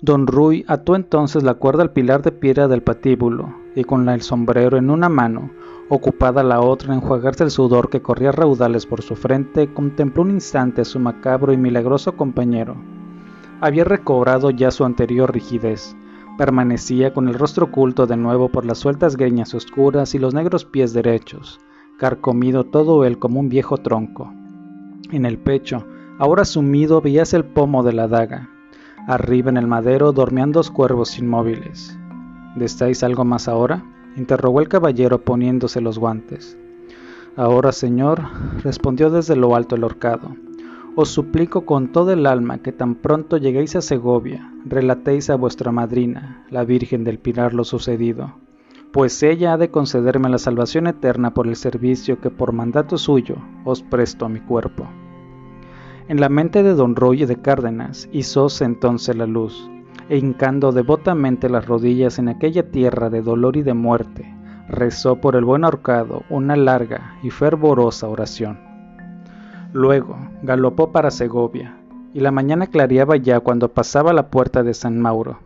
Don 0.00 0.26
Ruy 0.26 0.64
ató 0.66 0.96
entonces 0.96 1.42
la 1.42 1.54
cuerda 1.54 1.82
al 1.82 1.92
pilar 1.92 2.22
de 2.22 2.32
piedra 2.32 2.66
del 2.66 2.82
patíbulo, 2.82 3.54
y 3.76 3.84
con 3.84 4.08
el 4.08 4.22
sombrero 4.22 4.78
en 4.78 4.88
una 4.88 5.10
mano, 5.10 5.50
ocupada 5.90 6.42
la 6.42 6.60
otra 6.60 6.94
en 6.94 7.00
enjuagarse 7.00 7.44
el 7.44 7.50
sudor 7.50 7.90
que 7.90 8.00
corría 8.00 8.32
raudales 8.32 8.86
por 8.86 9.02
su 9.02 9.14
frente, 9.14 9.74
contempló 9.74 10.22
un 10.22 10.30
instante 10.30 10.80
a 10.80 10.86
su 10.86 10.98
macabro 10.98 11.52
y 11.52 11.58
milagroso 11.58 12.16
compañero. 12.16 12.76
Había 13.60 13.84
recobrado 13.84 14.48
ya 14.48 14.70
su 14.70 14.86
anterior 14.86 15.30
rigidez. 15.34 15.94
Permanecía 16.38 17.12
con 17.12 17.28
el 17.28 17.34
rostro 17.34 17.66
oculto 17.66 18.06
de 18.06 18.16
nuevo 18.16 18.48
por 18.48 18.64
las 18.64 18.78
sueltas 18.78 19.18
greñas 19.18 19.52
oscuras 19.52 20.14
y 20.14 20.18
los 20.18 20.32
negros 20.32 20.64
pies 20.64 20.94
derechos, 20.94 21.60
carcomido 22.00 22.64
todo 22.64 23.04
él 23.04 23.18
como 23.18 23.40
un 23.40 23.50
viejo 23.50 23.76
tronco. 23.76 24.32
En 25.12 25.26
el 25.26 25.36
pecho, 25.36 25.84
ahora 26.18 26.46
sumido, 26.46 27.02
veíase 27.02 27.36
el 27.36 27.44
pomo 27.44 27.82
de 27.82 27.92
la 27.92 28.08
daga. 28.08 28.48
Arriba 29.06 29.50
en 29.50 29.58
el 29.58 29.66
madero 29.66 30.12
dormían 30.12 30.50
dos 30.50 30.70
cuervos 30.70 31.18
inmóviles. 31.18 31.94
¿Destáis 32.56 33.02
algo 33.02 33.26
más 33.26 33.48
ahora? 33.48 33.84
interrogó 34.16 34.62
el 34.62 34.68
caballero 34.68 35.20
poniéndose 35.20 35.82
los 35.82 35.98
guantes. 35.98 36.56
Ahora, 37.36 37.70
señor, 37.70 38.22
respondió 38.64 39.10
desde 39.10 39.36
lo 39.36 39.54
alto 39.54 39.76
el 39.76 39.84
horcado. 39.84 40.34
Os 40.96 41.10
suplico 41.10 41.66
con 41.66 41.92
todo 41.92 42.12
el 42.12 42.24
alma 42.24 42.62
que 42.62 42.72
tan 42.72 42.94
pronto 42.94 43.36
lleguéis 43.36 43.76
a 43.76 43.82
Segovia, 43.82 44.50
relatéis 44.64 45.28
a 45.28 45.36
vuestra 45.36 45.70
madrina, 45.70 46.46
la 46.48 46.64
Virgen 46.64 47.04
del 47.04 47.18
Pilar, 47.18 47.52
lo 47.52 47.64
sucedido, 47.64 48.36
pues 48.92 49.22
ella 49.22 49.52
ha 49.52 49.56
de 49.56 49.70
concederme 49.70 50.28
la 50.28 50.38
salvación 50.38 50.86
eterna 50.86 51.32
por 51.32 51.46
el 51.46 51.56
servicio 51.56 52.20
que 52.20 52.30
por 52.30 52.52
mandato 52.52 52.98
suyo 52.98 53.36
os 53.64 53.82
presto 53.82 54.26
a 54.26 54.28
mi 54.28 54.40
cuerpo. 54.40 54.86
En 56.08 56.20
la 56.20 56.28
mente 56.28 56.62
de 56.62 56.74
don 56.74 56.96
Roy 56.96 57.24
de 57.24 57.36
Cárdenas 57.36 58.08
hizóse 58.10 58.64
entonces 58.64 59.14
la 59.14 59.26
luz, 59.26 59.70
e 60.08 60.18
hincando 60.18 60.72
devotamente 60.72 61.48
las 61.48 61.66
rodillas 61.66 62.18
en 62.18 62.28
aquella 62.28 62.68
tierra 62.68 63.10
de 63.10 63.22
dolor 63.22 63.56
y 63.56 63.62
de 63.62 63.74
muerte, 63.74 64.34
rezó 64.68 65.20
por 65.20 65.36
el 65.36 65.44
buen 65.44 65.64
ahorcado 65.64 66.24
una 66.28 66.56
larga 66.56 67.16
y 67.22 67.30
fervorosa 67.30 68.08
oración. 68.08 68.58
Luego 69.72 70.16
galopó 70.42 70.90
para 70.90 71.12
Segovia, 71.12 71.76
y 72.12 72.18
la 72.18 72.32
mañana 72.32 72.66
clareaba 72.66 73.16
ya 73.16 73.38
cuando 73.38 73.68
pasaba 73.68 74.12
la 74.12 74.30
puerta 74.30 74.64
de 74.64 74.74
San 74.74 74.98
Mauro. 74.98 75.38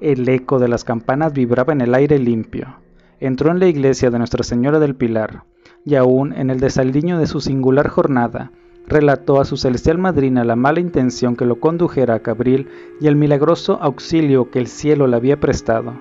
El 0.00 0.28
eco 0.28 0.58
de 0.58 0.68
las 0.68 0.84
campanas 0.84 1.32
vibraba 1.32 1.72
en 1.72 1.80
el 1.80 1.94
aire 1.94 2.18
limpio. 2.18 2.76
Entró 3.18 3.50
en 3.50 3.58
la 3.58 3.66
iglesia 3.66 4.10
de 4.10 4.18
Nuestra 4.18 4.44
Señora 4.44 4.78
del 4.78 4.94
Pilar, 4.94 5.44
y 5.86 5.94
aún 5.94 6.34
en 6.34 6.50
el 6.50 6.60
desaldiño 6.60 7.18
de 7.18 7.26
su 7.26 7.40
singular 7.40 7.88
jornada, 7.88 8.52
relató 8.86 9.40
a 9.40 9.46
su 9.46 9.56
celestial 9.56 9.96
madrina 9.96 10.44
la 10.44 10.54
mala 10.54 10.80
intención 10.80 11.34
que 11.34 11.46
lo 11.46 11.60
condujera 11.60 12.14
a 12.14 12.20
Cabril 12.20 12.68
y 13.00 13.06
el 13.06 13.16
milagroso 13.16 13.78
auxilio 13.80 14.50
que 14.50 14.58
el 14.58 14.66
cielo 14.66 15.06
le 15.06 15.16
había 15.16 15.40
prestado. 15.40 15.94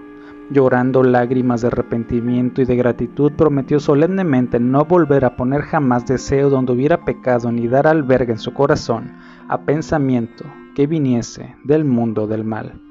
Llorando 0.52 1.02
lágrimas 1.02 1.62
de 1.62 1.68
arrepentimiento 1.68 2.62
y 2.62 2.66
de 2.66 2.76
gratitud, 2.76 3.32
prometió 3.32 3.80
solemnemente 3.80 4.60
no 4.60 4.84
volver 4.84 5.24
a 5.24 5.38
poner 5.38 5.62
jamás 5.62 6.06
deseo 6.06 6.50
donde 6.50 6.74
hubiera 6.74 7.06
pecado 7.06 7.50
ni 7.50 7.70
dar 7.70 7.88
albergue 7.88 8.34
en 8.34 8.40
su 8.40 8.54
corazón 8.54 9.14
a 9.48 9.62
pensamiento 9.62 10.44
que 10.76 10.86
viniese 10.86 11.56
del 11.64 11.86
mundo 11.86 12.28
del 12.28 12.44
mal. 12.44 12.85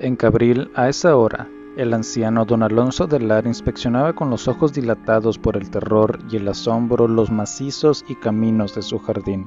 En 0.00 0.16
Cabril, 0.16 0.70
a 0.74 0.88
esa 0.88 1.16
hora, 1.16 1.48
el 1.76 1.94
anciano 1.94 2.44
don 2.44 2.62
Alonso 2.62 3.06
de 3.06 3.20
Lar 3.20 3.46
inspeccionaba 3.46 4.12
con 4.12 4.30
los 4.30 4.48
ojos 4.48 4.72
dilatados 4.72 5.38
por 5.38 5.56
el 5.56 5.70
terror 5.70 6.18
y 6.30 6.36
el 6.36 6.48
asombro 6.48 7.08
los 7.08 7.30
macizos 7.30 8.04
y 8.08 8.14
caminos 8.14 8.74
de 8.74 8.82
su 8.82 8.98
jardín. 8.98 9.46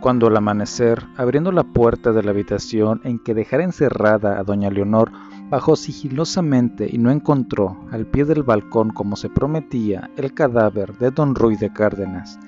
Cuando 0.00 0.28
al 0.28 0.36
amanecer, 0.36 1.06
abriendo 1.16 1.52
la 1.52 1.64
puerta 1.64 2.12
de 2.12 2.22
la 2.22 2.30
habitación 2.30 3.00
en 3.04 3.18
que 3.18 3.34
dejara 3.34 3.64
encerrada 3.64 4.38
a 4.38 4.44
doña 4.44 4.70
Leonor, 4.70 5.10
Bajó 5.50 5.74
sigilosamente 5.74 6.88
y 6.88 6.98
no 6.98 7.10
encontró, 7.10 7.76
al 7.90 8.06
pie 8.06 8.24
del 8.24 8.44
balcón 8.44 8.90
como 8.90 9.16
se 9.16 9.28
prometía, 9.28 10.08
el 10.16 10.32
cadáver 10.32 10.96
de 10.98 11.10
don 11.10 11.34
Ruy 11.34 11.56
de 11.56 11.72
Cárdenas. 11.72 12.38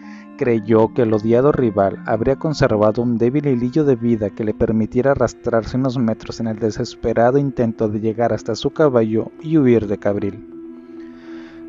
Creyó 0.43 0.93
que 0.93 1.03
el 1.03 1.15
odiado 1.15 1.53
rival 1.53 2.03
habría 2.05 2.35
conservado 2.35 3.01
un 3.01 3.17
débil 3.17 3.47
hilillo 3.47 3.85
de 3.85 3.95
vida 3.95 4.31
que 4.31 4.43
le 4.43 4.53
permitiera 4.53 5.13
arrastrarse 5.13 5.77
unos 5.77 5.99
metros 5.99 6.41
en 6.41 6.49
el 6.49 6.59
desesperado 6.59 7.39
intento 7.39 7.89
de 7.89 8.01
llegar 8.01 8.33
hasta 8.33 8.57
su 8.57 8.73
caballo 8.73 9.31
y 9.41 9.57
huir 9.57 9.87
de 9.87 9.99
Cabril. 9.99 10.45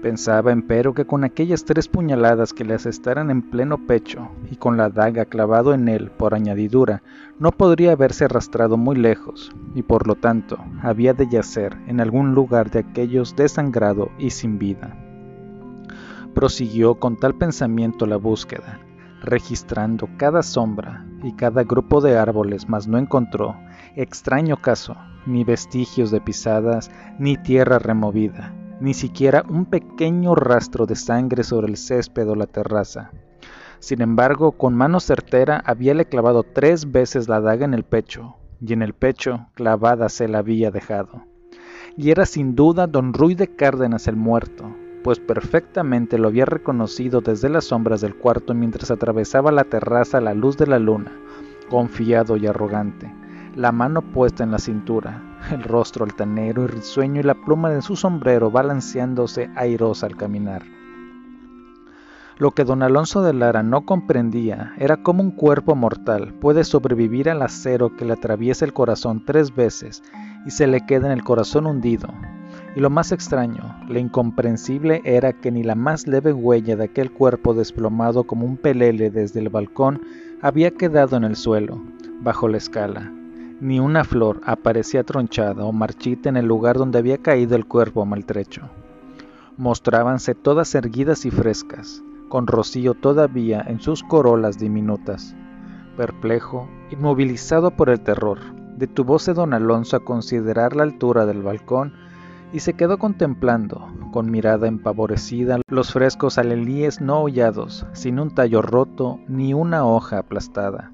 Pensaba 0.01 0.51
empero 0.51 0.95
que 0.95 1.05
con 1.05 1.23
aquellas 1.23 1.65
tres 1.65 1.87
puñaladas 1.87 2.51
que 2.51 2.65
le 2.65 2.73
asestaran 2.73 3.29
en 3.29 3.43
pleno 3.43 3.77
pecho 3.77 4.29
y 4.49 4.55
con 4.55 4.75
la 4.75 4.89
daga 4.89 5.25
clavado 5.25 5.75
en 5.75 5.87
él 5.87 6.09
por 6.09 6.33
añadidura, 6.33 7.03
no 7.37 7.51
podría 7.51 7.91
haberse 7.91 8.25
arrastrado 8.25 8.75
muy 8.75 8.95
lejos, 8.95 9.51
y 9.75 9.83
por 9.83 10.07
lo 10.07 10.15
tanto 10.15 10.57
había 10.81 11.13
de 11.13 11.29
yacer 11.29 11.77
en 11.85 11.99
algún 11.99 12.33
lugar 12.33 12.71
de 12.71 12.79
aquellos 12.79 13.35
desangrado 13.35 14.09
y 14.17 14.31
sin 14.31 14.57
vida. 14.57 14.97
Prosiguió 16.33 16.95
con 16.95 17.17
tal 17.17 17.35
pensamiento 17.35 18.05
la 18.05 18.17
búsqueda, 18.17 18.79
registrando 19.21 20.09
cada 20.17 20.41
sombra 20.41 21.05
y 21.23 21.33
cada 21.33 21.63
grupo 21.63 22.01
de 22.01 22.17
árboles, 22.17 22.67
mas 22.67 22.87
no 22.87 22.97
encontró, 22.97 23.55
extraño 23.95 24.57
caso, 24.57 24.95
ni 25.25 25.43
vestigios 25.43 26.11
de 26.11 26.19
pisadas, 26.19 26.91
ni 27.19 27.37
tierra 27.37 27.79
removida, 27.79 28.53
ni 28.81 28.93
siquiera 28.93 29.45
un 29.47 29.65
pequeño 29.65 30.35
rastro 30.35 30.85
de 30.85 30.95
sangre 30.95 31.43
sobre 31.43 31.67
el 31.67 31.77
césped 31.77 32.27
o 32.27 32.35
la 32.35 32.47
terraza. 32.47 33.11
Sin 33.79 34.01
embargo, 34.01 34.53
con 34.53 34.75
mano 34.75 34.99
certera 34.99 35.61
habíale 35.65 36.05
clavado 36.05 36.43
tres 36.43 36.91
veces 36.91 37.29
la 37.29 37.41
daga 37.41 37.65
en 37.65 37.73
el 37.73 37.83
pecho, 37.83 38.35
y 38.59 38.73
en 38.73 38.81
el 38.81 38.93
pecho 38.93 39.47
clavada 39.53 40.09
se 40.09 40.27
la 40.27 40.39
había 40.39 40.71
dejado. 40.71 41.25
Y 41.95 42.09
era 42.09 42.25
sin 42.25 42.55
duda 42.55 42.87
don 42.87 43.13
Ruy 43.13 43.35
de 43.35 43.55
Cárdenas 43.55 44.07
el 44.07 44.15
muerto, 44.15 44.73
pues 45.03 45.19
perfectamente 45.19 46.17
lo 46.17 46.29
había 46.29 46.45
reconocido 46.45 47.21
desde 47.21 47.49
las 47.49 47.65
sombras 47.65 48.01
del 48.01 48.15
cuarto 48.15 48.53
mientras 48.53 48.89
atravesaba 48.89 49.51
la 49.51 49.65
terraza 49.65 50.19
a 50.19 50.21
la 50.21 50.33
luz 50.33 50.57
de 50.57 50.67
la 50.67 50.79
luna, 50.79 51.11
confiado 51.69 52.37
y 52.37 52.47
arrogante 52.47 53.11
la 53.55 53.71
mano 53.71 54.01
puesta 54.01 54.43
en 54.43 54.51
la 54.51 54.59
cintura, 54.59 55.21
el 55.51 55.63
rostro 55.63 56.05
altanero 56.05 56.63
y 56.63 56.67
risueño 56.67 57.21
y 57.21 57.23
la 57.23 57.35
pluma 57.35 57.69
de 57.69 57.81
su 57.81 57.95
sombrero 57.95 58.49
balanceándose 58.51 59.49
airosa 59.55 60.07
al 60.07 60.17
caminar. 60.17 60.63
Lo 62.37 62.51
que 62.51 62.63
don 62.63 62.81
Alonso 62.81 63.21
de 63.21 63.33
Lara 63.33 63.61
no 63.61 63.85
comprendía 63.85 64.73
era 64.77 65.03
cómo 65.03 65.21
un 65.21 65.31
cuerpo 65.31 65.75
mortal 65.75 66.33
puede 66.41 66.63
sobrevivir 66.63 67.29
al 67.29 67.43
acero 67.43 67.95
que 67.95 68.05
le 68.05 68.13
atraviesa 68.13 68.65
el 68.65 68.73
corazón 68.73 69.23
tres 69.23 69.53
veces 69.55 70.01
y 70.45 70.51
se 70.51 70.65
le 70.65 70.83
queda 70.85 71.05
en 71.05 71.13
el 71.13 71.23
corazón 71.23 71.67
hundido, 71.67 72.09
Y 72.75 72.79
lo 72.79 72.89
más 72.89 73.11
extraño, 73.11 73.75
lo 73.87 73.99
incomprensible 73.99 75.01
era 75.05 75.33
que 75.33 75.51
ni 75.51 75.61
la 75.61 75.75
más 75.75 76.07
leve 76.07 76.33
huella 76.33 76.75
de 76.75 76.85
aquel 76.85 77.11
cuerpo 77.11 77.53
desplomado 77.53 78.23
como 78.23 78.47
un 78.47 78.57
pelele 78.57 79.11
desde 79.11 79.39
el 79.41 79.49
balcón 79.49 80.01
había 80.41 80.71
quedado 80.71 81.15
en 81.15 81.23
el 81.23 81.35
suelo, 81.35 81.79
bajo 82.21 82.47
la 82.47 82.57
escala. 82.57 83.11
Ni 83.61 83.79
una 83.79 84.03
flor 84.03 84.41
aparecía 84.43 85.03
tronchada 85.03 85.63
o 85.65 85.71
marchita 85.71 86.29
en 86.29 86.37
el 86.37 86.47
lugar 86.47 86.77
donde 86.77 86.97
había 86.97 87.19
caído 87.19 87.55
el 87.55 87.67
cuerpo 87.67 88.05
maltrecho. 88.05 88.63
Mostrábanse 89.55 90.33
todas 90.33 90.73
erguidas 90.73 91.27
y 91.27 91.31
frescas, 91.31 92.01
con 92.27 92.47
rocío 92.47 92.95
todavía 92.95 93.63
en 93.67 93.79
sus 93.81 94.01
corolas 94.01 94.57
diminutas. 94.57 95.35
Perplejo, 95.95 96.67
inmovilizado 96.89 97.69
por 97.69 97.91
el 97.91 98.01
terror, 98.01 98.39
detuvose 98.77 99.35
don 99.35 99.53
Alonso 99.53 99.95
a 99.95 100.03
considerar 100.03 100.75
la 100.75 100.81
altura 100.81 101.27
del 101.27 101.43
balcón 101.43 101.93
y 102.53 102.59
se 102.59 102.73
quedó 102.73 102.99
contemplando, 102.99 103.91
con 104.11 104.29
mirada 104.29 104.67
empavorecida, 104.67 105.59
los 105.67 105.91
frescos 105.91 106.37
alelíes 106.37 107.01
no 107.01 107.23
hollados, 107.23 107.87
sin 107.93 108.19
un 108.19 108.33
tallo 108.33 108.61
roto 108.61 109.19
ni 109.27 109.55
una 109.55 109.85
hoja 109.85 110.19
aplastada. 110.19 110.91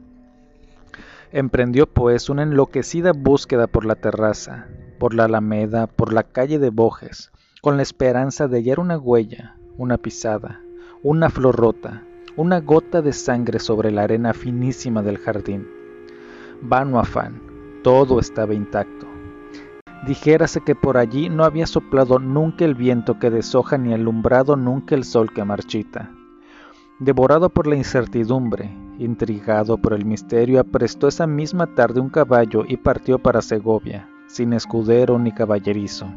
Emprendió 1.31 1.85
pues 1.85 2.29
una 2.29 2.43
enloquecida 2.43 3.11
búsqueda 3.11 3.67
por 3.67 3.85
la 3.85 3.95
terraza, 3.95 4.67
por 4.99 5.13
la 5.13 5.25
alameda, 5.25 5.85
por 5.87 6.13
la 6.13 6.23
calle 6.23 6.59
de 6.59 6.69
Bojes, 6.69 7.31
con 7.61 7.75
la 7.75 7.83
esperanza 7.83 8.47
de 8.47 8.57
hallar 8.57 8.79
una 8.79 8.97
huella, 8.97 9.57
una 9.77 9.97
pisada, 9.97 10.61
una 11.03 11.29
flor 11.29 11.57
rota, 11.57 12.03
una 12.37 12.61
gota 12.61 13.01
de 13.01 13.11
sangre 13.11 13.59
sobre 13.59 13.91
la 13.91 14.03
arena 14.03 14.33
finísima 14.33 15.03
del 15.03 15.17
jardín. 15.17 15.67
Vano 16.61 16.99
afán, 16.99 17.41
todo 17.83 18.19
estaba 18.19 18.53
intacto. 18.53 18.98
Dijérase 20.05 20.61
que 20.61 20.75
por 20.75 20.97
allí 20.97 21.29
no 21.29 21.43
había 21.43 21.67
soplado 21.67 22.19
nunca 22.19 22.63
el 22.63 22.73
viento 22.73 23.19
que 23.19 23.29
deshoja 23.29 23.77
ni 23.77 23.93
alumbrado 23.93 24.55
nunca 24.55 24.95
el 24.95 25.03
sol 25.03 25.31
que 25.33 25.43
marchita. 25.43 26.11
Devorado 26.99 27.49
por 27.49 27.67
la 27.67 27.75
incertidumbre, 27.75 28.69
intrigado 28.97 29.77
por 29.77 29.93
el 29.93 30.05
misterio, 30.05 30.59
aprestó 30.59 31.07
esa 31.07 31.27
misma 31.27 31.67
tarde 31.75 31.99
un 31.99 32.09
caballo 32.09 32.63
y 32.67 32.77
partió 32.77 33.19
para 33.19 33.41
Segovia, 33.41 34.09
sin 34.27 34.53
escudero 34.53 35.19
ni 35.19 35.33
caballerizo. 35.33 36.07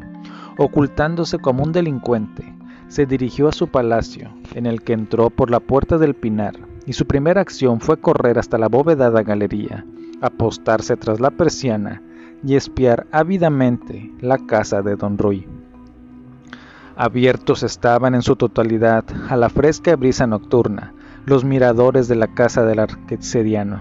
Ocultándose 0.59 1.39
como 1.39 1.65
un 1.65 1.73
delincuente, 1.73 2.55
se 2.89 3.07
dirigió 3.07 3.49
a 3.49 3.53
su 3.53 3.69
palacio, 3.69 4.33
en 4.55 4.67
el 4.67 4.83
que 4.83 4.93
entró 4.93 5.31
por 5.31 5.51
la 5.51 5.61
puerta 5.61 5.99
del 5.99 6.15
pinar, 6.15 6.55
y 6.87 6.93
su 6.93 7.07
primera 7.07 7.41
acción 7.41 7.81
fue 7.81 7.97
correr 7.97 8.39
hasta 8.39 8.59
la 8.59 8.69
bóvedada 8.69 9.23
galería, 9.23 9.85
apostarse 10.21 10.97
tras 10.97 11.21
la 11.21 11.31
persiana 11.31 12.03
y 12.45 12.57
espiar 12.57 13.07
ávidamente 13.13 14.13
la 14.21 14.39
casa 14.39 14.83
de 14.83 14.97
don 14.97 15.19
Ruy. 15.19 15.47
Abiertos 16.97 17.63
estaban 17.63 18.15
en 18.15 18.23
su 18.23 18.37
totalidad 18.37 19.05
a 19.29 19.37
la 19.37 19.49
fresca 19.49 19.97
brisa 19.97 20.27
nocturna 20.27 20.93
los 21.25 21.45
miradores 21.45 22.09
de 22.09 22.17
la 22.17 22.35
casa 22.35 22.65
del 22.65 22.81
arquetsediano. 22.81 23.81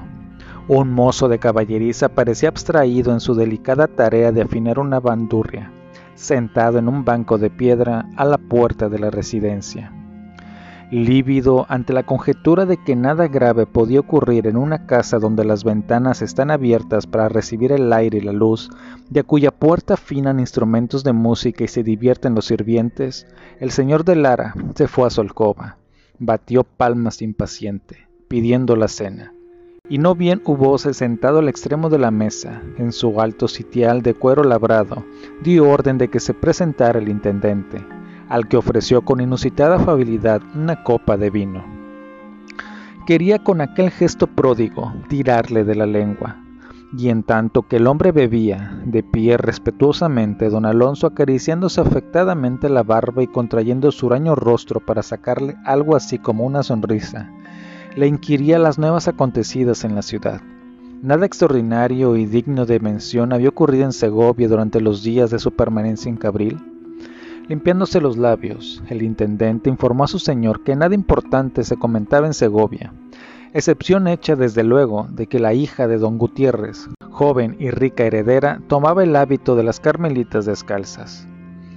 Un 0.67 0.93
mozo 0.93 1.27
de 1.27 1.39
caballeriza 1.39 2.09
parecía 2.09 2.49
abstraído 2.49 3.11
en 3.11 3.19
su 3.19 3.33
delicada 3.33 3.87
tarea 3.87 4.31
de 4.31 4.43
afinar 4.43 4.79
una 4.79 4.99
bandurria, 4.99 5.71
sentado 6.13 6.77
en 6.77 6.87
un 6.87 7.03
banco 7.03 7.37
de 7.37 7.49
piedra 7.49 8.07
a 8.15 8.25
la 8.25 8.37
puerta 8.37 8.87
de 8.87 8.99
la 8.99 9.09
residencia 9.09 9.91
lívido 10.91 11.65
ante 11.69 11.93
la 11.93 12.03
conjetura 12.03 12.65
de 12.65 12.75
que 12.75 12.97
nada 12.97 13.29
grave 13.29 13.65
podía 13.65 14.01
ocurrir 14.01 14.45
en 14.45 14.57
una 14.57 14.85
casa 14.85 15.19
donde 15.19 15.45
las 15.45 15.63
ventanas 15.63 16.21
están 16.21 16.51
abiertas 16.51 17.07
para 17.07 17.29
recibir 17.29 17.71
el 17.71 17.91
aire 17.93 18.17
y 18.17 18.21
la 18.21 18.33
luz, 18.33 18.69
de 19.09 19.23
cuya 19.23 19.51
puerta 19.51 19.93
afinan 19.93 20.41
instrumentos 20.41 21.05
de 21.05 21.13
música 21.13 21.63
y 21.63 21.69
se 21.69 21.83
divierten 21.83 22.35
los 22.35 22.45
sirvientes, 22.45 23.25
el 23.59 23.71
señor 23.71 24.03
de 24.03 24.17
Lara 24.17 24.53
se 24.75 24.89
fue 24.89 25.07
a 25.07 25.09
su 25.09 25.21
alcoba, 25.21 25.77
batió 26.19 26.65
palmas 26.65 27.21
impaciente, 27.21 28.09
pidiendo 28.27 28.75
la 28.75 28.89
cena. 28.89 29.33
Y 29.87 29.97
no 29.97 30.13
bien 30.13 30.41
hubose 30.45 30.93
sentado 30.93 31.39
al 31.39 31.49
extremo 31.49 31.89
de 31.89 31.99
la 31.99 32.11
mesa, 32.11 32.61
en 32.77 32.91
su 32.91 33.19
alto 33.21 33.47
sitial 33.47 34.01
de 34.01 34.13
cuero 34.13 34.43
labrado, 34.43 35.05
dio 35.41 35.69
orden 35.69 35.97
de 35.97 36.09
que 36.09 36.19
se 36.19 36.33
presentara 36.33 36.99
el 36.99 37.09
intendente, 37.09 37.83
al 38.31 38.47
que 38.47 38.55
ofreció 38.55 39.01
con 39.01 39.19
inusitada 39.19 39.75
afabilidad 39.75 40.41
una 40.55 40.83
copa 40.83 41.17
de 41.17 41.29
vino. 41.29 41.65
Quería 43.05 43.39
con 43.39 43.59
aquel 43.59 43.91
gesto 43.91 44.25
pródigo 44.25 44.93
tirarle 45.09 45.65
de 45.65 45.75
la 45.75 45.85
lengua, 45.85 46.37
y 46.97 47.09
en 47.09 47.23
tanto 47.23 47.63
que 47.63 47.75
el 47.75 47.87
hombre 47.87 48.13
bebía, 48.13 48.79
de 48.85 49.03
pie 49.03 49.35
respetuosamente, 49.35 50.49
don 50.49 50.65
Alonso 50.65 51.07
acariciándose 51.07 51.81
afectadamente 51.81 52.69
la 52.69 52.83
barba 52.83 53.21
y 53.21 53.27
contrayendo 53.27 53.91
su 53.91 54.05
huraño 54.05 54.33
rostro 54.35 54.79
para 54.79 55.03
sacarle 55.03 55.57
algo 55.65 55.97
así 55.97 56.17
como 56.17 56.45
una 56.45 56.63
sonrisa, 56.63 57.29
le 57.97 58.07
inquiría 58.07 58.59
las 58.59 58.79
nuevas 58.79 59.09
acontecidas 59.09 59.83
en 59.83 59.93
la 59.93 60.03
ciudad. 60.03 60.41
Nada 61.01 61.25
extraordinario 61.25 62.15
y 62.15 62.25
digno 62.25 62.65
de 62.65 62.79
mención 62.79 63.33
había 63.33 63.49
ocurrido 63.49 63.83
en 63.83 63.91
Segovia 63.91 64.47
durante 64.47 64.79
los 64.79 65.03
días 65.03 65.31
de 65.31 65.39
su 65.39 65.51
permanencia 65.51 66.09
en 66.09 66.15
Cabril. 66.15 66.70
Limpiándose 67.51 67.99
los 67.99 68.15
labios, 68.15 68.81
el 68.87 69.01
intendente 69.01 69.69
informó 69.69 70.05
a 70.05 70.07
su 70.07 70.19
señor 70.19 70.63
que 70.63 70.73
nada 70.77 70.95
importante 70.95 71.65
se 71.65 71.75
comentaba 71.75 72.25
en 72.25 72.33
Segovia, 72.33 72.93
excepción 73.53 74.07
hecha 74.07 74.37
desde 74.37 74.63
luego 74.63 75.05
de 75.11 75.27
que 75.27 75.37
la 75.37 75.53
hija 75.53 75.89
de 75.89 75.97
don 75.97 76.17
Gutiérrez, 76.17 76.87
joven 77.09 77.57
y 77.59 77.69
rica 77.69 78.05
heredera, 78.05 78.61
tomaba 78.69 79.03
el 79.03 79.13
hábito 79.17 79.57
de 79.57 79.63
las 79.63 79.81
carmelitas 79.81 80.45
descalzas. 80.45 81.27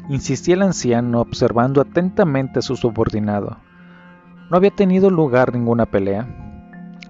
Insistía 0.09 0.55
el 0.55 0.63
anciano 0.63 1.21
observando 1.21 1.81
atentamente 1.81 2.61
a 2.61 2.63
su 2.63 2.77
subordinado. 2.77 3.57
No 4.53 4.57
había 4.57 4.71
tenido 4.71 5.11
lugar 5.11 5.53
ninguna 5.53 5.87
pelea. 5.87 6.29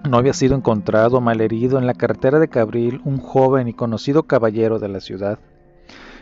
No 0.09 0.17
había 0.17 0.33
sido 0.33 0.55
encontrado 0.55 1.21
malherido 1.21 1.77
en 1.77 1.85
la 1.85 1.93
carretera 1.93 2.39
de 2.39 2.47
Cabril 2.47 2.99
un 3.05 3.19
joven 3.19 3.67
y 3.67 3.73
conocido 3.73 4.23
caballero 4.23 4.79
de 4.79 4.87
la 4.87 5.01
ciudad. 5.01 5.37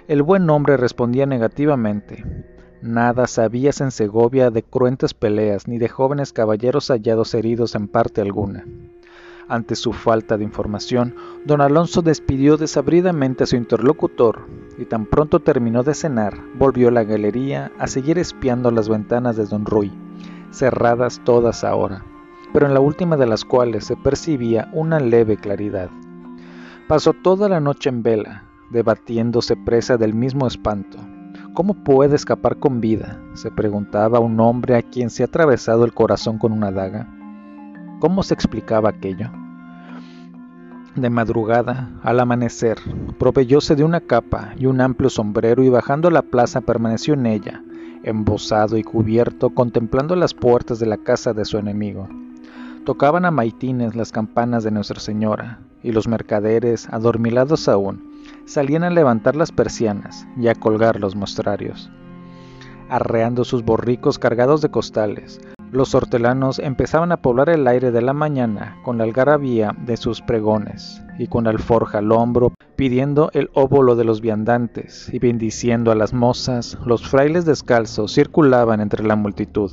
El 0.05 0.21
buen 0.21 0.49
hombre 0.49 0.75
respondía 0.75 1.25
negativamente. 1.25 2.25
Nada 2.81 3.25
sabías 3.25 3.79
en 3.79 3.89
Segovia 3.89 4.51
de 4.51 4.61
cruentas 4.61 5.13
peleas 5.13 5.69
ni 5.69 5.77
de 5.77 5.87
jóvenes 5.87 6.33
caballeros 6.33 6.89
hallados 6.89 7.33
heridos 7.33 7.73
en 7.73 7.87
parte 7.87 8.19
alguna. 8.19 8.65
Ante 9.47 9.77
su 9.77 9.93
falta 9.93 10.37
de 10.37 10.43
información, 10.43 11.15
don 11.45 11.61
Alonso 11.61 12.01
despidió 12.01 12.57
desabridamente 12.57 13.45
a 13.45 13.47
su 13.47 13.55
interlocutor 13.55 14.45
y 14.77 14.83
tan 14.83 15.05
pronto 15.05 15.39
terminó 15.39 15.83
de 15.83 15.93
cenar, 15.93 16.37
volvió 16.55 16.89
a 16.89 16.91
la 16.91 17.05
galería 17.05 17.71
a 17.79 17.87
seguir 17.87 18.19
espiando 18.19 18.71
las 18.71 18.89
ventanas 18.89 19.37
de 19.37 19.45
don 19.45 19.65
Ruy, 19.65 19.89
cerradas 20.51 21.21
todas 21.23 21.63
ahora, 21.63 22.03
pero 22.51 22.65
en 22.67 22.73
la 22.73 22.81
última 22.81 23.15
de 23.15 23.27
las 23.27 23.45
cuales 23.45 23.85
se 23.85 23.95
percibía 23.95 24.69
una 24.73 24.99
leve 24.99 25.37
claridad. 25.37 25.89
Pasó 26.89 27.13
toda 27.13 27.47
la 27.47 27.61
noche 27.61 27.89
en 27.89 28.03
vela, 28.03 28.43
debatiéndose 28.71 29.55
presa 29.55 29.97
del 29.97 30.13
mismo 30.13 30.47
espanto. 30.47 30.97
¿Cómo 31.53 31.75
puede 31.75 32.15
escapar 32.15 32.57
con 32.57 32.81
vida? 32.81 33.19
se 33.33 33.51
preguntaba 33.51 34.19
un 34.19 34.39
hombre 34.39 34.75
a 34.75 34.81
quien 34.81 35.09
se 35.09 35.23
ha 35.23 35.27
atravesado 35.27 35.85
el 35.85 35.93
corazón 35.93 36.37
con 36.37 36.51
una 36.51 36.71
daga. 36.71 37.07
¿Cómo 37.99 38.23
se 38.23 38.33
explicaba 38.33 38.89
aquello? 38.89 39.29
De 40.95 41.09
madrugada, 41.09 41.89
al 42.03 42.19
amanecer, 42.19 42.77
proveyóse 43.17 43.75
de 43.75 43.83
una 43.83 44.01
capa 44.01 44.53
y 44.57 44.65
un 44.65 44.81
amplio 44.81 45.09
sombrero 45.09 45.63
y 45.63 45.69
bajando 45.69 46.07
a 46.07 46.11
la 46.11 46.21
plaza 46.21 46.61
permaneció 46.61 47.13
en 47.13 47.25
ella, 47.25 47.63
embosado 48.03 48.77
y 48.77 48.83
cubierto, 48.83 49.49
contemplando 49.51 50.15
las 50.15 50.33
puertas 50.33 50.79
de 50.79 50.85
la 50.85 50.97
casa 50.97 51.33
de 51.33 51.45
su 51.45 51.57
enemigo. 51.57 52.07
Tocaban 52.85 53.25
a 53.25 53.31
maitines 53.31 53.95
las 53.95 54.11
campanas 54.11 54.63
de 54.63 54.71
Nuestra 54.71 54.99
Señora, 54.99 55.59
y 55.81 55.91
los 55.91 56.07
mercaderes, 56.07 56.87
adormilados 56.89 57.67
aún, 57.67 58.12
salían 58.45 58.83
a 58.83 58.89
levantar 58.89 59.35
las 59.35 59.51
persianas 59.51 60.27
y 60.37 60.47
a 60.47 60.55
colgar 60.55 60.99
los 60.99 61.15
mostrarios. 61.15 61.91
Arreando 62.89 63.43
sus 63.43 63.63
borricos 63.63 64.19
cargados 64.19 64.61
de 64.61 64.69
costales, 64.69 65.39
los 65.71 65.95
hortelanos 65.95 66.59
empezaban 66.59 67.11
a 67.11 67.17
poblar 67.17 67.49
el 67.49 67.67
aire 67.67 67.91
de 67.91 68.03
la 68.03 68.13
mañana 68.13 68.77
con 68.83 68.99
la 68.99 69.05
algarabía 69.05 69.75
de 69.85 69.97
sus 69.97 70.21
pregones 70.21 71.01
y 71.17 71.25
con 71.25 71.47
alforja 71.47 71.97
al 71.97 72.11
hombro, 72.11 72.53
pidiendo 72.75 73.31
el 73.33 73.49
óvulo 73.53 73.95
de 73.95 74.03
los 74.03 74.21
viandantes 74.21 75.09
y 75.11 75.17
bendiciendo 75.17 75.91
a 75.91 75.95
las 75.95 76.13
mozas, 76.13 76.77
los 76.85 77.07
frailes 77.07 77.45
descalzos 77.45 78.13
circulaban 78.13 78.81
entre 78.81 79.03
la 79.03 79.15
multitud. 79.15 79.71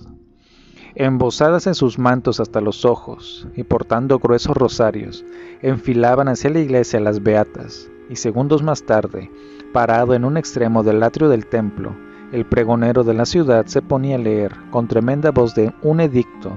Embosadas 0.94 1.66
en 1.66 1.74
sus 1.74 1.98
mantos 1.98 2.40
hasta 2.40 2.62
los 2.62 2.86
ojos 2.86 3.46
y 3.54 3.64
portando 3.64 4.18
gruesos 4.18 4.56
rosarios, 4.56 5.24
enfilaban 5.60 6.28
hacia 6.28 6.48
la 6.48 6.60
iglesia 6.60 6.98
las 6.98 7.22
beatas, 7.22 7.90
y 8.10 8.16
segundos 8.16 8.62
más 8.62 8.82
tarde, 8.82 9.30
parado 9.72 10.14
en 10.14 10.24
un 10.24 10.36
extremo 10.36 10.82
del 10.82 11.02
atrio 11.02 11.28
del 11.28 11.46
templo, 11.46 11.94
el 12.32 12.44
pregonero 12.44 13.04
de 13.04 13.14
la 13.14 13.24
ciudad 13.24 13.66
se 13.66 13.82
ponía 13.82 14.16
a 14.16 14.18
leer, 14.18 14.52
con 14.70 14.88
tremenda 14.88 15.30
voz 15.30 15.54
de 15.54 15.72
un 15.82 16.00
edicto, 16.00 16.52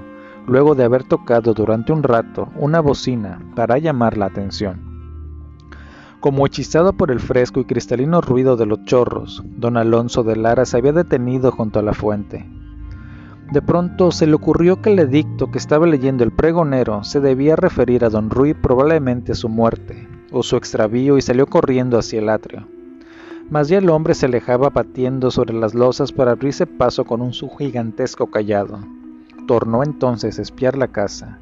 luego 0.47 0.73
de 0.73 0.83
haber 0.83 1.03
tocado 1.03 1.53
durante 1.53 1.93
un 1.93 2.03
rato 2.03 2.49
una 2.55 2.79
bocina 2.79 3.39
para 3.55 3.77
llamar 3.77 4.17
la 4.17 4.25
atención. 4.25 4.91
Como 6.19 6.45
hechizado 6.45 6.93
por 6.93 7.11
el 7.11 7.19
fresco 7.19 7.59
y 7.59 7.65
cristalino 7.65 8.21
ruido 8.21 8.55
de 8.55 8.65
los 8.65 8.83
chorros, 8.85 9.43
don 9.45 9.77
Alonso 9.77 10.23
de 10.23 10.35
Lara 10.35 10.65
se 10.65 10.77
había 10.77 10.93
detenido 10.93 11.51
junto 11.51 11.79
a 11.79 11.83
la 11.83 11.93
fuente. 11.93 12.49
De 13.51 13.61
pronto 13.61 14.11
se 14.11 14.25
le 14.25 14.33
ocurrió 14.33 14.81
que 14.81 14.93
el 14.93 14.99
edicto 14.99 15.51
que 15.51 15.59
estaba 15.59 15.85
leyendo 15.85 16.23
el 16.23 16.31
pregonero 16.31 17.03
se 17.03 17.19
debía 17.19 17.55
referir 17.55 18.05
a 18.05 18.09
don 18.09 18.29
Rui 18.29 18.53
probablemente 18.53 19.33
a 19.33 19.35
su 19.35 19.49
muerte 19.49 20.07
o 20.33 20.43
su 20.43 20.57
extravío 20.57 21.17
y 21.17 21.21
salió 21.21 21.47
corriendo 21.47 21.97
hacia 21.97 22.19
el 22.19 22.27
atrio. 22.27 22.67
Mas 23.49 23.69
ya 23.69 23.77
el 23.77 23.89
hombre 23.89 24.15
se 24.15 24.25
alejaba 24.25 24.69
batiendo 24.69 25.31
sobre 25.31 25.53
las 25.53 25.73
losas 25.73 26.11
para 26.11 26.31
abrirse 26.31 26.65
paso 26.65 27.05
con 27.05 27.21
un 27.21 27.33
su 27.33 27.49
gigantesco 27.49 28.27
callado. 28.27 28.79
Tornó 29.47 29.83
entonces 29.83 30.39
a 30.39 30.41
espiar 30.41 30.77
la 30.77 30.87
casa, 30.87 31.39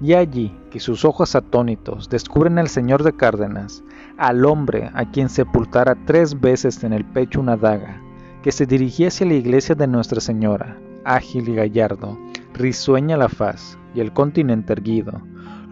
y 0.00 0.14
allí 0.14 0.52
que 0.70 0.80
sus 0.80 1.04
ojos 1.04 1.36
atónitos 1.36 2.08
descubren 2.08 2.58
al 2.58 2.68
señor 2.68 3.04
de 3.04 3.12
Cárdenas, 3.12 3.84
al 4.16 4.44
hombre 4.44 4.90
a 4.94 5.10
quien 5.10 5.28
sepultara 5.28 5.96
tres 6.06 6.40
veces 6.40 6.82
en 6.82 6.92
el 6.92 7.04
pecho 7.04 7.40
una 7.40 7.56
daga, 7.56 8.00
que 8.42 8.50
se 8.50 8.66
dirigía 8.66 9.08
hacia 9.08 9.26
la 9.26 9.34
iglesia 9.34 9.74
de 9.74 9.86
Nuestra 9.86 10.20
Señora, 10.20 10.76
ágil 11.04 11.48
y 11.48 11.54
gallardo, 11.54 12.18
risueña 12.54 13.16
la 13.16 13.28
faz 13.28 13.78
y 13.94 14.00
el 14.00 14.12
continente 14.12 14.72
erguido, 14.72 15.20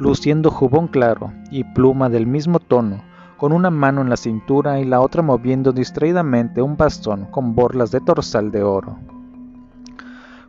luciendo 0.01 0.51
jubón 0.51 0.89
claro 0.89 1.33
y 1.51 1.63
pluma 1.63 2.09
del 2.09 2.27
mismo 2.27 2.59
tono, 2.59 3.05
con 3.37 3.53
una 3.53 3.71
mano 3.71 4.01
en 4.01 4.09
la 4.09 4.17
cintura 4.17 4.81
y 4.81 4.85
la 4.85 5.01
otra 5.01 5.23
moviendo 5.23 5.73
distraídamente 5.73 6.63
un 6.63 6.77
bastón 6.77 7.27
con 7.27 7.55
borlas 7.55 7.91
de 7.91 8.01
torsal 8.01 8.51
de 8.51 8.63
oro. 8.63 8.99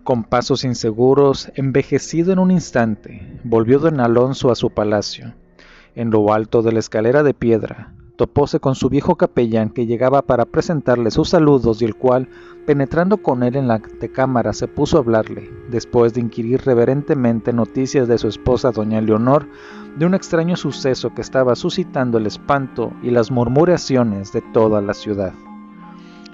Con 0.04 0.24
pasos 0.24 0.64
inseguros, 0.64 1.52
envejecido 1.56 2.34
en 2.34 2.40
un 2.40 2.50
instante, 2.50 3.40
volvió 3.44 3.80
don 3.80 4.00
Alonso 4.00 4.52
a 4.52 4.56
su 4.56 4.72
palacio. 4.72 5.34
En 5.96 6.10
lo 6.10 6.34
alto 6.34 6.62
de 6.62 6.72
la 6.72 6.80
escalera 6.80 7.22
de 7.22 7.34
piedra, 7.34 7.94
topóse 8.22 8.60
con 8.60 8.76
su 8.76 8.88
viejo 8.88 9.16
capellán 9.16 9.72
que 9.72 9.88
llegaba 9.88 10.22
para 10.22 10.46
presentarle 10.46 11.10
sus 11.10 11.30
saludos 11.30 11.82
y 11.82 11.86
el 11.86 11.96
cual, 11.96 12.30
penetrando 12.68 13.18
con 13.18 13.42
él 13.42 13.56
en 13.56 13.68
la 13.68 13.74
antecámara, 13.74 14.54
se 14.54 14.68
puso 14.68 14.98
a 14.98 15.00
hablarle, 15.00 15.50
después 15.72 16.14
de 16.14 16.22
inquirir 16.22 16.62
reverentemente 16.64 17.52
noticias 17.52 18.08
de 18.08 18.20
su 18.20 18.28
esposa 18.28 18.70
doña 18.70 19.02
Leonor, 19.02 19.48
de 19.98 20.06
un 20.06 20.14
extraño 20.14 20.56
suceso 20.56 21.16
que 21.16 21.22
estaba 21.24 21.56
suscitando 21.56 22.20
el 22.20 22.28
espanto 22.28 22.94
y 23.02 23.10
las 23.10 23.32
murmuraciones 23.32 24.32
de 24.34 24.44
toda 24.54 24.84
la 24.84 24.94
ciudad. 24.94 25.34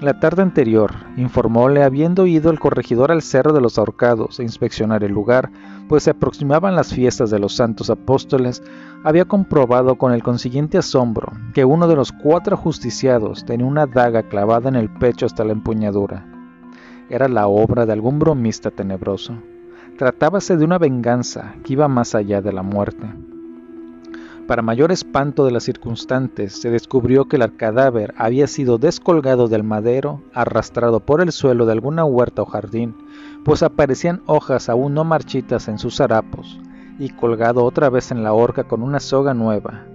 La 0.02 0.20
tarde 0.20 0.42
anterior, 0.42 0.92
informóle 1.16 1.84
habiendo 1.84 2.28
ido 2.28 2.52
el 2.52 2.60
corregidor 2.60 3.14
al 3.14 3.22
Cerro 3.22 3.54
de 3.54 3.62
los 3.62 3.78
Ahorcados 3.78 4.42
a 4.42 4.44
inspeccionar 4.44 5.06
el 5.06 5.14
lugar, 5.14 5.52
pues 5.88 6.04
se 6.04 6.12
aproximaban 6.12 6.76
las 6.76 6.94
fiestas 6.94 7.30
de 7.30 7.40
los 7.40 7.56
santos 7.56 7.90
apóstoles, 7.90 8.62
había 9.04 9.26
comprobado 9.26 9.96
con 9.96 10.12
el 10.14 10.24
consiguiente 10.24 10.78
asombro 10.78 11.32
que 11.54 11.66
uno 11.66 11.88
de 11.88 11.96
los 11.96 12.12
cuatro 12.12 12.58
justiciados 12.58 13.46
tenía 13.46 13.66
una 13.66 13.86
daga 13.86 14.24
clavada 14.24 14.70
en 14.70 14.76
el 14.76 14.90
pecho 14.90 15.26
hasta 15.26 15.44
la 15.44 15.54
empuñadura. 15.54 16.26
Era 17.10 17.28
la 17.30 17.48
obra 17.48 17.86
de 17.86 17.94
algún 17.94 18.20
bromista 18.20 18.70
tenebroso. 18.70 19.36
Tratábase 19.98 20.58
de 20.58 20.66
una 20.66 20.78
venganza 20.78 21.56
que 21.64 21.74
iba 21.74 21.88
más 21.88 22.16
allá 22.16 22.42
de 22.42 22.52
la 22.52 22.64
muerte. 22.64 23.08
Para 24.48 24.62
mayor 24.62 24.94
espanto 24.94 25.46
de 25.46 25.52
las 25.52 25.64
circunstantes, 25.64 26.54
se 26.54 26.70
descubrió 26.70 27.26
que 27.26 27.36
el 27.36 27.56
cadáver 27.58 28.14
había 28.18 28.48
sido 28.48 28.78
descolgado 28.78 29.50
del 29.50 29.64
madero, 29.64 30.22
arrastrado 30.34 31.02
por 31.02 31.20
el 31.20 31.34
suelo 31.34 31.66
de 31.66 31.74
alguna 31.74 32.06
huerta 32.06 32.44
o 32.44 32.46
jardín, 32.46 32.96
pues 33.48 33.64
aparecían 33.64 34.22
hojas 34.26 34.68
aún 34.68 34.94
no 34.94 35.06
marchitas 35.06 35.70
en 35.70 35.80
sus 35.80 36.02
harapos, 36.02 36.60
y 37.00 37.08
colgado 37.12 37.64
otra 37.64 37.90
vez 37.90 38.12
en 38.12 38.22
la 38.22 38.34
horca 38.34 38.66
con 38.66 38.84
una 38.84 39.00
soga 39.00 39.34
nueva. 39.34 39.86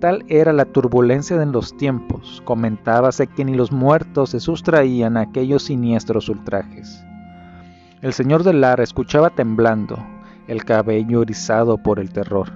Tal 0.00 0.24
era 0.28 0.54
la 0.54 0.64
turbulencia 0.64 1.36
de 1.36 1.44
los 1.44 1.76
tiempos, 1.76 2.40
comentábase 2.46 3.26
que 3.26 3.44
ni 3.44 3.54
los 3.54 3.70
muertos 3.70 4.30
se 4.30 4.40
sustraían 4.40 5.18
a 5.18 5.20
aquellos 5.20 5.64
siniestros 5.64 6.30
ultrajes. 6.30 7.04
El 8.00 8.14
señor 8.14 8.44
de 8.44 8.54
Lara 8.54 8.82
escuchaba 8.82 9.28
temblando, 9.28 9.98
el 10.48 10.64
cabello 10.64 11.20
erizado 11.20 11.76
por 11.76 11.98
el 11.98 12.10
terror. 12.14 12.50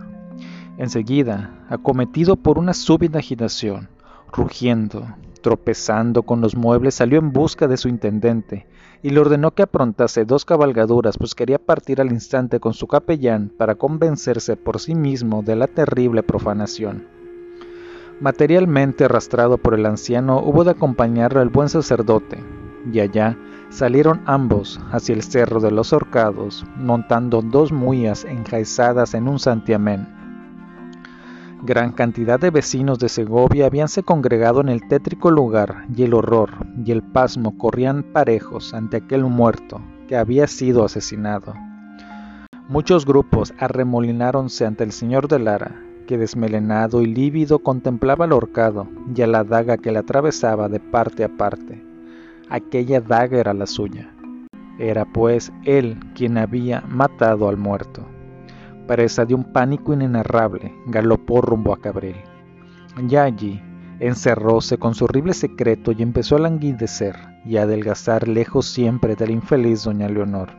Enseguida, 0.78 1.50
acometido 1.68 2.36
por 2.36 2.58
una 2.58 2.72
súbita 2.72 3.18
agitación, 3.18 3.90
rugiendo, 4.32 5.06
tropezando 5.42 6.22
con 6.22 6.40
los 6.40 6.56
muebles, 6.56 6.94
salió 6.94 7.18
en 7.18 7.30
busca 7.30 7.68
de 7.68 7.76
su 7.76 7.90
intendente 7.90 8.69
y 9.02 9.10
le 9.10 9.20
ordenó 9.20 9.52
que 9.52 9.62
aprontase 9.62 10.24
dos 10.24 10.44
cabalgaduras, 10.44 11.16
pues 11.16 11.34
quería 11.34 11.58
partir 11.58 12.00
al 12.00 12.12
instante 12.12 12.60
con 12.60 12.74
su 12.74 12.86
capellán 12.86 13.50
para 13.56 13.74
convencerse 13.74 14.56
por 14.56 14.80
sí 14.80 14.94
mismo 14.94 15.42
de 15.42 15.56
la 15.56 15.66
terrible 15.66 16.22
profanación. 16.22 17.06
Materialmente 18.20 19.04
arrastrado 19.04 19.56
por 19.56 19.74
el 19.74 19.86
anciano, 19.86 20.40
hubo 20.40 20.64
de 20.64 20.72
acompañarlo 20.72 21.40
el 21.40 21.48
buen 21.48 21.70
sacerdote, 21.70 22.38
y 22.92 23.00
allá 23.00 23.38
salieron 23.70 24.20
ambos 24.26 24.78
hacia 24.90 25.14
el 25.14 25.22
cerro 25.22 25.60
de 25.60 25.70
los 25.70 25.92
horcados, 25.92 26.66
montando 26.76 27.40
dos 27.40 27.72
muías 27.72 28.24
enjaizadas 28.24 29.14
en 29.14 29.28
un 29.28 29.38
santiamén 29.38 30.19
Gran 31.62 31.92
cantidad 31.92 32.40
de 32.40 32.48
vecinos 32.48 32.98
de 32.98 33.10
Segovia 33.10 33.66
habíanse 33.66 34.02
congregado 34.02 34.62
en 34.62 34.70
el 34.70 34.88
tétrico 34.88 35.30
lugar 35.30 35.84
y 35.94 36.04
el 36.04 36.14
horror 36.14 36.52
y 36.86 36.90
el 36.90 37.02
pasmo 37.02 37.58
corrían 37.58 38.02
parejos 38.02 38.72
ante 38.72 38.96
aquel 38.96 39.24
muerto 39.24 39.82
que 40.08 40.16
había 40.16 40.46
sido 40.46 40.86
asesinado. 40.86 41.52
Muchos 42.68 43.04
grupos 43.04 43.52
arremolináronse 43.58 44.64
ante 44.64 44.84
el 44.84 44.92
señor 44.92 45.28
de 45.28 45.38
Lara, 45.38 45.82
que 46.06 46.16
desmelenado 46.16 47.02
y 47.02 47.06
lívido 47.06 47.58
contemplaba 47.58 48.24
al 48.24 48.32
horcado 48.32 48.88
y 49.14 49.20
a 49.20 49.26
la 49.26 49.44
daga 49.44 49.76
que 49.76 49.92
le 49.92 49.98
atravesaba 49.98 50.70
de 50.70 50.80
parte 50.80 51.24
a 51.24 51.28
parte. 51.28 51.84
Aquella 52.48 53.02
daga 53.02 53.38
era 53.38 53.52
la 53.52 53.66
suya. 53.66 54.10
Era 54.78 55.04
pues 55.04 55.52
él 55.66 55.98
quien 56.14 56.38
había 56.38 56.80
matado 56.88 57.50
al 57.50 57.58
muerto 57.58 58.06
presa 58.86 59.24
de 59.24 59.34
un 59.34 59.44
pánico 59.44 59.92
inenarrable, 59.92 60.74
galopó 60.86 61.40
rumbo 61.40 61.72
a 61.72 61.80
Cabril. 61.80 62.16
Ya 63.06 63.24
allí, 63.24 63.62
encerróse 64.00 64.78
con 64.78 64.94
su 64.94 65.04
horrible 65.04 65.34
secreto 65.34 65.92
y 65.92 66.02
empezó 66.02 66.36
a 66.36 66.40
languidecer 66.40 67.16
y 67.44 67.56
a 67.56 67.62
adelgazar 67.62 68.26
lejos 68.26 68.66
siempre 68.66 69.14
del 69.14 69.30
infeliz 69.30 69.84
doña 69.84 70.08
Leonor, 70.08 70.50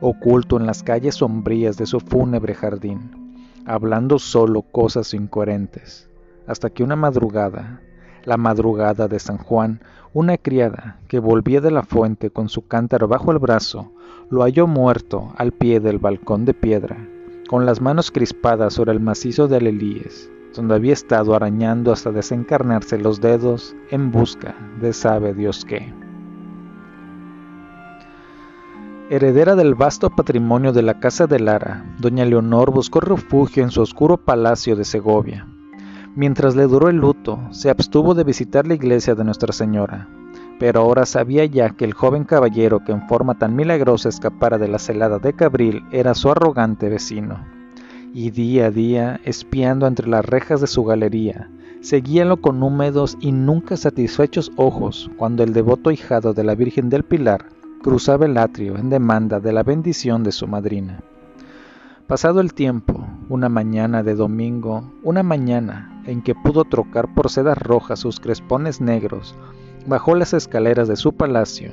oculto 0.00 0.58
en 0.58 0.66
las 0.66 0.82
calles 0.82 1.16
sombrías 1.16 1.76
de 1.76 1.86
su 1.86 2.00
fúnebre 2.00 2.54
jardín, 2.54 3.44
hablando 3.64 4.18
solo 4.18 4.62
cosas 4.62 5.14
incoherentes, 5.14 6.08
hasta 6.46 6.68
que 6.70 6.82
una 6.82 6.96
madrugada, 6.96 7.80
la 8.24 8.36
madrugada 8.36 9.08
de 9.08 9.18
San 9.18 9.38
Juan, 9.38 9.80
una 10.12 10.36
criada 10.36 10.98
que 11.08 11.18
volvía 11.18 11.60
de 11.60 11.70
la 11.70 11.82
fuente 11.82 12.30
con 12.30 12.48
su 12.48 12.66
cántaro 12.66 13.08
bajo 13.08 13.32
el 13.32 13.38
brazo, 13.38 13.92
lo 14.30 14.42
halló 14.42 14.66
muerto 14.66 15.32
al 15.36 15.52
pie 15.52 15.80
del 15.80 15.98
balcón 15.98 16.44
de 16.44 16.54
piedra 16.54 17.08
con 17.48 17.66
las 17.66 17.80
manos 17.80 18.10
crispadas 18.10 18.74
sobre 18.74 18.92
el 18.92 19.00
macizo 19.00 19.48
de 19.48 19.56
alelíes, 19.56 20.30
donde 20.54 20.74
había 20.74 20.92
estado 20.92 21.34
arañando 21.34 21.92
hasta 21.92 22.10
desencarnarse 22.10 22.98
los 22.98 23.20
dedos 23.20 23.76
en 23.90 24.10
busca 24.10 24.54
de 24.80 24.92
sabe 24.92 25.34
Dios 25.34 25.64
qué. 25.64 25.92
Heredera 29.10 29.54
del 29.54 29.74
vasto 29.74 30.10
patrimonio 30.10 30.72
de 30.72 30.82
la 30.82 30.98
Casa 30.98 31.26
de 31.26 31.38
Lara, 31.38 31.84
doña 31.98 32.24
Leonor 32.24 32.70
buscó 32.70 33.00
refugio 33.00 33.62
en 33.62 33.70
su 33.70 33.82
oscuro 33.82 34.16
palacio 34.16 34.76
de 34.76 34.84
Segovia. 34.84 35.46
Mientras 36.16 36.56
le 36.56 36.66
duró 36.66 36.88
el 36.88 36.96
luto, 36.96 37.38
se 37.50 37.68
abstuvo 37.68 38.14
de 38.14 38.24
visitar 38.24 38.66
la 38.66 38.74
iglesia 38.74 39.14
de 39.14 39.24
Nuestra 39.24 39.52
Señora, 39.52 40.08
pero 40.58 40.80
ahora 40.80 41.06
sabía 41.06 41.44
ya 41.44 41.70
que 41.70 41.84
el 41.84 41.94
joven 41.94 42.24
caballero 42.24 42.84
que 42.84 42.92
en 42.92 43.06
forma 43.08 43.38
tan 43.38 43.56
milagrosa 43.56 44.08
escapara 44.08 44.58
de 44.58 44.68
la 44.68 44.78
celada 44.78 45.18
de 45.18 45.32
Cabril 45.32 45.84
era 45.90 46.14
su 46.14 46.30
arrogante 46.30 46.88
vecino. 46.88 47.44
Y 48.12 48.30
día 48.30 48.66
a 48.66 48.70
día, 48.70 49.20
espiando 49.24 49.86
entre 49.86 50.08
las 50.08 50.24
rejas 50.24 50.60
de 50.60 50.68
su 50.68 50.84
galería, 50.84 51.50
seguíalo 51.80 52.36
con 52.36 52.62
húmedos 52.62 53.16
y 53.20 53.32
nunca 53.32 53.76
satisfechos 53.76 54.52
ojos 54.56 55.10
cuando 55.16 55.42
el 55.42 55.52
devoto 55.52 55.90
hijado 55.90 56.32
de 56.32 56.44
la 56.44 56.54
Virgen 56.54 56.88
del 56.88 57.02
Pilar 57.02 57.46
cruzaba 57.82 58.26
el 58.26 58.38
atrio 58.38 58.78
en 58.78 58.88
demanda 58.88 59.40
de 59.40 59.52
la 59.52 59.64
bendición 59.64 60.22
de 60.22 60.32
su 60.32 60.46
madrina. 60.46 61.00
Pasado 62.06 62.40
el 62.40 62.54
tiempo, 62.54 63.06
una 63.28 63.48
mañana 63.48 64.02
de 64.02 64.14
domingo, 64.14 64.92
una 65.02 65.22
mañana 65.22 66.02
en 66.06 66.22
que 66.22 66.34
pudo 66.34 66.64
trocar 66.64 67.12
por 67.14 67.30
sedas 67.30 67.58
rojas 67.58 67.98
sus 67.98 68.20
crespones 68.20 68.80
negros 68.80 69.34
Bajó 69.86 70.14
las 70.14 70.32
escaleras 70.32 70.88
de 70.88 70.96
su 70.96 71.12
palacio, 71.12 71.70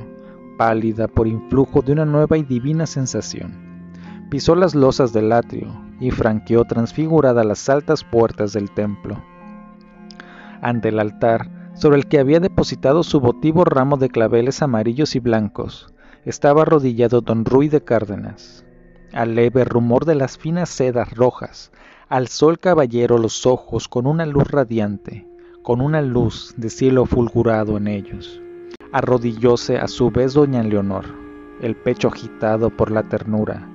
pálida 0.58 1.08
por 1.08 1.28
influjo 1.28 1.82
de 1.82 1.94
una 1.94 2.04
nueva 2.04 2.38
y 2.38 2.44
divina 2.44 2.86
sensación. 2.86 3.88
Pisó 4.30 4.56
las 4.56 4.76
losas 4.76 5.14
del 5.14 5.32
atrio 5.32 5.68
y 6.02 6.12
franqueó 6.12 6.66
transfigurada 6.66 7.46
las 7.46 7.70
altas 7.70 8.04
puertas 8.04 8.52
del 8.52 8.70
templo. 8.72 9.24
Ante 10.62 10.90
el 10.90 11.00
altar, 11.00 11.50
sobre 11.74 11.98
el 11.98 12.08
que 12.08 12.20
había 12.20 12.42
depositado 12.42 13.04
su 13.04 13.22
votivo 13.22 13.64
ramo 13.64 13.96
de 13.96 14.10
claveles 14.10 14.62
amarillos 14.62 15.16
y 15.16 15.20
blancos, 15.20 15.94
estaba 16.26 16.64
arrodillado 16.64 17.22
don 17.22 17.46
Ruy 17.46 17.70
de 17.70 17.82
Cárdenas. 17.84 18.66
Al 19.14 19.36
leve 19.36 19.64
rumor 19.64 20.04
de 20.04 20.16
las 20.16 20.38
finas 20.38 20.70
sedas 20.70 21.12
rojas, 21.16 21.72
alzó 22.10 22.50
el 22.50 22.60
caballero 22.60 23.18
los 23.18 23.46
ojos 23.46 23.88
con 23.88 24.06
una 24.06 24.26
luz 24.26 24.52
radiante, 24.52 25.31
con 25.64 25.80
una 25.80 26.02
luz 26.02 26.54
de 26.58 26.70
cielo 26.70 27.06
fulgurado 27.06 27.78
en 27.78 27.88
ellos. 27.88 28.42
Arrodillóse 28.92 29.78
a 29.78 29.88
su 29.88 30.10
vez 30.10 30.34
doña 30.34 30.64
Leonor, 30.64 31.06
el 31.62 31.76
pecho 31.76 32.08
agitado 32.08 32.70
por 32.72 32.92
la 32.92 33.04
ternura, 33.04 33.70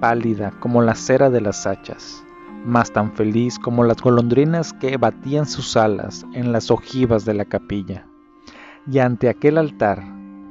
pálida 0.00 0.52
como 0.60 0.82
la 0.82 0.94
cera 0.94 1.30
de 1.30 1.40
las 1.40 1.66
hachas, 1.66 2.24
más 2.64 2.92
tan 2.92 3.12
feliz 3.12 3.58
como 3.58 3.82
las 3.82 4.00
golondrinas 4.00 4.72
que 4.72 4.96
batían 4.96 5.46
sus 5.46 5.76
alas 5.76 6.24
en 6.32 6.52
las 6.52 6.70
ojivas 6.70 7.24
de 7.24 7.34
la 7.34 7.44
capilla. 7.44 8.06
Y 8.90 9.00
ante 9.00 9.28
aquel 9.28 9.58
altar, 9.58 10.02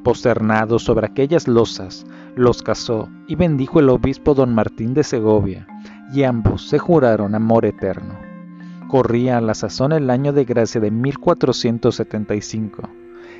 posternado 0.03 0.77
sobre 0.77 1.07
aquellas 1.07 1.47
losas, 1.47 2.05
los 2.35 2.61
casó 2.61 3.09
y 3.27 3.35
bendijo 3.35 3.79
el 3.79 3.89
obispo 3.89 4.33
don 4.33 4.53
Martín 4.53 4.93
de 4.93 5.03
Segovia, 5.03 5.67
y 6.13 6.23
ambos 6.23 6.67
se 6.67 6.79
juraron 6.79 7.33
amor 7.33 7.65
eterno. 7.65 8.30
Corría 8.91 9.37
a 9.37 9.41
la 9.41 9.53
sazón 9.53 9.93
el 9.93 10.09
año 10.09 10.33
de 10.33 10.43
gracia 10.43 10.81
de 10.81 10.91
1475, 10.91 12.89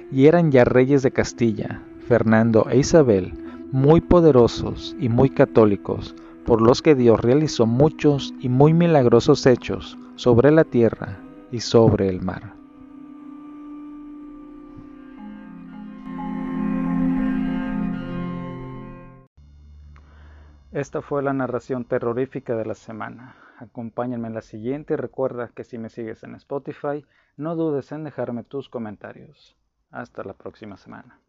y 0.10 0.28
eran 0.28 0.50
ya 0.50 0.64
reyes 0.64 1.04
de 1.04 1.12
Castilla, 1.12 1.82
Fernando 2.08 2.68
e 2.70 2.78
Isabel, 2.78 3.34
muy 3.74 4.00
poderosos 4.00 4.96
y 4.98 5.10
muy 5.10 5.30
católicos, 5.30 6.16
por 6.46 6.62
los 6.62 6.82
que 6.82 6.96
Dios 6.96 7.20
realizó 7.20 7.66
muchos 7.66 8.34
y 8.40 8.48
muy 8.48 8.74
milagrosos 8.74 9.46
hechos 9.46 9.98
sobre 10.16 10.52
la 10.52 10.64
tierra 10.64 11.20
y 11.52 11.60
sobre 11.60 12.08
el 12.08 12.22
mar. 12.22 12.54
Esta 20.72 21.02
fue 21.02 21.22
la 21.22 21.34
narración 21.34 21.84
terrorífica 21.84 22.56
de 22.56 22.66
la 22.66 22.74
semana. 22.74 23.36
Acompáñenme 23.62 24.28
en 24.28 24.34
la 24.34 24.42
siguiente 24.42 24.96
y 24.96 24.98
recuerda 24.98 25.50
que 25.50 25.64
si 25.64 25.78
me 25.78 25.90
sigues 25.90 26.24
en 26.24 26.34
Spotify, 26.34 27.06
no 27.38 27.56
dudes 27.56 27.92
en 27.92 28.04
dejarme 28.04 28.44
tus 28.44 28.70
comentarios. 28.70 29.56
Hasta 29.92 30.24
la 30.24 30.34
próxima 30.34 30.78
semana. 30.78 31.21